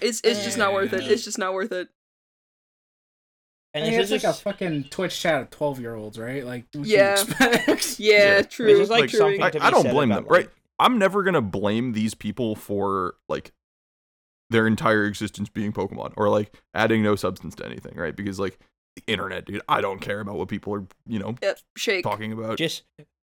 it's 0.00 0.20
it's 0.24 0.44
just 0.44 0.58
not 0.58 0.72
worth 0.72 0.92
it. 0.92 1.10
It's 1.10 1.24
just 1.24 1.38
not 1.38 1.52
worth 1.54 1.72
it. 1.72 1.88
And 3.74 3.86
this 3.86 3.96
it's 3.96 4.10
is 4.10 4.22
like 4.24 4.34
a 4.34 4.36
fucking 4.36 4.84
Twitch 4.90 5.18
chat 5.18 5.40
of 5.40 5.50
12 5.50 5.80
year 5.80 5.94
olds, 5.94 6.18
right? 6.18 6.44
Like, 6.44 6.66
Yeah. 6.74 7.22
Yeah, 7.40 7.76
Yeah. 7.98 8.42
true. 8.42 8.66
This 8.66 8.80
is 8.80 8.90
like 8.90 9.08
true. 9.08 9.18
something 9.18 9.42
I, 9.42 9.50
to 9.50 9.58
be 9.58 9.64
I 9.64 9.70
don't 9.70 9.88
blame 9.90 10.12
about, 10.12 10.24
them, 10.24 10.32
right? 10.32 10.50
I'm 10.78 10.98
never 10.98 11.22
gonna 11.22 11.40
blame 11.40 11.92
these 11.92 12.14
people 12.14 12.54
for 12.54 13.14
like 13.28 13.52
their 14.52 14.66
entire 14.66 15.04
existence 15.06 15.48
being 15.48 15.72
Pokemon 15.72 16.12
or 16.16 16.28
like 16.28 16.54
adding 16.74 17.02
no 17.02 17.16
substance 17.16 17.54
to 17.56 17.66
anything, 17.66 17.96
right? 17.96 18.14
Because 18.14 18.38
like 18.38 18.58
the 18.96 19.02
internet, 19.06 19.46
dude. 19.46 19.62
I 19.68 19.80
don't 19.80 20.00
care 20.00 20.20
about 20.20 20.36
what 20.36 20.48
people 20.48 20.74
are, 20.74 20.86
you 21.06 21.18
know, 21.18 21.34
Yep, 21.42 21.58
shake. 21.76 22.04
talking 22.04 22.32
about. 22.32 22.58
Just, 22.58 22.82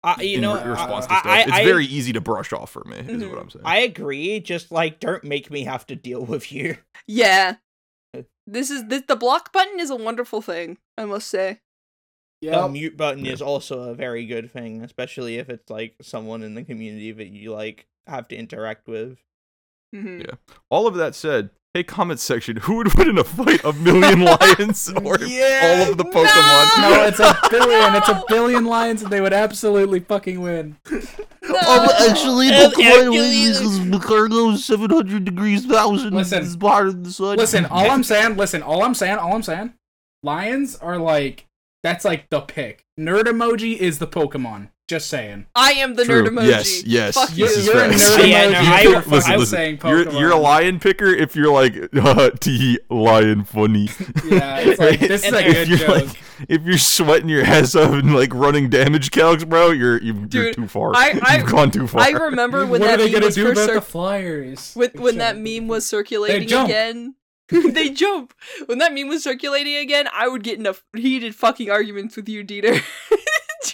uh, 0.03 0.16
you 0.20 0.36
in 0.36 0.41
know, 0.41 0.55
re- 0.61 0.72
response 0.72 1.05
I, 1.05 1.14
to 1.14 1.20
stuff. 1.20 1.26
I, 1.26 1.41
it's 1.43 1.51
I, 1.51 1.64
very 1.64 1.86
easy 1.86 2.11
to 2.14 2.22
brush 2.22 2.51
off 2.51 2.72
for 2.72 2.84
me, 2.86 2.97
is 2.97 3.24
what 3.26 3.38
I'm 3.39 3.49
saying. 3.49 3.64
I 3.66 3.78
agree. 3.80 4.39
Just 4.39 4.72
like, 4.72 4.99
don't 4.99 5.24
make 5.24 5.49
me 5.51 5.64
have 5.64 5.86
to 5.88 5.95
deal 5.95 6.26
with 6.26 6.51
you. 6.51 6.78
Yeah. 7.07 7.55
This 8.45 8.70
is 8.70 8.88
this, 8.89 9.03
the 9.07 9.16
block 9.16 9.53
button 9.53 9.80
is 9.80 9.89
a 9.89 9.95
wonderful 9.95 10.41
thing, 10.41 10.78
I 10.97 11.05
must 11.05 11.30
say. 11.30 11.61
Yeah. 12.41 12.59
The 12.61 12.68
mute 12.68 12.97
button 12.97 13.24
Yeah. 13.24 13.32
is 13.32 13.41
also 13.41 13.89
a 13.89 13.95
very 13.95 14.26
good 14.26 14.51
thing, 14.51 14.84
especially 14.84 15.38
if 15.38 15.47
it's 15.49 15.70
like 15.70 15.95
someone 16.01 16.43
in 16.43 16.53
the 16.53 16.64
community 16.66 17.14
that 17.14 17.30
you 17.30 17.53
like 17.53 17.88
have 18.05 18.28
to 18.28 18.36
interact 18.36 18.89
with. 18.89 19.18
Hmm 19.93 20.19
Yeah. 20.21 20.35
All 20.69 20.87
of 20.87 20.95
that 20.95 21.15
said, 21.15 21.49
hey, 21.73 21.83
comment 21.83 22.19
section, 22.19 22.57
who 22.57 22.75
would 22.77 22.93
win 22.95 23.09
in 23.09 23.17
a 23.17 23.23
fight? 23.23 23.63
A 23.63 23.73
million 23.73 24.21
lions 24.25 24.89
or 24.89 25.13
all 25.15 25.91
of 25.91 25.97
the 25.97 26.05
Pokemon? 26.11 26.81
No, 26.81 27.05
it's 27.07 27.19
a 27.19 27.35
billion. 27.49 27.95
It's 27.95 28.09
a 28.09 28.23
billion 28.27 28.65
lions, 28.65 29.01
and 29.01 29.11
they 29.11 29.21
would 29.21 29.33
absolutely 29.33 29.99
fucking 29.99 30.39
win. 30.41 30.77
No. 30.91 31.87
actually, 32.09 32.49
the 32.49 32.73
Pokemon 32.75 32.91
actually- 32.91 33.09
wins 33.09 33.59
because 33.59 33.79
Lucario's 33.79 34.65
700 34.65 35.25
degrees 35.25 35.65
thousand 35.65 36.13
Listen. 36.13 36.43
is 36.43 36.55
hotter 36.61 36.91
than 36.91 37.03
the 37.03 37.11
sun. 37.11 37.37
Listen, 37.37 37.65
all 37.65 37.89
I'm 37.91 38.03
saying, 38.03 38.37
listen, 38.37 38.61
all 38.63 38.83
I'm 38.83 38.93
saying, 38.93 39.17
all 39.17 39.33
I'm 39.33 39.43
saying, 39.43 39.73
lions 40.21 40.75
are 40.77 40.97
like 40.97 41.47
that's 41.81 42.05
like 42.05 42.29
the 42.29 42.39
pick. 42.41 42.85
Nerd 42.99 43.23
emoji 43.23 43.75
is 43.77 43.99
the 43.99 44.07
Pokemon. 44.07 44.69
Just 44.89 45.07
saying. 45.09 45.45
I 45.55 45.71
am 45.73 45.95
the 45.95 46.03
True. 46.03 46.23
nerd 46.25 46.27
emoji. 46.29 46.47
Yes, 46.49 46.84
yes. 46.84 47.15
Fuck 47.15 47.29
You're, 47.38 47.47
This 47.47 47.57
is 47.57 47.67
you. 47.67 47.73
you're 47.73 47.84
a 47.86 47.88
nerd 47.88 48.27
Yeah, 48.29 48.45
emoji. 48.47 48.51
no, 48.51 48.59
I- 48.59 48.81
you're 48.81 48.91
listen, 48.97 49.11
fucking 49.21 49.39
listen, 49.39 49.55
saying 49.55 49.79
You're 49.86 50.11
you're 50.11 50.31
a 50.31 50.36
lion 50.38 50.79
picker 50.79 51.05
if 51.07 51.36
you're 51.38 51.51
like 51.53 51.75
uh, 51.95 52.29
T 52.41 52.79
lion 52.89 53.45
funny. 53.45 53.89
Yeah, 54.25 54.59
it's 54.59 54.79
like, 54.79 54.99
this 54.99 55.23
is 55.25 55.31
a 55.34 55.39
if 55.47 55.53
good 55.55 55.67
you're 55.69 55.77
joke. 55.77 56.07
like 56.07 56.21
if 56.49 56.61
you're 56.63 56.77
sweating 56.77 57.29
your 57.29 57.43
ass 57.45 57.75
off 57.75 57.91
and 57.91 58.13
like 58.13 58.34
running 58.34 58.69
damage 58.69 59.11
calcs, 59.11 59.47
bro, 59.47 59.71
you're 59.71 60.01
you, 60.01 60.27
you're 60.29 60.53
too 60.53 60.67
far. 60.67 60.91
I- 60.95 61.17
I- 61.23 61.38
You've 61.38 61.49
gone 61.49 61.71
too 61.71 61.88
far. 61.88 62.01
I 62.01 62.09
remember 62.09 62.65
when 62.65 62.81
what 62.81 62.88
that 62.88 62.93
are 62.95 62.97
they 62.97 63.03
meme 63.05 63.13
gonna 63.13 63.25
was 63.27 63.36
do 63.36 63.43
first 63.45 63.57
about 63.59 63.67
cir- 63.67 63.73
the 63.75 63.81
flyers? 63.81 64.73
when, 64.73 64.91
They 64.93 64.99
when 64.99 65.17
that 65.19 65.38
meme 65.38 65.69
was 65.69 65.88
circulating 65.88 66.45
jump. 66.49 66.67
again. 66.67 67.15
they 67.49 67.89
jump. 67.89 68.34
When 68.65 68.79
that 68.79 68.93
meme 68.93 69.07
was 69.07 69.23
circulating 69.23 69.75
again, 69.77 70.07
I 70.13 70.27
would 70.27 70.43
get 70.43 70.59
in 70.59 70.65
a 70.65 70.75
heated 70.97 71.36
fucking 71.36 71.69
arguments 71.71 72.17
with 72.17 72.27
you, 72.27 72.43
Dieter. 72.43 72.81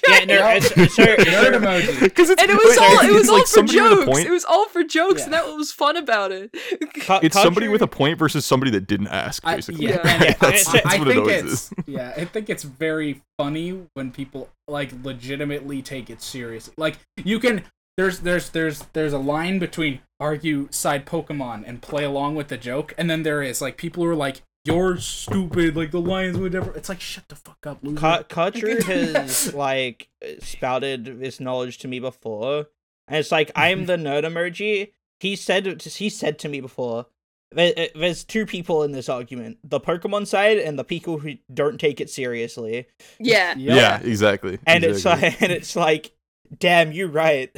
Yeah, 0.10 0.26
no, 0.26 0.34
Yeah. 0.34 0.53
it's, 0.55 0.72
it's, 0.72 0.95
so- 0.95 1.03
Nerd 1.03 1.53
emoji. 1.60 1.99
Because 2.01 2.30
it's 2.30 2.41
and 2.41 2.51
it 2.51 2.55
was 2.57 2.70
wait, 2.70 2.80
all 2.80 2.99
it 3.05 3.14
was 3.14 3.30
all 3.30 3.36
like 3.36 3.43
for 3.43 3.47
somebody 3.49 3.80
with 3.82 3.91
a 3.91 4.05
jokes. 4.05 4.20
It 4.26 4.30
was 4.32 4.45
all 4.45 4.68
for 4.70 4.84
jokes, 4.84 5.24
and 5.24 5.34
that 5.34 5.45
was 5.47 5.72
fun 5.72 5.97
about 5.97 6.32
it. 6.32 6.51
cu- 6.53 7.20
It's 7.22 7.39
somebody 7.41 7.68
with 7.68 7.82
a 7.82 7.88
point 7.88 8.18
versus 8.20 8.45
somebody 8.45 8.72
that 8.72 8.88
didn't 8.88 9.07
ask, 9.07 9.43
basically. 9.43 9.86
yeah, 9.88 10.01
Yeah. 10.05 10.24
Yeah, 10.24 10.34
that's, 10.39 10.68
I- 10.68 10.72
that's 10.74 10.86
I 10.86 10.97
what 10.99 11.07
it 11.07 11.12
think 11.12 11.22
always 11.22 11.43
it's 11.43 11.53
is. 11.53 11.74
yeah, 11.88 12.14
I 12.18 12.26
think 12.26 12.49
it's 12.49 12.64
very 12.64 13.22
funny 13.38 13.86
when 13.93 14.12
people 14.12 14.49
like 14.68 14.91
legitimately 15.03 15.82
take 15.82 16.10
it 16.10 16.22
seriously. 16.22 16.74
Like 16.78 16.97
you 17.24 17.39
can 17.39 17.64
there's 17.97 18.20
there's 18.20 18.49
there's 18.51 18.84
there's 18.93 19.14
a 19.14 19.18
line 19.20 19.60
between 19.60 19.99
argue 20.20 20.68
side 20.72 21.05
Pokemon 21.05 21.64
and 21.68 21.82
play 21.82 22.03
along 22.03 22.36
with 22.36 22.47
the 22.47 22.57
joke, 22.57 22.93
and 22.97 23.10
then 23.10 23.24
there 23.24 23.41
is 23.41 23.62
like 23.62 23.78
people 23.78 24.03
who 24.03 24.10
are 24.10 24.16
like 24.16 24.41
you're 24.70 24.97
stupid, 24.97 25.76
like 25.76 25.91
the 25.91 26.01
lions 26.01 26.38
would 26.38 26.53
never. 26.53 26.74
It's 26.76 26.89
like 26.89 27.01
shut 27.01 27.28
the 27.28 27.36
fuck 27.36 27.65
up, 27.65 27.80
loser. 27.82 27.97
Cu- 27.99 28.24
Culture 28.24 28.84
has 28.84 29.53
like 29.65 30.09
spouted 30.39 31.20
this 31.20 31.39
knowledge 31.39 31.80
to 31.80 31.88
me 31.88 31.99
before, 31.99 32.67
and 33.07 33.17
it's 33.17 33.32
like 33.32 33.51
I'm 33.55 33.86
the 33.86 33.97
nerd 33.97 34.24
emoji. 34.24 34.91
He 35.20 35.36
said 35.36 35.82
he 35.82 36.09
said 36.09 36.39
to 36.39 36.49
me 36.49 36.61
before. 36.61 37.07
There, 37.51 37.74
uh, 37.76 37.88
there's 37.95 38.24
two 38.24 38.45
people 38.45 38.84
in 38.84 38.91
this 38.91 39.09
argument: 39.09 39.57
the 39.63 39.80
Pokemon 39.80 40.28
side 40.28 40.57
and 40.59 40.78
the 40.78 40.84
people 40.84 41.17
who 41.17 41.34
don't 41.51 41.80
take 41.80 41.99
it 41.99 42.09
seriously. 42.09 42.86
yeah. 43.20 43.53
Yep. 43.57 43.76
Yeah, 43.76 43.99
exactly. 44.01 44.59
And 44.67 44.84
exactly. 44.84 45.28
it's 45.30 45.36
like, 45.36 45.41
and 45.41 45.51
it's 45.51 45.76
like, 45.76 46.11
damn, 46.59 46.91
you're 46.91 47.07
right. 47.07 47.49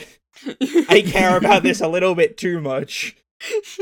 I 0.90 1.04
care 1.06 1.36
about 1.38 1.62
this 1.64 1.82
a 1.82 1.90
little 1.90 2.16
bit 2.16 2.38
too 2.38 2.62
much. 2.62 3.18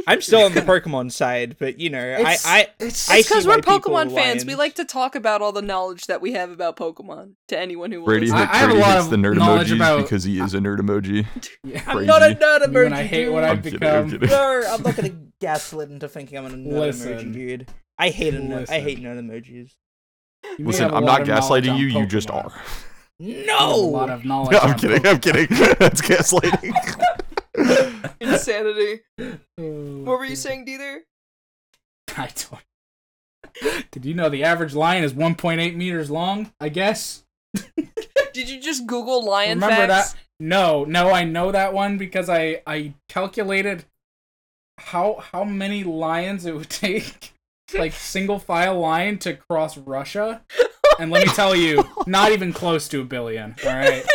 I'm 0.08 0.22
still 0.22 0.42
on 0.44 0.54
the 0.54 0.62
Pokemon 0.74 1.12
side, 1.12 1.58
but 1.60 1.80
you 1.80 1.90
know, 1.90 2.00
It's- 2.04 2.46
I, 2.46 2.60
I, 2.60 2.68
it's 2.80 3.10
I 3.10 3.18
It's 3.18 3.28
see 3.28 3.34
because 3.34 3.48
we're 3.48 3.58
Pokemon 3.58 4.14
fans. 4.14 4.46
We 4.46 4.56
like 4.56 4.76
to 4.76 4.86
talk 4.86 5.16
about 5.16 5.42
all 5.42 5.52
the 5.52 5.62
knowledge 5.62 6.08
that 6.08 6.22
we 6.22 6.34
have 6.34 6.50
about 6.52 6.78
Pokemon 6.78 7.34
to 7.50 7.60
anyone 7.60 7.92
who 7.92 8.00
will 8.00 8.06
Brady, 8.08 8.28
listen. 8.28 8.38
I- 8.40 8.52
I 8.54 8.58
have 8.58 8.72
a 8.72 8.76
lot 8.76 8.98
of 8.98 9.10
the 9.10 9.18
nerd 9.18 9.38
knowledge 9.38 9.70
emojis 9.72 9.76
about- 9.76 10.02
because 10.04 10.24
he 10.24 10.40
is 10.40 10.54
a 10.54 10.60
nerd 10.60 10.80
emoji. 10.80 11.26
Yeah. 11.64 11.84
I'm 11.88 12.06
not 12.06 12.22
a 12.22 12.36
nerd 12.36 12.62
emoji. 12.62 12.90
You 12.90 12.96
I 12.96 13.04
hate 13.04 13.30
what. 13.30 13.44
I've 13.44 13.58
I'm 13.58 13.62
kidding, 13.64 13.84
I'm 13.88 14.06
become. 14.08 14.12
kidding. 14.12 14.30
No, 14.30 14.64
I'm 14.70 14.82
not 14.84 14.96
gonna 14.96 15.10
gaslit 15.42 15.90
into 15.92 16.08
thinking 16.08 16.38
I'm 16.38 16.46
a 16.46 16.50
nerd 16.50 16.72
Listen. 16.80 17.14
emoji, 17.14 17.34
dude. 17.34 17.68
I 17.98 18.10
hate 18.10 18.34
a 18.34 18.38
nerd. 18.40 18.70
I 18.70 18.80
hate 18.80 19.00
nerd 19.00 19.20
emojis. 19.20 19.72
You 20.58 20.66
Listen, 20.66 20.84
have 20.84 20.94
a 20.94 20.96
I'm 20.96 21.06
not 21.06 21.22
gaslighting 21.22 21.78
you. 21.78 21.88
You 21.88 22.06
just 22.06 22.32
are. 22.32 22.52
You 23.22 23.46
have 23.50 23.72
a 23.72 23.76
lot 23.76 24.08
No. 24.08 24.16
of 24.16 24.24
knowledge. 24.24 24.52
No, 24.54 24.60
I'm 24.60 24.72
on 24.72 24.80
kidding. 24.80 25.06
I'm 25.06 25.20
kidding. 25.20 25.48
That's 25.78 26.02
gaslighting. 26.02 26.72
Insanity. 28.20 29.02
Pokemon. 29.20 30.06
What 30.06 30.20
were 30.20 30.26
you 30.26 30.36
saying, 30.36 30.66
Dieter? 30.66 31.00
I 32.18 32.30
don't. 32.36 33.86
Did 33.92 34.06
you 34.06 34.14
know 34.14 34.30
the 34.30 34.44
average 34.44 34.74
lion 34.74 35.04
is 35.04 35.14
1.8 35.14 35.76
meters 35.76 36.10
long? 36.10 36.52
I 36.60 36.70
guess. 36.70 37.24
Did 38.34 38.50
you 38.50 38.62
just 38.62 38.86
Google 38.86 39.26
lion 39.26 39.60
Remember 39.60 39.88
facts? 39.88 40.14
that? 40.14 40.20
No, 40.40 40.86
no, 40.86 41.12
I 41.12 41.24
know 41.26 41.52
that 41.52 41.74
one 41.74 41.98
because 41.98 42.30
I 42.30 42.62
I 42.66 42.94
calculated 43.10 43.86
how 44.78 45.16
how 45.32 45.44
many 45.44 45.84
lions 45.84 46.46
it 46.46 46.56
would 46.56 46.70
take, 46.70 47.34
like 47.78 47.92
single 47.94 48.40
file 48.40 48.80
line 48.80 49.18
to 49.20 49.34
cross 49.34 49.78
Russia, 49.78 50.42
oh 50.58 50.96
and 51.00 51.12
let 51.12 51.28
me 51.28 51.34
tell 51.34 51.56
you, 51.56 51.84
not 52.08 52.32
even 52.32 52.54
close 52.54 52.88
to 52.90 53.02
a 53.02 53.06
billion. 53.06 53.56
All 53.66 53.72
right. 53.72 54.06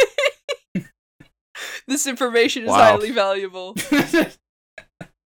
This 1.86 2.06
information 2.06 2.64
is 2.64 2.70
Wow. 2.70 2.76
highly 2.78 3.10
valuable. 3.12 3.74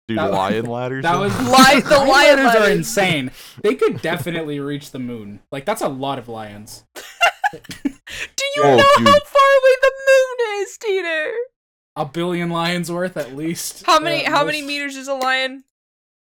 Dude, 0.08 0.18
That- 0.20 0.32
lion 0.32 0.66
ladders. 0.66 1.04
That 1.04 1.20
was 1.20 1.38
Li- 1.38 1.82
the 1.82 1.98
lion 1.98 2.08
lions 2.08 2.40
are 2.56 2.60
ladders. 2.62 2.78
insane. 2.78 3.32
They 3.62 3.76
could 3.76 4.02
definitely 4.02 4.60
reach 4.60 4.92
the 4.92 5.00
moon. 5.00 5.42
Like 5.52 5.66
that's 5.66 5.82
a 5.82 5.90
lot 5.90 6.18
of 6.18 6.30
lions. 6.30 6.86
Do 7.52 7.60
you 8.56 8.64
Oh, 8.64 8.76
know 8.78 9.12
how 9.12 9.20
far 9.20 9.50
away 9.60 9.76
the 9.82 9.92
moon 10.08 10.62
is, 10.62 10.78
Dieter? 10.78 11.32
A 11.98 12.06
billion 12.06 12.50
lions 12.50 12.92
worth 12.92 13.18
at 13.18 13.36
least. 13.36 13.86
How 13.86 14.00
many 14.00 14.26
Uh, 14.26 14.32
how 14.32 14.46
many 14.46 14.62
meters 14.62 14.96
is 14.96 15.08
a 15.08 15.14
lion? 15.14 15.64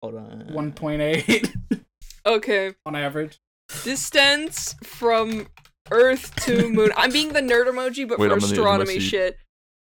Hold 0.02 0.16
on. 0.16 0.46
1.8 0.52 1.52
Okay. 2.26 2.74
on 2.86 2.96
average. 2.96 3.38
Distance 3.84 4.74
from 4.84 5.46
Earth 5.90 6.34
to 6.44 6.68
moon. 6.70 6.90
I'm 6.96 7.12
being 7.12 7.32
the 7.32 7.40
nerd 7.40 7.66
emoji, 7.66 8.06
but 8.08 8.18
Wait, 8.18 8.28
for 8.28 8.34
I'm 8.34 8.36
on 8.36 8.40
the 8.40 8.46
edge 8.46 8.50
my 8.50 8.52
astronomy 8.52 8.94
seat. 9.00 9.08
shit. 9.08 9.38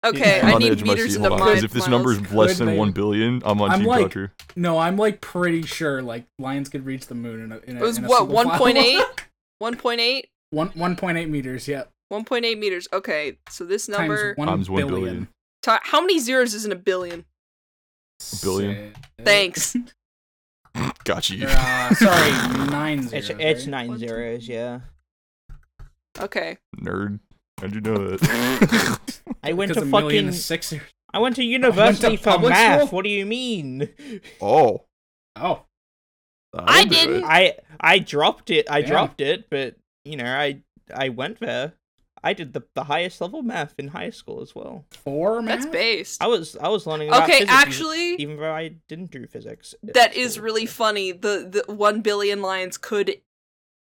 Okay, 0.07 0.41
I'm 0.41 0.47
I 0.47 0.53
on 0.55 0.61
need 0.61 0.73
edge 0.73 0.83
meters 0.85 1.11
seat. 1.11 1.17
into 1.17 1.29
Hold 1.29 1.41
because 1.41 1.65
if 1.65 1.73
this 1.73 1.89
number 1.89 2.13
is 2.13 2.33
less 2.33 2.59
than 2.59 2.69
they- 2.69 2.77
one 2.79 2.93
billion, 2.93 3.43
I'm 3.45 3.61
on 3.61 3.71
I'm 3.71 3.81
Team 3.81 3.89
like- 3.89 4.01
Culture. 4.01 4.33
No, 4.55 4.79
I'm 4.79 4.97
like 4.97 5.21
pretty 5.21 5.63
sure 5.63 6.03
like 6.03 6.25
lions 6.39 6.69
could 6.69 6.87
reach 6.87 7.07
the 7.09 7.15
moon 7.17 7.41
in 7.43 7.53
a. 7.53 7.59
In 7.67 7.77
a 7.77 7.81
It 7.81 7.83
was 7.83 7.99
in 7.99 8.05
a 8.05 8.09
what, 8.09 8.19
single 8.29 8.45
file 8.45 8.59
1.8? 8.75 9.05
1.8? 9.61 10.23
One 10.51 10.71
1.8 10.71 11.29
meters. 11.31 11.67
Yeah. 11.69 11.85
1.8 12.13 12.59
meters. 12.59 12.87
Okay, 12.93 13.39
so 13.51 13.65
this 13.65 13.87
Times 13.87 13.99
number. 13.99 14.35
one 14.37 14.49
Times 14.49 14.71
one 14.71 14.87
billion. 14.87 15.01
billion. 15.05 15.29
ti- 15.63 15.73
how 15.83 16.01
many 16.01 16.19
zeros 16.21 16.55
is 16.55 16.65
in 16.65 16.73
a 16.73 16.77
billion? 16.77 17.25
A 18.21 18.37
billion. 18.43 18.75
Sick. 18.95 19.05
Thanks. 19.25 19.77
Got 21.05 21.29
you. 21.29 21.47
Uh, 21.49 21.95
sorry, 21.95 22.31
nine 22.71 23.09
zeros. 23.09 23.31
It's 23.31 23.41
it's 23.41 23.61
right? 23.63 23.69
nine 23.71 23.89
One, 23.89 23.99
two. 24.01 24.07
zeros, 24.09 24.49
yeah. 24.49 24.81
Okay. 26.21 26.57
Nerd. 26.81 27.19
How'd 27.61 27.75
you 27.75 27.81
know 27.81 28.17
that? 28.17 28.99
I 29.43 29.53
went 29.53 29.75
to 29.75 29.85
fucking 29.87 30.29
is 30.29 30.45
six 30.45 30.69
zeros. 30.69 30.87
I 31.13 31.19
went 31.21 31.37
to 31.37 31.45
university 31.45 32.17
for 32.17 32.39
math. 32.39 32.81
school? 32.83 32.97
What 32.99 33.05
do 33.05 33.11
you 33.11 33.25
mean? 33.27 33.89
oh. 34.41 34.83
Oh, 35.37 35.63
I 36.55 36.85
do 36.85 36.89
it. 36.95 37.07
didn't. 37.07 37.25
I 37.25 37.55
I 37.81 37.99
dropped 37.99 38.51
it. 38.51 38.71
I 38.71 38.81
Damn. 38.81 38.91
dropped 38.91 39.21
it, 39.21 39.49
but 39.51 39.77
you 40.05 40.17
know, 40.17 40.27
I 40.27 40.63
I 40.95 41.11
went 41.11 41.41
there. 41.41 41.75
I 42.25 42.33
did 42.33 42.53
the, 42.53 42.63
the 42.75 42.85
highest 42.85 43.21
level 43.21 43.43
math 43.43 43.75
in 43.79 43.89
high 43.89 44.11
school 44.11 44.41
as 44.41 44.53
well. 44.55 44.85
four 44.91 45.37
man. 45.37 45.45
That's 45.47 45.67
based. 45.67 46.21
I 46.23 46.27
was 46.27 46.57
I 46.57 46.69
was 46.69 46.87
learning 46.87 47.09
about 47.09 47.25
Okay, 47.25 47.41
physics 47.41 47.53
actually, 47.53 48.15
even 48.17 48.37
though 48.39 48.53
I 48.53 48.75
didn't 48.89 49.11
do 49.13 49.27
physics. 49.27 49.75
that 49.85 50.15
is 50.17 50.41
really 50.41 50.67
funny. 50.67 51.13
The 51.13 51.65
the 51.67 51.73
one 51.73 52.01
billion 52.01 52.43
lions 52.43 52.77
could 52.77 53.21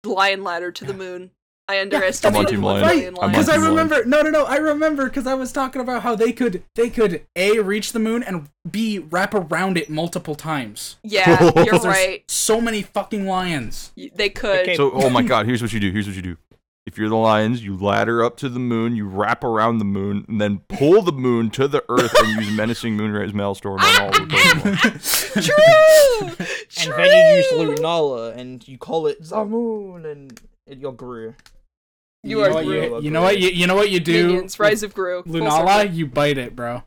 lion 0.03 0.43
ladder 0.43 0.71
to 0.71 0.85
the 0.85 0.93
moon. 0.93 1.31
I 1.73 1.81
underestimated 1.81 2.49
Team 2.49 2.61
one 2.61 2.81
Lion. 2.81 2.87
billion 2.87 3.15
I'm 3.15 3.23
on 3.23 3.29
Because. 3.31 3.49
I 3.49 3.55
remember, 3.55 4.05
no, 4.05 4.21
no, 4.21 4.29
no. 4.29 4.45
I 4.45 4.57
remember 4.57 5.05
because 5.05 5.27
I 5.27 5.33
was 5.33 5.51
talking 5.51 5.81
about 5.81 6.03
how 6.03 6.15
they 6.15 6.31
could, 6.31 6.63
they 6.75 6.89
could 6.89 7.25
a 7.35 7.59
reach 7.59 7.91
the 7.91 7.99
moon 7.99 8.23
and 8.23 8.49
b 8.69 8.99
wrap 8.99 9.33
around 9.33 9.77
it 9.77 9.89
multiple 9.89 10.35
times. 10.35 10.97
Yeah, 11.03 11.51
you're 11.63 11.79
right. 11.79 12.23
So 12.29 12.61
many 12.61 12.81
fucking 12.81 13.25
lions. 13.25 13.91
They 14.15 14.29
could. 14.29 14.61
Okay. 14.61 14.75
So, 14.75 14.91
oh 14.91 15.09
my 15.09 15.23
god, 15.23 15.45
here's 15.45 15.61
what 15.61 15.73
you 15.73 15.79
do. 15.79 15.91
Here's 15.91 16.07
what 16.07 16.15
you 16.15 16.21
do. 16.21 16.37
If 16.85 16.97
you're 16.97 17.07
the 17.07 17.15
lions, 17.15 17.63
you 17.63 17.77
ladder 17.77 18.25
up 18.25 18.35
to 18.37 18.49
the 18.49 18.59
moon, 18.59 18.97
you 18.97 19.07
wrap 19.07 19.41
around 19.45 19.77
the 19.77 19.85
moon, 19.85 20.25
and 20.27 20.41
then 20.41 20.59
pull 20.67 21.01
the 21.01 21.13
moon 21.13 21.49
to 21.51 21.65
the 21.65 21.81
earth 21.87 22.13
and 22.13 22.43
use 22.43 22.51
menacing 22.51 22.97
moonrise 22.97 23.33
maelstrom 23.33 23.79
on 23.79 24.01
all 24.01 24.11
the 24.11 24.19
Pokemon. 24.19 25.45
True. 26.37 26.45
And 26.83 26.93
then 26.99 27.09
you 27.09 27.35
use 27.37 27.79
Lunala 27.79 28.35
and 28.35 28.67
you 28.67 28.77
call 28.77 29.07
it 29.07 29.23
the 29.23 29.45
moon 29.45 30.05
and 30.05 30.41
You're 30.67 30.91
Gru. 30.91 31.35
You 32.23 32.37
know 32.37 32.43
are 32.45 32.53
what 32.53 32.65
Gru. 32.65 32.73
you, 32.73 33.01
you 33.01 33.11
know 33.11 33.21
what 33.21 33.39
you, 33.39 33.49
you 33.49 33.67
know 33.67 33.75
what 33.75 33.89
you 33.91 33.99
do 33.99 34.27
Minions, 34.27 34.57
Rise 34.59 34.81
of 34.81 34.93
Gru. 34.93 35.23
Lunala, 35.23 35.93
you 35.93 36.07
bite 36.07 36.37
it, 36.37 36.55
bro. 36.55 36.83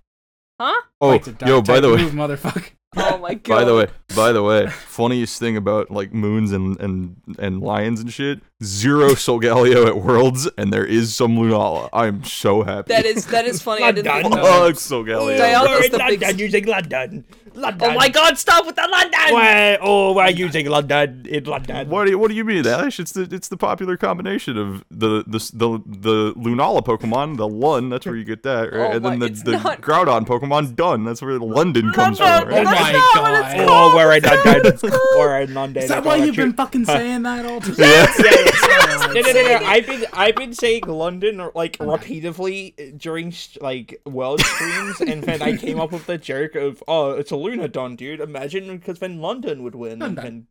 Huh? 0.59 0.81
Oh, 1.01 1.11
Bite's 1.13 1.29
a 1.29 1.33
dark 1.33 1.49
yo, 1.49 1.61
by 1.61 1.81
the 1.81 1.91
way, 1.91 2.03
move, 2.03 2.13
motherfucker. 2.13 2.71
Oh 2.97 3.16
my 3.27 3.35
god. 3.35 3.55
by 3.55 3.65
the 3.65 3.75
way, 3.75 3.87
by 4.15 4.33
the 4.33 4.43
way, 4.43 4.69
funniest 4.69 5.39
thing 5.39 5.57
about 5.57 5.91
like 5.91 6.13
moons 6.13 6.53
and 6.53 6.79
and 6.81 7.17
and 7.39 7.61
lions 7.61 8.01
and 8.01 8.13
shit, 8.13 8.41
zero 8.63 9.11
Solgaleo 9.11 9.87
at 9.87 9.99
Worlds, 9.99 10.49
and 10.57 10.73
there 10.73 10.87
is 10.87 11.15
some 11.15 11.37
Lunala. 11.37 11.89
I'm 11.93 12.25
so 12.25 12.63
happy. 12.63 12.93
That 12.93 13.05
is 13.05 13.27
that 13.27 13.45
is 13.47 13.63
funny. 13.63 13.83
I 13.83 13.93
didn't 13.93 14.13
think 14.13 14.27
oh, 14.27 14.29
London. 14.29 14.75
Fuck. 14.75 14.83
Solgaleo. 14.83 15.39
Dial- 15.39 15.65
we're 15.65 15.79
is 15.81 15.87
in 15.87 15.93
the 15.93 15.99
London 15.99 16.39
using 16.39 16.67
London. 16.67 17.25
London. 17.57 17.91
Oh 17.91 17.95
my 17.95 18.09
god, 18.09 18.39
stop 18.39 18.67
with 18.67 18.77
the 18.77 18.87
London! 18.87 19.33
why 19.33 19.77
oh, 19.77 20.11
are 20.11 20.11
oh, 20.11 20.13
we're 20.15 20.29
using 20.29 20.67
London 20.67 21.25
in 21.29 21.45
London. 21.45 21.89
What 21.89 22.05
do 22.05 22.11
you, 22.11 22.19
what 22.19 22.29
do 22.29 22.35
you 22.37 22.45
mean, 22.45 22.67
Ash? 22.67 23.01
It's 23.01 23.13
the 23.13 23.23
it's 23.31 23.49
the 23.49 23.57
popular 23.57 23.97
combination 23.97 24.57
of 24.59 24.85
the 24.91 25.25
the 25.27 25.39
the, 25.55 25.83
the 25.87 26.35
Lunala 26.35 26.85
Pokemon, 26.85 27.37
the 27.39 27.49
Lun. 27.49 27.89
That's 27.89 28.07
where 28.07 28.15
you 28.15 28.25
get 28.25 28.43
that, 28.43 28.73
right? 28.73 28.93
Oh 28.93 28.97
and 28.97 29.05
then 29.05 29.19
the, 29.21 29.27
it's 29.27 29.43
the 29.43 29.53
not- 29.53 29.81
Groudon 29.81 30.27
Pokemon, 30.27 30.77
Dun. 30.77 31.05
That's 31.05 31.23
where 31.23 31.39
the 31.39 31.45
London 31.45 31.93
comes 31.93 32.19
from, 32.19 32.27
Oh 32.27 32.47
right? 32.47 32.65
that's 32.65 32.93
my 32.93 33.11
not 33.17 33.33
what 33.33 33.45
it's 33.45 33.55
called. 33.55 33.71
Oh, 33.71 33.97
we're 33.97 34.15
in 34.17 34.23
That's 34.23 34.35
not 34.37 34.45
what 34.45 34.55
London. 34.55 34.73
it's 34.73 34.83
called. 34.83 35.17
We're 35.17 35.41
in 35.41 35.55
London. 35.55 35.83
Is 35.83 35.89
that 35.89 36.05
why 36.05 36.19
all 36.19 36.25
you've 36.27 36.37
been 36.37 36.53
fucking 36.53 36.85
saying 36.85 37.23
that 37.23 37.45
all 37.47 37.61
the 37.61 37.67
time? 37.75 37.77
Yeah. 37.79 38.07
Yeah, 38.19 39.15
yeah. 39.15 39.23
no, 39.23 39.33
no, 39.33 39.33
no, 39.33 39.59
no. 39.61 39.67
I've 39.67 39.87
been 39.87 40.05
I've 40.13 40.37
been 40.37 40.53
saying 40.55 40.83
London 40.87 41.51
like 41.55 41.77
repeatedly 41.81 42.75
during 42.97 43.33
like 43.61 44.01
world 44.07 44.41
streams, 44.41 45.01
and 45.01 45.23
then 45.23 45.43
I 45.43 45.57
came 45.57 45.81
up 45.81 45.93
with 45.93 46.07
the 46.07 46.19
joke 46.19 46.55
of 46.55 46.83
oh, 46.89 47.13
it's 47.13 47.33
a 47.33 47.35
Lunadon, 47.37 47.97
dude. 47.97 48.21
Imagine 48.21 48.77
because 48.77 48.99
then 48.99 49.21
London 49.21 49.63
would 49.63 49.75
win, 49.75 50.03
and 50.03 50.17
then 50.19 50.47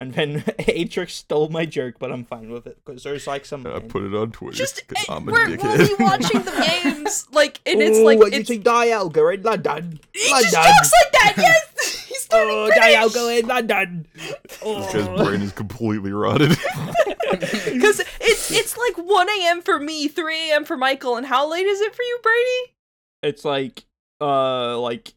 and 0.00 0.14
then 0.14 0.40
Atrix 0.60 1.10
stole 1.10 1.48
my 1.48 1.66
joke, 1.66 1.96
but 1.98 2.12
I'm 2.12 2.24
fine 2.24 2.50
with 2.50 2.66
it 2.68 2.78
because 2.84 3.02
there's 3.02 3.26
like 3.26 3.44
some. 3.44 3.66
I 3.66 3.80
put 3.80 4.04
it 4.04 4.14
on 4.14 4.30
Twitter. 4.30 4.56
Just 4.56 4.86
'cause 4.86 5.04
eh, 5.08 5.12
I'm 5.12 5.28
a 5.28 5.32
we're, 5.32 5.48
we'll 5.48 5.56
dickhead. 5.58 5.98
be 5.98 6.04
watching 6.04 6.42
the 6.42 6.52
games 6.84 7.26
like 7.32 7.60
and 7.66 7.82
it's 7.82 7.98
oh, 7.98 8.02
like 8.04 8.18
we're 8.18 8.28
it's, 8.28 8.48
using 8.48 8.62
Dialga 8.62 9.34
in 9.34 9.42
London. 9.42 9.98
he 10.14 10.30
London. 10.30 10.50
just 10.50 10.54
jokes 10.54 10.92
like 11.02 11.12
that. 11.12 11.34
Yes, 11.36 11.72
he's 11.80 11.82
turning 11.82 11.97
Oh, 12.32 12.66
British. 12.66 12.82
Dialga 12.94 13.38
in 13.40 13.46
London. 13.46 14.06
This 14.14 14.58
Oh. 14.62 14.92
guy's 14.92 15.06
brain 15.26 15.42
is 15.42 15.52
completely 15.52 16.12
rotted. 16.12 16.56
Because 17.30 18.00
it's 18.20 18.50
it's 18.50 18.76
like 18.76 18.96
1 18.96 19.28
a.m. 19.28 19.60
for 19.62 19.78
me, 19.78 20.08
3 20.08 20.50
a.m. 20.50 20.64
for 20.64 20.76
Michael, 20.78 21.16
and 21.16 21.26
how 21.26 21.48
late 21.50 21.66
is 21.66 21.80
it 21.80 21.94
for 21.94 22.02
you, 22.02 22.18
Brady? 22.22 22.74
It's 23.22 23.44
like 23.44 23.84
uh 24.20 24.78
like 24.80 25.12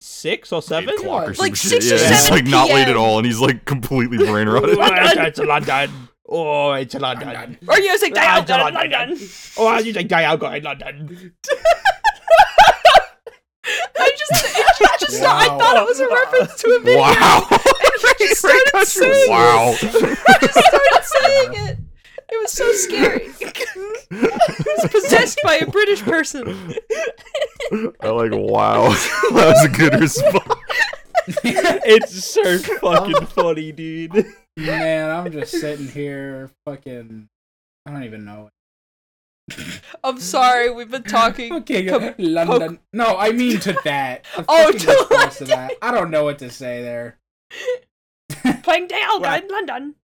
six 0.00 0.52
or 0.52 0.62
seven. 0.62 0.90
Eight 0.90 1.00
o'clock 1.00 1.28
or 1.28 1.34
some 1.34 1.42
Like 1.44 1.56
shit. 1.56 1.82
6 1.82 1.86
or 1.92 1.96
yeah, 1.96 2.10
It's 2.12 2.22
7 2.26 2.38
like 2.38 2.46
not 2.50 2.68
late 2.68 2.88
at 2.88 2.96
all, 2.96 3.18
and 3.18 3.26
he's 3.26 3.40
like 3.40 3.64
completely 3.64 4.18
brain 4.26 4.48
rotted. 4.48 4.78
Oh, 4.78 4.80
rotted. 4.80 5.18
it's 5.18 5.38
London. 5.40 6.08
Oh, 6.28 6.72
it's 6.72 6.94
London. 6.94 7.28
London. 7.32 7.58
Or 7.68 7.78
you 7.78 7.98
say 7.98 8.12
Ah, 8.16 8.40
Dial 8.46 8.64
London. 8.72 8.90
London. 8.92 9.28
Oh, 9.58 9.66
I'm 9.68 9.84
using 9.84 10.08
Dialga 10.08 10.56
in 10.58 10.62
London. 10.62 11.32
I 13.64 14.10
just, 14.18 14.44
it 14.44 14.66
just, 14.78 15.00
just 15.00 15.22
I 15.22 15.48
Wow. 15.48 15.58
thought 15.58 15.76
it 15.76 15.84
was 15.86 16.00
a 16.00 16.08
reference 16.08 16.60
to 16.62 16.70
a 16.70 16.80
video. 16.80 17.00
Wow. 17.00 17.48
And 18.04 18.14
he 18.18 18.26
started 18.34 18.86
saying 18.86 19.30
wow. 19.30 19.68
I 19.82 20.38
just 20.40 20.58
started 20.58 21.02
saying 21.04 21.54
it. 21.68 21.78
It 22.30 22.40
was 22.42 22.50
so 22.52 22.72
scary. 22.72 23.28
he 23.38 24.16
was 24.16 24.88
possessed 24.90 25.38
by 25.44 25.56
a 25.56 25.66
British 25.66 26.02
person. 26.02 26.74
I 28.00 28.08
like 28.08 28.32
wow. 28.32 28.88
that 28.88 29.30
was 29.32 29.64
a 29.64 29.68
good 29.68 30.00
response. 30.00 30.54
it's 31.44 32.24
so 32.24 32.58
fucking 32.58 33.26
funny, 33.26 33.70
dude. 33.70 34.26
Man, 34.56 35.10
I'm 35.10 35.30
just 35.30 35.52
sitting 35.52 35.88
here 35.88 36.50
fucking. 36.66 37.28
I 37.86 37.90
don't 37.92 38.04
even 38.04 38.24
know. 38.24 38.50
I'm 40.04 40.18
sorry, 40.20 40.70
we've 40.70 40.90
been 40.90 41.02
talking. 41.02 41.52
Okay, 41.52 41.86
Com- 41.86 42.14
London. 42.18 42.78
No, 42.92 43.16
I 43.16 43.32
mean 43.32 43.58
to 43.60 43.76
that. 43.84 44.24
Oh, 44.48 44.70
to 44.72 44.86
response 44.86 45.38
to 45.38 45.44
that. 45.46 45.72
I 45.82 45.90
don't 45.90 46.10
know 46.10 46.24
what 46.24 46.38
to 46.40 46.50
say 46.50 46.82
there. 46.82 47.18
Playing 48.62 48.88
Dialga 48.88 49.22
Right. 49.22 49.42
in 49.42 49.48
London. 49.50 49.94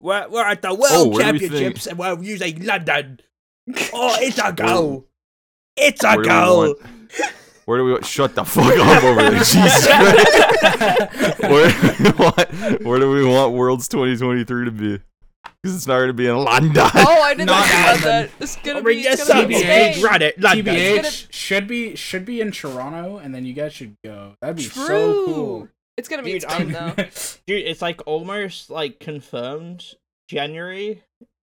We're, 0.00 0.28
we're 0.28 0.44
at 0.46 0.62
the 0.62 0.68
Oh, 0.70 0.74
World 0.74 1.14
where 1.14 1.24
do 1.26 1.32
we 1.32 1.38
Championships 1.40 1.86
and 1.86 1.98
we're 1.98 2.20
using 2.22 2.64
London. 2.64 3.20
Oh, 3.92 4.16
it's 4.20 4.38
a 4.38 4.52
goal. 4.52 5.06
It's 5.76 6.02
a 6.04 6.08
Where 6.08 6.16
do 6.16 6.20
we 6.22 6.26
goal. 6.28 6.58
want- 6.58 6.78
Where 7.66 7.78
do 7.78 7.84
we 7.84 8.02
shut 8.02 8.34
the 8.34 8.44
fuck 8.44 8.64
up 8.78 9.04
over 9.04 9.20
there? 9.30 9.38
Jesus 9.38 9.86
Christ. 9.86 11.40
Where, 11.42 11.70
do 11.70 12.04
we 12.04 12.10
want, 12.12 12.82
where 12.84 12.98
do 12.98 13.10
we 13.10 13.24
want 13.24 13.52
Worlds 13.54 13.88
2023 13.88 14.64
to 14.66 14.70
be? 14.70 15.00
Because 15.62 15.76
it's 15.76 15.86
not 15.86 15.96
going 15.96 16.08
to 16.08 16.12
be 16.14 16.26
in 16.26 16.36
London. 16.36 16.72
Oh, 16.94 17.22
I 17.22 17.34
didn't 17.34 17.46
Not 17.46 17.66
think 17.66 17.80
about 17.80 17.86
London. 17.94 18.02
that. 18.08 18.30
It's 18.42 18.56
gonna 18.56 18.82
be. 18.82 18.94
yes, 18.96 19.20
It's 19.20 19.28
gonna 19.28 19.48
be 19.48 19.54
TBH. 19.56 19.92
Spain. 19.94 20.04
Run 20.04 20.22
it, 20.22 20.40
London. 20.40 20.64
TBH 20.66 20.96
gonna- 20.96 21.10
should 21.30 21.66
be 21.66 21.96
should 21.96 22.24
be 22.24 22.40
in 22.40 22.52
Toronto, 22.52 23.16
and 23.18 23.34
then 23.34 23.44
you 23.44 23.52
guys 23.54 23.72
should 23.72 23.96
go. 24.04 24.34
That'd 24.40 24.56
be 24.56 24.62
so 24.62 24.86
True. 24.86 25.24
cool. 25.26 25.68
It's 25.96 26.08
gonna 26.08 26.22
be 26.22 26.32
in 26.34 26.38
Dude, 26.38 26.50
Spain 26.50 26.74
I'm- 26.76 26.94
though. 26.96 27.04
Dude, 27.46 27.66
it's 27.66 27.82
like 27.82 28.00
almost 28.06 28.70
like 28.70 29.00
confirmed 29.00 29.84
January. 30.28 31.02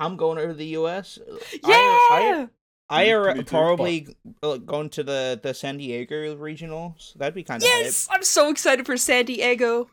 I'm 0.00 0.16
going 0.16 0.38
over 0.38 0.53
the 0.53 0.66
US. 0.78 1.18
Yeah. 1.53 1.61
I, 1.68 2.48
I, 2.90 3.00
I 3.03 3.05
Me 3.05 3.12
are 3.12 3.34
too. 3.34 3.44
probably 3.44 4.09
uh, 4.42 4.57
going 4.57 4.90
to 4.90 5.05
the, 5.05 5.38
the 5.40 5.55
San 5.55 5.76
Diego 5.78 6.34
regionals. 6.36 7.14
That'd 7.14 7.34
be 7.34 7.44
kind 7.44 7.62
of 7.62 7.68
yes, 7.68 8.09
I'm 8.11 8.24
so 8.24 8.50
excited 8.50 8.84
for 8.84 8.96
San 8.96 9.26
Diego. 9.26 9.88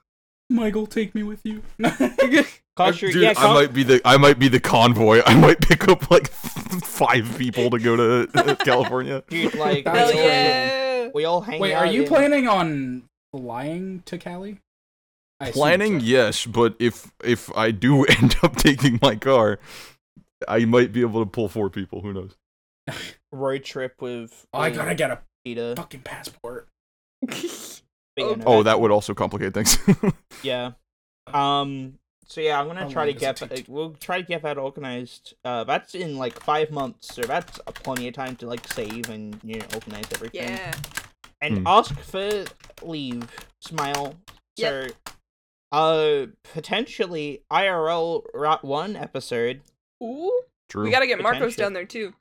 Michael, 0.49 0.87
take 0.87 1.13
me 1.13 1.21
with 1.21 1.41
you. 1.45 1.61
Cost 2.79 3.01
your, 3.01 3.11
Dude, 3.11 3.23
yeah, 3.23 3.33
I 3.37 3.53
might 3.53 3.73
be 3.73 3.83
the 3.83 4.01
I 4.05 4.17
might 4.17 4.39
be 4.39 4.47
the 4.47 4.59
convoy. 4.59 5.21
I 5.25 5.35
might 5.35 5.59
pick 5.61 5.87
up 5.89 6.09
like 6.09 6.27
five 6.31 7.35
people 7.37 7.69
to 7.69 7.77
go 7.79 7.95
to 8.25 8.55
California. 8.65 9.21
Dude, 9.29 9.53
like, 9.55 9.85
we 9.85 9.91
Hell 9.91 9.97
all- 9.97 10.03
awesome. 10.05 10.17
yeah! 10.17 11.07
We 11.13 11.25
all 11.25 11.41
hang 11.41 11.59
Wait, 11.59 11.73
out 11.73 11.87
are 11.87 11.91
you 11.91 12.03
in- 12.03 12.07
planning 12.07 12.47
on 12.47 13.03
flying 13.35 14.01
to 14.05 14.17
Cali? 14.17 14.59
I 15.41 15.51
Planning, 15.51 15.99
so. 16.01 16.05
yes, 16.05 16.45
but 16.45 16.75
if 16.79 17.11
if 17.23 17.55
I 17.55 17.71
do 17.71 18.03
end 18.21 18.35
up 18.43 18.55
taking 18.55 18.99
my 19.01 19.15
car, 19.15 19.59
I 20.47 20.65
might 20.65 20.91
be 20.91 21.01
able 21.01 21.23
to 21.23 21.29
pull 21.29 21.47
four 21.49 21.69
people. 21.69 22.01
Who 22.01 22.13
knows? 22.13 22.35
road 23.31 23.63
trip 23.63 23.93
with. 24.01 24.45
Oh, 24.53 24.59
I 24.59 24.69
gotta 24.69 24.95
get 24.95 25.11
a 25.11 25.19
Peter. 25.45 25.75
fucking 25.75 26.01
passport. 26.01 26.67
Oh, 27.31 28.35
no, 28.35 28.35
that- 28.57 28.63
that 28.63 28.81
would 28.81 28.91
also 28.91 29.13
complicate 29.13 29.53
things. 29.53 29.77
Yeah. 30.43 30.71
Um. 31.33 31.98
So 32.29 32.41
yeah, 32.41 32.59
I'm 32.59 32.67
gonna 32.67 32.81
How 32.81 32.89
try 32.89 33.05
to 33.07 33.13
get. 33.13 33.37
that- 33.37 33.67
We'll 33.67 33.93
try 33.95 34.21
to 34.21 34.27
get 34.27 34.43
that 34.43 34.57
organized. 34.59 35.33
Uh, 35.43 35.63
that's 35.63 35.95
in 35.95 36.17
like 36.17 36.39
five 36.39 36.69
months, 36.71 37.13
so 37.15 37.23
that's 37.23 37.59
a 37.65 37.71
plenty 37.71 38.07
of 38.07 38.13
time 38.13 38.35
to 38.37 38.45
like 38.47 38.71
save 38.71 39.09
and 39.09 39.39
you 39.43 39.57
know 39.59 39.65
organize 39.73 40.05
everything. 40.13 40.43
yeah. 40.43 40.75
And 41.41 41.59
Hmm. 41.59 41.67
ask 41.67 41.97
for 41.99 42.45
leave. 42.83 43.27
Smile. 43.61 44.15
So, 44.59 44.87
uh, 45.71 46.25
potentially 46.53 47.43
IRL 47.51 48.25
Route 48.33 48.63
One 48.63 48.95
episode. 48.95 49.61
Ooh. 50.03 50.43
True. 50.69 50.83
We 50.83 50.91
gotta 50.91 51.07
get 51.07 51.21
Marcus 51.21 51.55
down 51.55 51.73
there 51.73 51.85
too. 51.85 52.13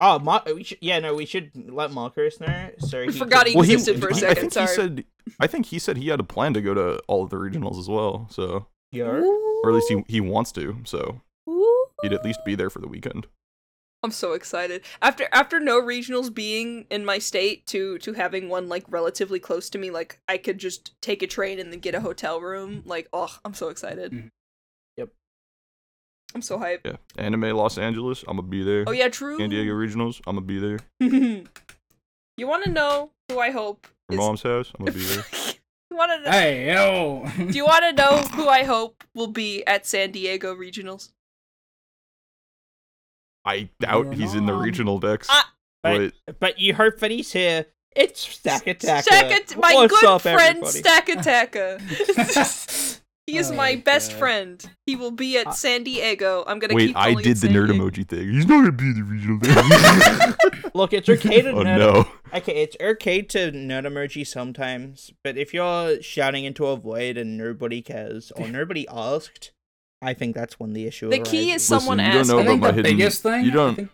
Oh, 0.00 0.18
Mar- 0.18 0.42
we 0.46 0.64
should, 0.64 0.78
yeah, 0.82 0.98
no, 0.98 1.14
we 1.14 1.24
should 1.24 1.50
let 1.72 1.92
Marcus 1.92 2.40
know. 2.40 2.70
So 2.78 3.02
I 3.02 3.06
he 3.06 3.12
forgot 3.12 3.44
can- 3.46 3.52
he 3.52 3.56
well, 3.56 3.64
he, 3.64 3.76
for 3.78 4.08
a 4.08 4.14
he- 4.16 4.26
I 4.26 4.34
think 4.34 4.52
sorry. 4.52 4.66
he 4.68 4.74
said. 4.74 5.04
I 5.40 5.46
think 5.46 5.66
he 5.66 5.78
said 5.78 5.96
he 5.96 6.08
had 6.08 6.20
a 6.20 6.24
plan 6.24 6.52
to 6.54 6.60
go 6.60 6.74
to 6.74 6.98
all 7.08 7.22
of 7.24 7.30
the 7.30 7.36
regionals 7.36 7.78
as 7.78 7.88
well. 7.88 8.28
So, 8.30 8.66
Yeah. 8.94 9.22
or 9.62 9.70
at 9.70 9.74
least 9.74 9.88
he 9.88 10.04
he 10.08 10.20
wants 10.20 10.52
to. 10.52 10.76
So 10.84 11.20
Ooh. 11.48 11.86
he'd 12.02 12.12
at 12.12 12.24
least 12.24 12.40
be 12.44 12.54
there 12.54 12.70
for 12.70 12.80
the 12.80 12.88
weekend. 12.88 13.26
I'm 14.02 14.10
so 14.10 14.34
excited. 14.34 14.82
After 15.00 15.26
after 15.32 15.58
no 15.58 15.80
regionals 15.80 16.32
being 16.32 16.84
in 16.90 17.04
my 17.06 17.18
state 17.18 17.66
to 17.68 17.96
to 17.98 18.12
having 18.12 18.50
one 18.50 18.68
like 18.68 18.84
relatively 18.88 19.40
close 19.40 19.70
to 19.70 19.78
me, 19.78 19.90
like 19.90 20.20
I 20.28 20.36
could 20.36 20.58
just 20.58 20.92
take 21.00 21.22
a 21.22 21.26
train 21.26 21.58
and 21.58 21.72
then 21.72 21.80
get 21.80 21.94
a 21.94 22.00
hotel 22.00 22.40
room. 22.40 22.82
Like, 22.84 23.08
oh, 23.14 23.34
I'm 23.46 23.54
so 23.54 23.68
excited. 23.70 24.12
Mhm. 24.12 24.28
Yep. 24.98 25.08
I'm 26.34 26.42
so 26.42 26.58
hyped. 26.58 26.80
Yeah, 26.84 26.96
Anime 27.16 27.56
Los 27.56 27.78
Angeles. 27.78 28.22
I'm 28.28 28.36
gonna 28.36 28.48
be 28.48 28.62
there. 28.62 28.84
Oh 28.86 28.92
yeah, 28.92 29.08
true. 29.08 29.38
San 29.38 29.48
Diego 29.48 29.72
regionals. 29.72 30.20
I'm 30.26 30.36
gonna 30.36 30.46
be 30.46 30.58
there. 30.58 30.78
you 32.36 32.46
want 32.46 32.64
to 32.64 32.70
know 32.70 33.10
who 33.30 33.38
I 33.38 33.52
hope 33.52 33.86
Your 34.10 34.20
is- 34.20 34.24
mom's 34.26 34.42
house. 34.42 34.70
I'm 34.78 34.84
gonna 34.84 34.98
be 34.98 35.04
there. 35.06 35.24
You 35.94 35.98
want 35.98 36.24
to? 36.24 36.30
Hey, 36.32 36.74
yo. 36.74 37.24
Do 37.36 37.56
you 37.56 37.64
want 37.64 37.84
to 37.84 37.92
know 37.92 38.16
who 38.34 38.48
I 38.48 38.64
hope 38.64 39.04
will 39.14 39.28
be 39.28 39.64
at 39.64 39.86
San 39.86 40.10
Diego 40.10 40.52
regionals? 40.52 41.12
I 43.44 43.68
doubt 43.78 44.06
Your 44.06 44.14
he's 44.14 44.34
in 44.34 44.46
the 44.46 44.54
regional 44.54 44.98
dex. 44.98 45.28
Ah. 45.30 45.52
but 45.84 46.12
But, 46.26 46.40
but 46.40 46.58
you 46.58 46.74
heard 46.74 46.98
that 46.98 47.12
he's 47.12 47.32
here. 47.32 47.66
It's 47.94 48.22
Stack 48.22 48.66
Attack. 48.66 49.04
Stack 49.04 49.30
At- 49.30 49.56
my 49.56 49.72
What's 49.72 49.92
good 50.00 50.04
up, 50.04 50.22
friend 50.22 50.40
everybody? 50.64 50.78
Stack 50.80 51.06
Attacka. 51.06 51.80
he 53.26 53.38
is 53.38 53.50
Oh 53.50 53.54
my 53.54 53.74
my 53.74 53.76
best 53.76 54.12
friend. 54.12 54.62
He 54.86 54.96
will 54.96 55.10
be 55.10 55.38
at 55.38 55.46
Uh, 55.48 55.52
San 55.52 55.82
Diego. 55.84 56.44
I'm 56.46 56.58
gonna 56.58 56.74
wait, 56.74 56.88
keep 56.88 56.96
I 56.96 57.10
calling 57.12 57.18
it 57.20 57.22
did 57.24 57.36
the 57.38 57.48
nerd 57.48 57.68
Diego. 57.68 57.88
emoji 57.90 58.08
thing. 58.08 58.30
He's 58.32 58.46
not 58.46 58.60
gonna 58.60 58.72
be 58.72 58.92
the 58.92 59.02
regional 59.02 59.38
deck. 59.38 60.74
Look, 60.74 60.92
it's 60.92 61.08
okay 61.08 61.40
to 61.42 61.50
oh 61.52 61.64
nerd. 61.64 61.78
no. 61.78 62.08
Okay, 62.34 62.62
it's 62.62 62.76
okay 62.80 63.22
to 63.22 63.52
nerd 63.52 63.86
emoji 63.86 64.26
sometimes, 64.26 65.10
but 65.22 65.36
if 65.38 65.54
you're 65.54 66.02
shouting 66.02 66.44
into 66.44 66.66
a 66.66 66.76
void 66.76 67.16
and 67.16 67.38
nobody 67.38 67.80
cares 67.80 68.30
or 68.36 68.48
nobody 68.60 68.86
asked, 68.88 69.52
I 70.02 70.12
think 70.14 70.34
that's 70.34 70.58
when 70.60 70.72
the 70.72 70.86
issue. 70.86 71.08
Is. 71.10 71.18
The 71.18 71.24
key 71.24 71.50
arises. 71.52 71.62
is 71.62 71.66
someone 71.68 71.98
Listen, 71.98 72.12
you 72.12 72.18
don't 72.24 72.28
know 72.28 72.38
I 72.38 72.40
about 72.42 72.46
think 72.50 72.60
my 72.60 72.70
the 72.70 72.74
hidden- 72.76 72.96
biggest 72.98 73.22
thing. 73.22 73.44
you 73.44 73.50
don't- 73.52 73.72
I 73.72 73.74
think, 73.74 73.90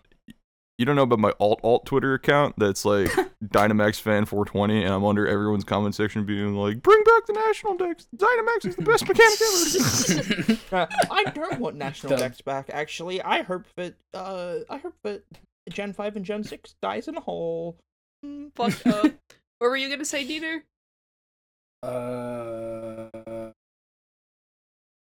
You 0.81 0.85
don't 0.85 0.95
know 0.95 1.03
about 1.03 1.19
my 1.19 1.31
alt 1.39 1.59
alt 1.63 1.85
Twitter 1.85 2.15
account 2.15 2.55
that's 2.57 2.85
like 2.85 3.07
Dynamax 3.45 4.01
fan 4.01 4.25
420, 4.25 4.83
and 4.83 4.91
I'm 4.91 5.05
under 5.05 5.27
everyone's 5.27 5.63
comment 5.63 5.93
section 5.93 6.25
being 6.25 6.55
like, 6.55 6.81
"Bring 6.81 7.03
back 7.03 7.27
the 7.27 7.33
national 7.33 7.77
dex. 7.77 8.07
Dynamax 8.17 8.65
is 8.65 8.75
the 8.77 8.81
best 8.81 9.07
mechanic 9.07 10.47
ever." 10.49 10.57
Uh, 10.71 10.87
I 11.11 11.25
don't 11.35 11.59
want 11.59 11.75
national 11.75 12.11
Dumb. 12.11 12.19
dex 12.21 12.41
back. 12.41 12.71
Actually, 12.73 13.21
I 13.21 13.43
hope 13.43 13.65
that 13.77 13.93
uh, 14.15 14.55
I 14.71 14.77
hope 14.77 14.95
that 15.03 15.21
Gen 15.69 15.93
Five 15.93 16.15
and 16.15 16.25
Gen 16.25 16.43
Six 16.43 16.73
dies 16.81 17.07
in 17.07 17.15
a 17.15 17.21
hole. 17.21 17.77
Mm. 18.25 18.51
Fuck 18.55 18.87
up. 18.87 19.11
What 19.59 19.69
were 19.69 19.77
you 19.77 19.87
gonna 19.87 20.03
say, 20.03 20.27
Dieter? 20.27 20.61
uh, 21.83 23.20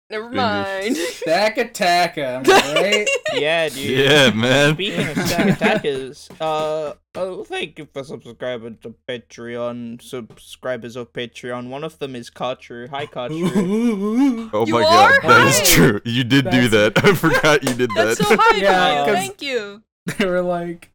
Never 0.08 0.30
mind. 0.30 0.96
Stack 0.96 1.58
Attack, 1.58 2.16
am 2.18 2.44
right? 2.44 3.08
Yeah, 3.34 3.68
dude. 3.70 3.98
yeah, 4.08 4.30
man. 4.30 4.74
Speaking 4.74 5.08
of 5.08 5.16
stack 5.26 5.48
attackers, 5.48 6.28
uh, 6.40 6.94
oh, 7.16 7.42
thank 7.44 7.78
you 7.78 7.88
for 7.92 8.04
subscribing 8.04 8.78
to 8.82 8.94
Patreon. 9.08 10.00
Subscribers 10.00 10.94
of 10.94 11.12
Patreon. 11.12 11.68
One 11.70 11.82
of 11.82 11.98
them 11.98 12.14
is 12.14 12.30
Khatru. 12.30 12.88
Hi, 12.90 13.06
Khatru. 13.06 14.50
Oh 14.52 14.64
You 14.64 14.74
my 14.74 14.84
are? 14.84 15.20
god, 15.20 15.22
that 15.22 15.46
is 15.48 15.68
true. 15.70 16.00
You 16.04 16.22
did 16.22 16.50
do 16.50 16.68
that. 16.68 17.04
I 17.04 17.12
forgot 17.14 17.64
you 17.64 17.74
did 17.74 17.90
That's 17.96 18.18
that. 18.18 18.26
so 18.28 18.36
high 18.38 18.56
Yeah, 18.58 19.02
of 19.06 19.08
Thank 19.08 19.42
you. 19.42 19.82
they 20.18 20.24
were 20.24 20.40
like, 20.40 20.92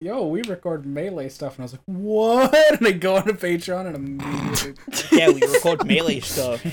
"Yo, 0.00 0.26
we 0.26 0.40
record 0.44 0.86
melee 0.86 1.28
stuff," 1.28 1.56
and 1.56 1.62
I 1.62 1.64
was 1.64 1.72
like, 1.74 1.82
"What?" 1.84 2.54
And 2.78 2.86
I 2.86 2.92
go 2.92 3.16
onto 3.16 3.34
Patreon 3.34 3.88
and 3.88 3.96
immediately 3.96 4.74
yeah, 5.12 5.28
we 5.30 5.42
record 5.42 5.86
melee 5.86 6.20
stuff. 6.20 6.64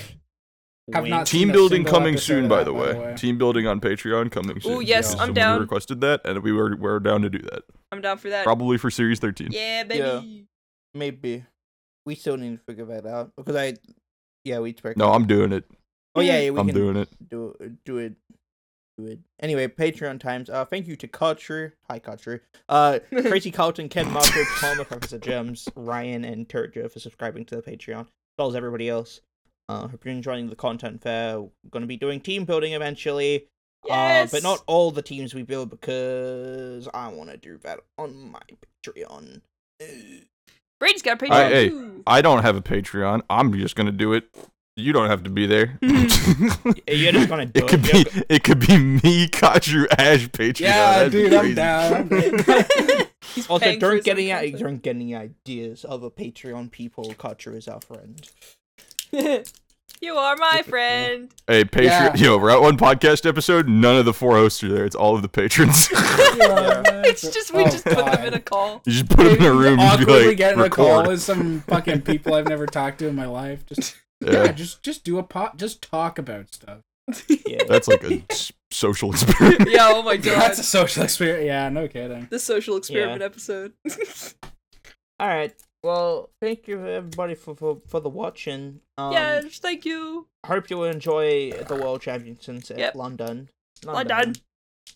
Have 0.93 1.07
not 1.07 1.25
Team 1.25 1.51
building 1.51 1.83
coming 1.83 2.15
soon, 2.15 2.43
of 2.43 2.49
by 2.49 2.57
that, 2.57 2.65
the, 2.65 2.73
way. 2.73 3.15
Team 3.17 3.39
building 3.39 3.65
on 3.65 3.79
Patreon 3.79 4.31
coming 4.31 4.61
soon. 4.61 4.73
Ooh, 4.73 4.81
yes, 4.81 5.13
I'm 5.13 5.17
Someone 5.19 5.33
down. 5.33 5.59
requested 5.59 5.99
that, 6.01 6.21
and 6.25 6.43
we 6.43 6.51
were 6.51 6.75
we're 6.75 6.99
down 6.99 7.23
to 7.23 7.29
do 7.29 7.39
that. 7.39 7.63
I'm 7.91 8.01
down 8.01 8.19
for 8.19 8.29
that. 8.29 8.43
Probably 8.43 8.77
for 8.77 8.91
Series 8.91 9.19
13. 9.19 9.49
Yeah, 9.51 9.83
baby. 9.83 10.45
Maybe. 10.93 11.43
We 12.05 12.13
still 12.13 12.37
need 12.37 12.57
to 12.57 12.63
figure 12.69 12.85
that 12.85 13.07
out 13.07 13.31
because 13.35 13.55
I, 13.55 13.73
yeah, 14.43 14.59
we. 14.59 14.69
expect- 14.69 14.97
No, 14.97 15.11
I'm 15.11 15.25
doing 15.25 15.51
it. 15.53 15.65
Oh 16.13 16.21
yeah, 16.21 16.39
yeah 16.39 16.51
we 16.51 16.59
I'm 16.59 16.67
can 16.67 16.75
doing 16.75 16.97
it. 16.97 17.09
do 17.29 17.55
do 17.83 17.97
it. 17.97 18.13
Do 18.97 19.07
it. 19.07 19.19
Anyway, 19.41 19.67
Patreon 19.67 20.19
times. 20.19 20.49
Uh, 20.51 20.63
thank 20.65 20.87
you 20.87 20.95
to 20.97 21.07
Culture. 21.07 21.73
Hi, 21.89 21.97
Culture. 21.99 22.43
Uh, 22.69 22.99
Tracy 23.09 23.51
Carlton, 23.51 23.89
Ken 23.89 24.09
Marco, 24.11 24.43
Palmer, 24.61 24.85
Professor 24.85 25.17
Gems, 25.17 25.67
Ryan, 25.75 26.23
and 26.23 26.47
Turja 26.47 26.89
for 26.89 26.99
subscribing 26.99 27.43
to 27.45 27.55
the 27.55 27.61
Patreon, 27.61 28.01
as 28.01 28.07
well 28.37 28.47
as 28.49 28.55
everybody 28.55 28.87
else. 28.87 29.19
Uh, 29.67 29.87
hope 29.87 30.05
you're 30.05 30.13
enjoying 30.13 30.49
the 30.49 30.55
content 30.55 31.01
fair. 31.01 31.39
We're 31.41 31.49
gonna 31.71 31.87
be 31.87 31.97
doing 31.97 32.19
team 32.19 32.45
building 32.45 32.73
eventually. 32.73 33.47
Yes. 33.85 34.33
Uh, 34.33 34.37
but 34.37 34.43
not 34.43 34.63
all 34.67 34.91
the 34.91 35.01
teams 35.01 35.33
we 35.35 35.43
build 35.43 35.69
because 35.69 36.87
I 36.93 37.07
want 37.09 37.29
to 37.31 37.37
do 37.37 37.57
that 37.59 37.79
on 37.97 38.31
my 38.31 38.39
Patreon. 38.85 39.41
Brady's 40.79 41.01
got 41.01 41.21
a 41.21 41.25
Patreon 41.25 41.31
I- 41.31 41.49
hey. 41.49 41.71
I 42.07 42.21
don't 42.21 42.41
have 42.43 42.55
a 42.55 42.61
Patreon. 42.61 43.21
I'm 43.29 43.53
just 43.53 43.75
gonna 43.75 43.91
do 43.91 44.13
it. 44.13 44.25
You 44.77 44.91
don't 44.91 45.07
have 45.09 45.23
to 45.23 45.29
be 45.29 45.47
there. 45.47 45.77
You're 45.81 46.05
just 47.13 47.29
gonna 47.29 47.45
do 47.45 47.63
it 47.65 47.67
could 47.69 47.85
it. 47.87 48.13
be 48.13 48.23
it 48.29 48.43
could 48.43 48.59
be 48.59 48.77
me, 48.77 49.27
Khatru, 49.29 49.85
Ash, 49.97 50.27
Patreon. 50.27 50.59
Yeah, 50.59 51.03
That'd 51.07 51.11
dude, 51.11 51.33
I'm 51.33 51.55
down. 51.55 52.09
He's 53.33 53.47
Also, 53.47 53.75
don't 53.77 54.03
get 54.03 54.17
any 54.17 54.33
i- 54.33 54.41
content. 54.51 54.59
don't 54.63 54.81
get 54.83 54.95
any 54.95 55.15
ideas. 55.15 55.85
Other 55.87 56.09
Patreon 56.09 56.71
people, 56.71 57.13
Culture 57.17 57.55
is 57.55 57.67
our 57.67 57.81
friend. 57.81 58.27
You 59.11 60.15
are 60.15 60.35
my 60.37 60.61
friend. 60.63 61.31
Hey, 61.47 61.63
Patreon. 61.63 61.85
Yeah. 61.85 62.15
Yo, 62.15 62.37
we're 62.37 62.49
at 62.49 62.61
one 62.61 62.77
podcast 62.77 63.25
episode. 63.27 63.67
None 63.67 63.95
of 63.97 64.05
the 64.05 64.13
four 64.13 64.33
hosts 64.35 64.63
are 64.63 64.69
there. 64.69 64.85
It's 64.85 64.95
all 64.95 65.15
of 65.15 65.21
the 65.21 65.29
patrons. 65.29 65.89
Yeah, 66.37 66.83
It's 67.05 67.21
just 67.21 67.53
we 67.53 67.61
oh, 67.63 67.69
just 67.69 67.85
put 67.85 67.95
them 67.95 68.25
in 68.25 68.33
a 68.33 68.41
call. 68.41 68.81
you 68.85 68.91
just 68.91 69.07
put 69.07 69.23
them 69.23 69.37
in 69.37 69.45
a 69.45 69.53
room 69.53 69.79
and 69.79 69.99
be 69.99 70.03
awkwardly 70.03 70.27
like, 70.27 70.37
getting 70.37 70.59
a 70.59 70.63
record. 70.63 70.75
call 70.75 71.07
with 71.07 71.21
some 71.21 71.61
fucking 71.61 72.01
people 72.01 72.33
I've 72.33 72.49
never 72.49 72.65
talked 72.65 72.99
to 72.99 73.07
in 73.07 73.15
my 73.15 73.25
life. 73.25 73.65
Just 73.65 73.95
yeah, 74.19 74.43
Yeah, 74.43 74.51
just 74.51 74.83
just 74.83 75.05
do 75.05 75.17
a 75.17 75.23
pot. 75.23 75.55
Just 75.55 75.81
talk 75.81 76.19
about 76.19 76.53
stuff. 76.53 76.79
Yeah. 77.47 77.63
that's 77.69 77.87
like 77.87 78.03
a 78.03 78.21
social 78.69 79.11
experiment. 79.11 79.69
yeah, 79.69 79.91
oh 79.93 80.03
my 80.03 80.17
god. 80.17 80.41
That's 80.41 80.59
a 80.59 80.63
social 80.63 81.03
experience. 81.03 81.45
Yeah, 81.45 81.69
no 81.69 81.87
kidding. 81.87 82.27
the 82.29 82.39
social 82.39 82.75
experiment 82.75 83.21
episode. 83.21 83.71
All 85.17 85.27
right. 85.29 85.53
Well, 85.85 86.31
thank 86.41 86.67
you 86.67 86.83
everybody 86.83 87.35
for 87.35 87.55
for, 87.55 87.79
for 87.87 87.99
the 87.99 88.09
watching. 88.09 88.81
Um, 88.97 89.11
yes, 89.11 89.59
thank 89.59 89.85
you. 89.85 90.27
I 90.43 90.47
hope 90.47 90.71
you 90.71 90.77
will 90.77 90.85
enjoy 90.85 91.51
the 91.51 91.75
World 91.75 92.01
Championships 92.01 92.71
at 92.71 92.79
Yep. 92.79 92.95
London. 92.95 93.49
London. 93.85 94.17
London. 94.17 94.35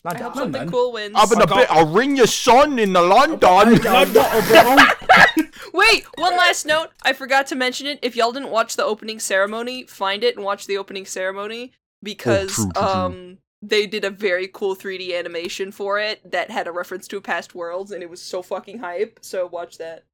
I 0.04 0.14
hope 0.14 0.20
London. 0.20 0.34
something 0.34 0.52
London. 0.52 0.70
cool 0.72 0.92
wins. 0.92 1.14
I'm 1.16 1.28
gonna 1.28 1.46
Fuck 1.46 1.58
bet 1.58 1.70
I'll 1.70 1.86
Rinya's 1.86 2.34
Sun 2.34 2.80
in 2.80 2.92
the 2.92 3.02
London. 3.02 3.38
Wait, 5.72 6.04
one 6.16 6.36
last 6.36 6.66
note. 6.66 6.88
I 7.02 7.12
forgot 7.12 7.46
to 7.48 7.54
mention 7.54 7.86
it. 7.86 8.00
If 8.02 8.16
y'all 8.16 8.32
didn't 8.32 8.50
watch 8.50 8.74
the 8.74 8.84
opening 8.84 9.20
ceremony, 9.20 9.84
find 9.84 10.24
it 10.24 10.34
and 10.34 10.44
watch 10.44 10.66
the 10.66 10.76
opening 10.76 11.06
ceremony 11.06 11.70
because 12.02 12.52
true, 12.54 12.64
true, 12.64 12.72
true. 12.74 12.82
um 12.82 13.38
they 13.62 13.86
did 13.86 14.04
a 14.04 14.10
very 14.10 14.48
cool 14.48 14.74
3D 14.74 15.16
animation 15.16 15.70
for 15.70 16.00
it 16.00 16.28
that 16.32 16.50
had 16.50 16.66
a 16.66 16.72
reference 16.72 17.06
to 17.06 17.20
past 17.20 17.54
worlds 17.54 17.92
and 17.92 18.02
it 18.02 18.10
was 18.10 18.20
so 18.20 18.42
fucking 18.42 18.78
hype. 18.78 19.20
So 19.22 19.46
watch 19.46 19.78
that 19.78 20.04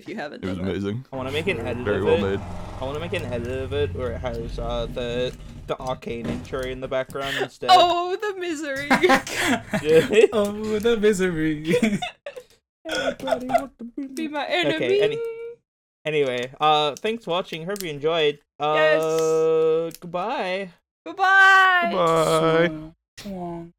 if 0.00 0.08
you 0.08 0.16
haven't 0.16 0.42
It 0.42 0.48
was 0.48 0.56
that. 0.58 0.62
amazing. 0.64 1.04
I 1.12 1.16
want 1.16 1.28
to 1.28 1.32
make 1.32 1.46
an 1.46 1.60
edit 1.60 1.84
Very 1.84 1.98
of 1.98 2.04
well 2.04 2.16
it. 2.24 2.30
made. 2.38 2.40
I 2.80 2.84
want 2.84 2.94
to 2.94 3.00
make 3.00 3.12
an 3.12 3.26
edit 3.32 3.62
of 3.62 3.72
it 3.72 3.94
where 3.94 4.12
it 4.12 4.18
has 4.20 4.58
uh, 4.58 4.86
the 4.86 5.32
the 5.66 5.78
arcane 5.78 6.26
intro 6.26 6.60
in 6.62 6.80
the 6.80 6.88
background 6.88 7.36
instead. 7.36 7.70
Oh, 7.72 8.16
the 8.16 8.40
misery. 8.40 8.88
oh, 10.32 10.78
the 10.80 10.96
misery. 11.00 11.76
Everybody 12.86 13.46
want 13.46 13.78
to 13.78 13.84
be 13.84 14.06
Be 14.14 14.28
my 14.28 14.44
Okay, 14.46 14.60
enemy. 14.66 15.00
any- 15.00 15.18
Anyway, 16.06 16.50
uh, 16.58 16.94
thanks 16.96 17.24
for 17.26 17.30
watching. 17.32 17.66
Hope 17.66 17.82
you 17.82 17.90
enjoyed. 17.90 18.38
Uh, 18.58 18.72
Yes. 18.74 19.96
goodbye. 20.00 20.70
Bye-bye. 21.04 21.90
Bye. 21.92 22.66
Swung, 22.68 22.94
swung. 23.18 23.72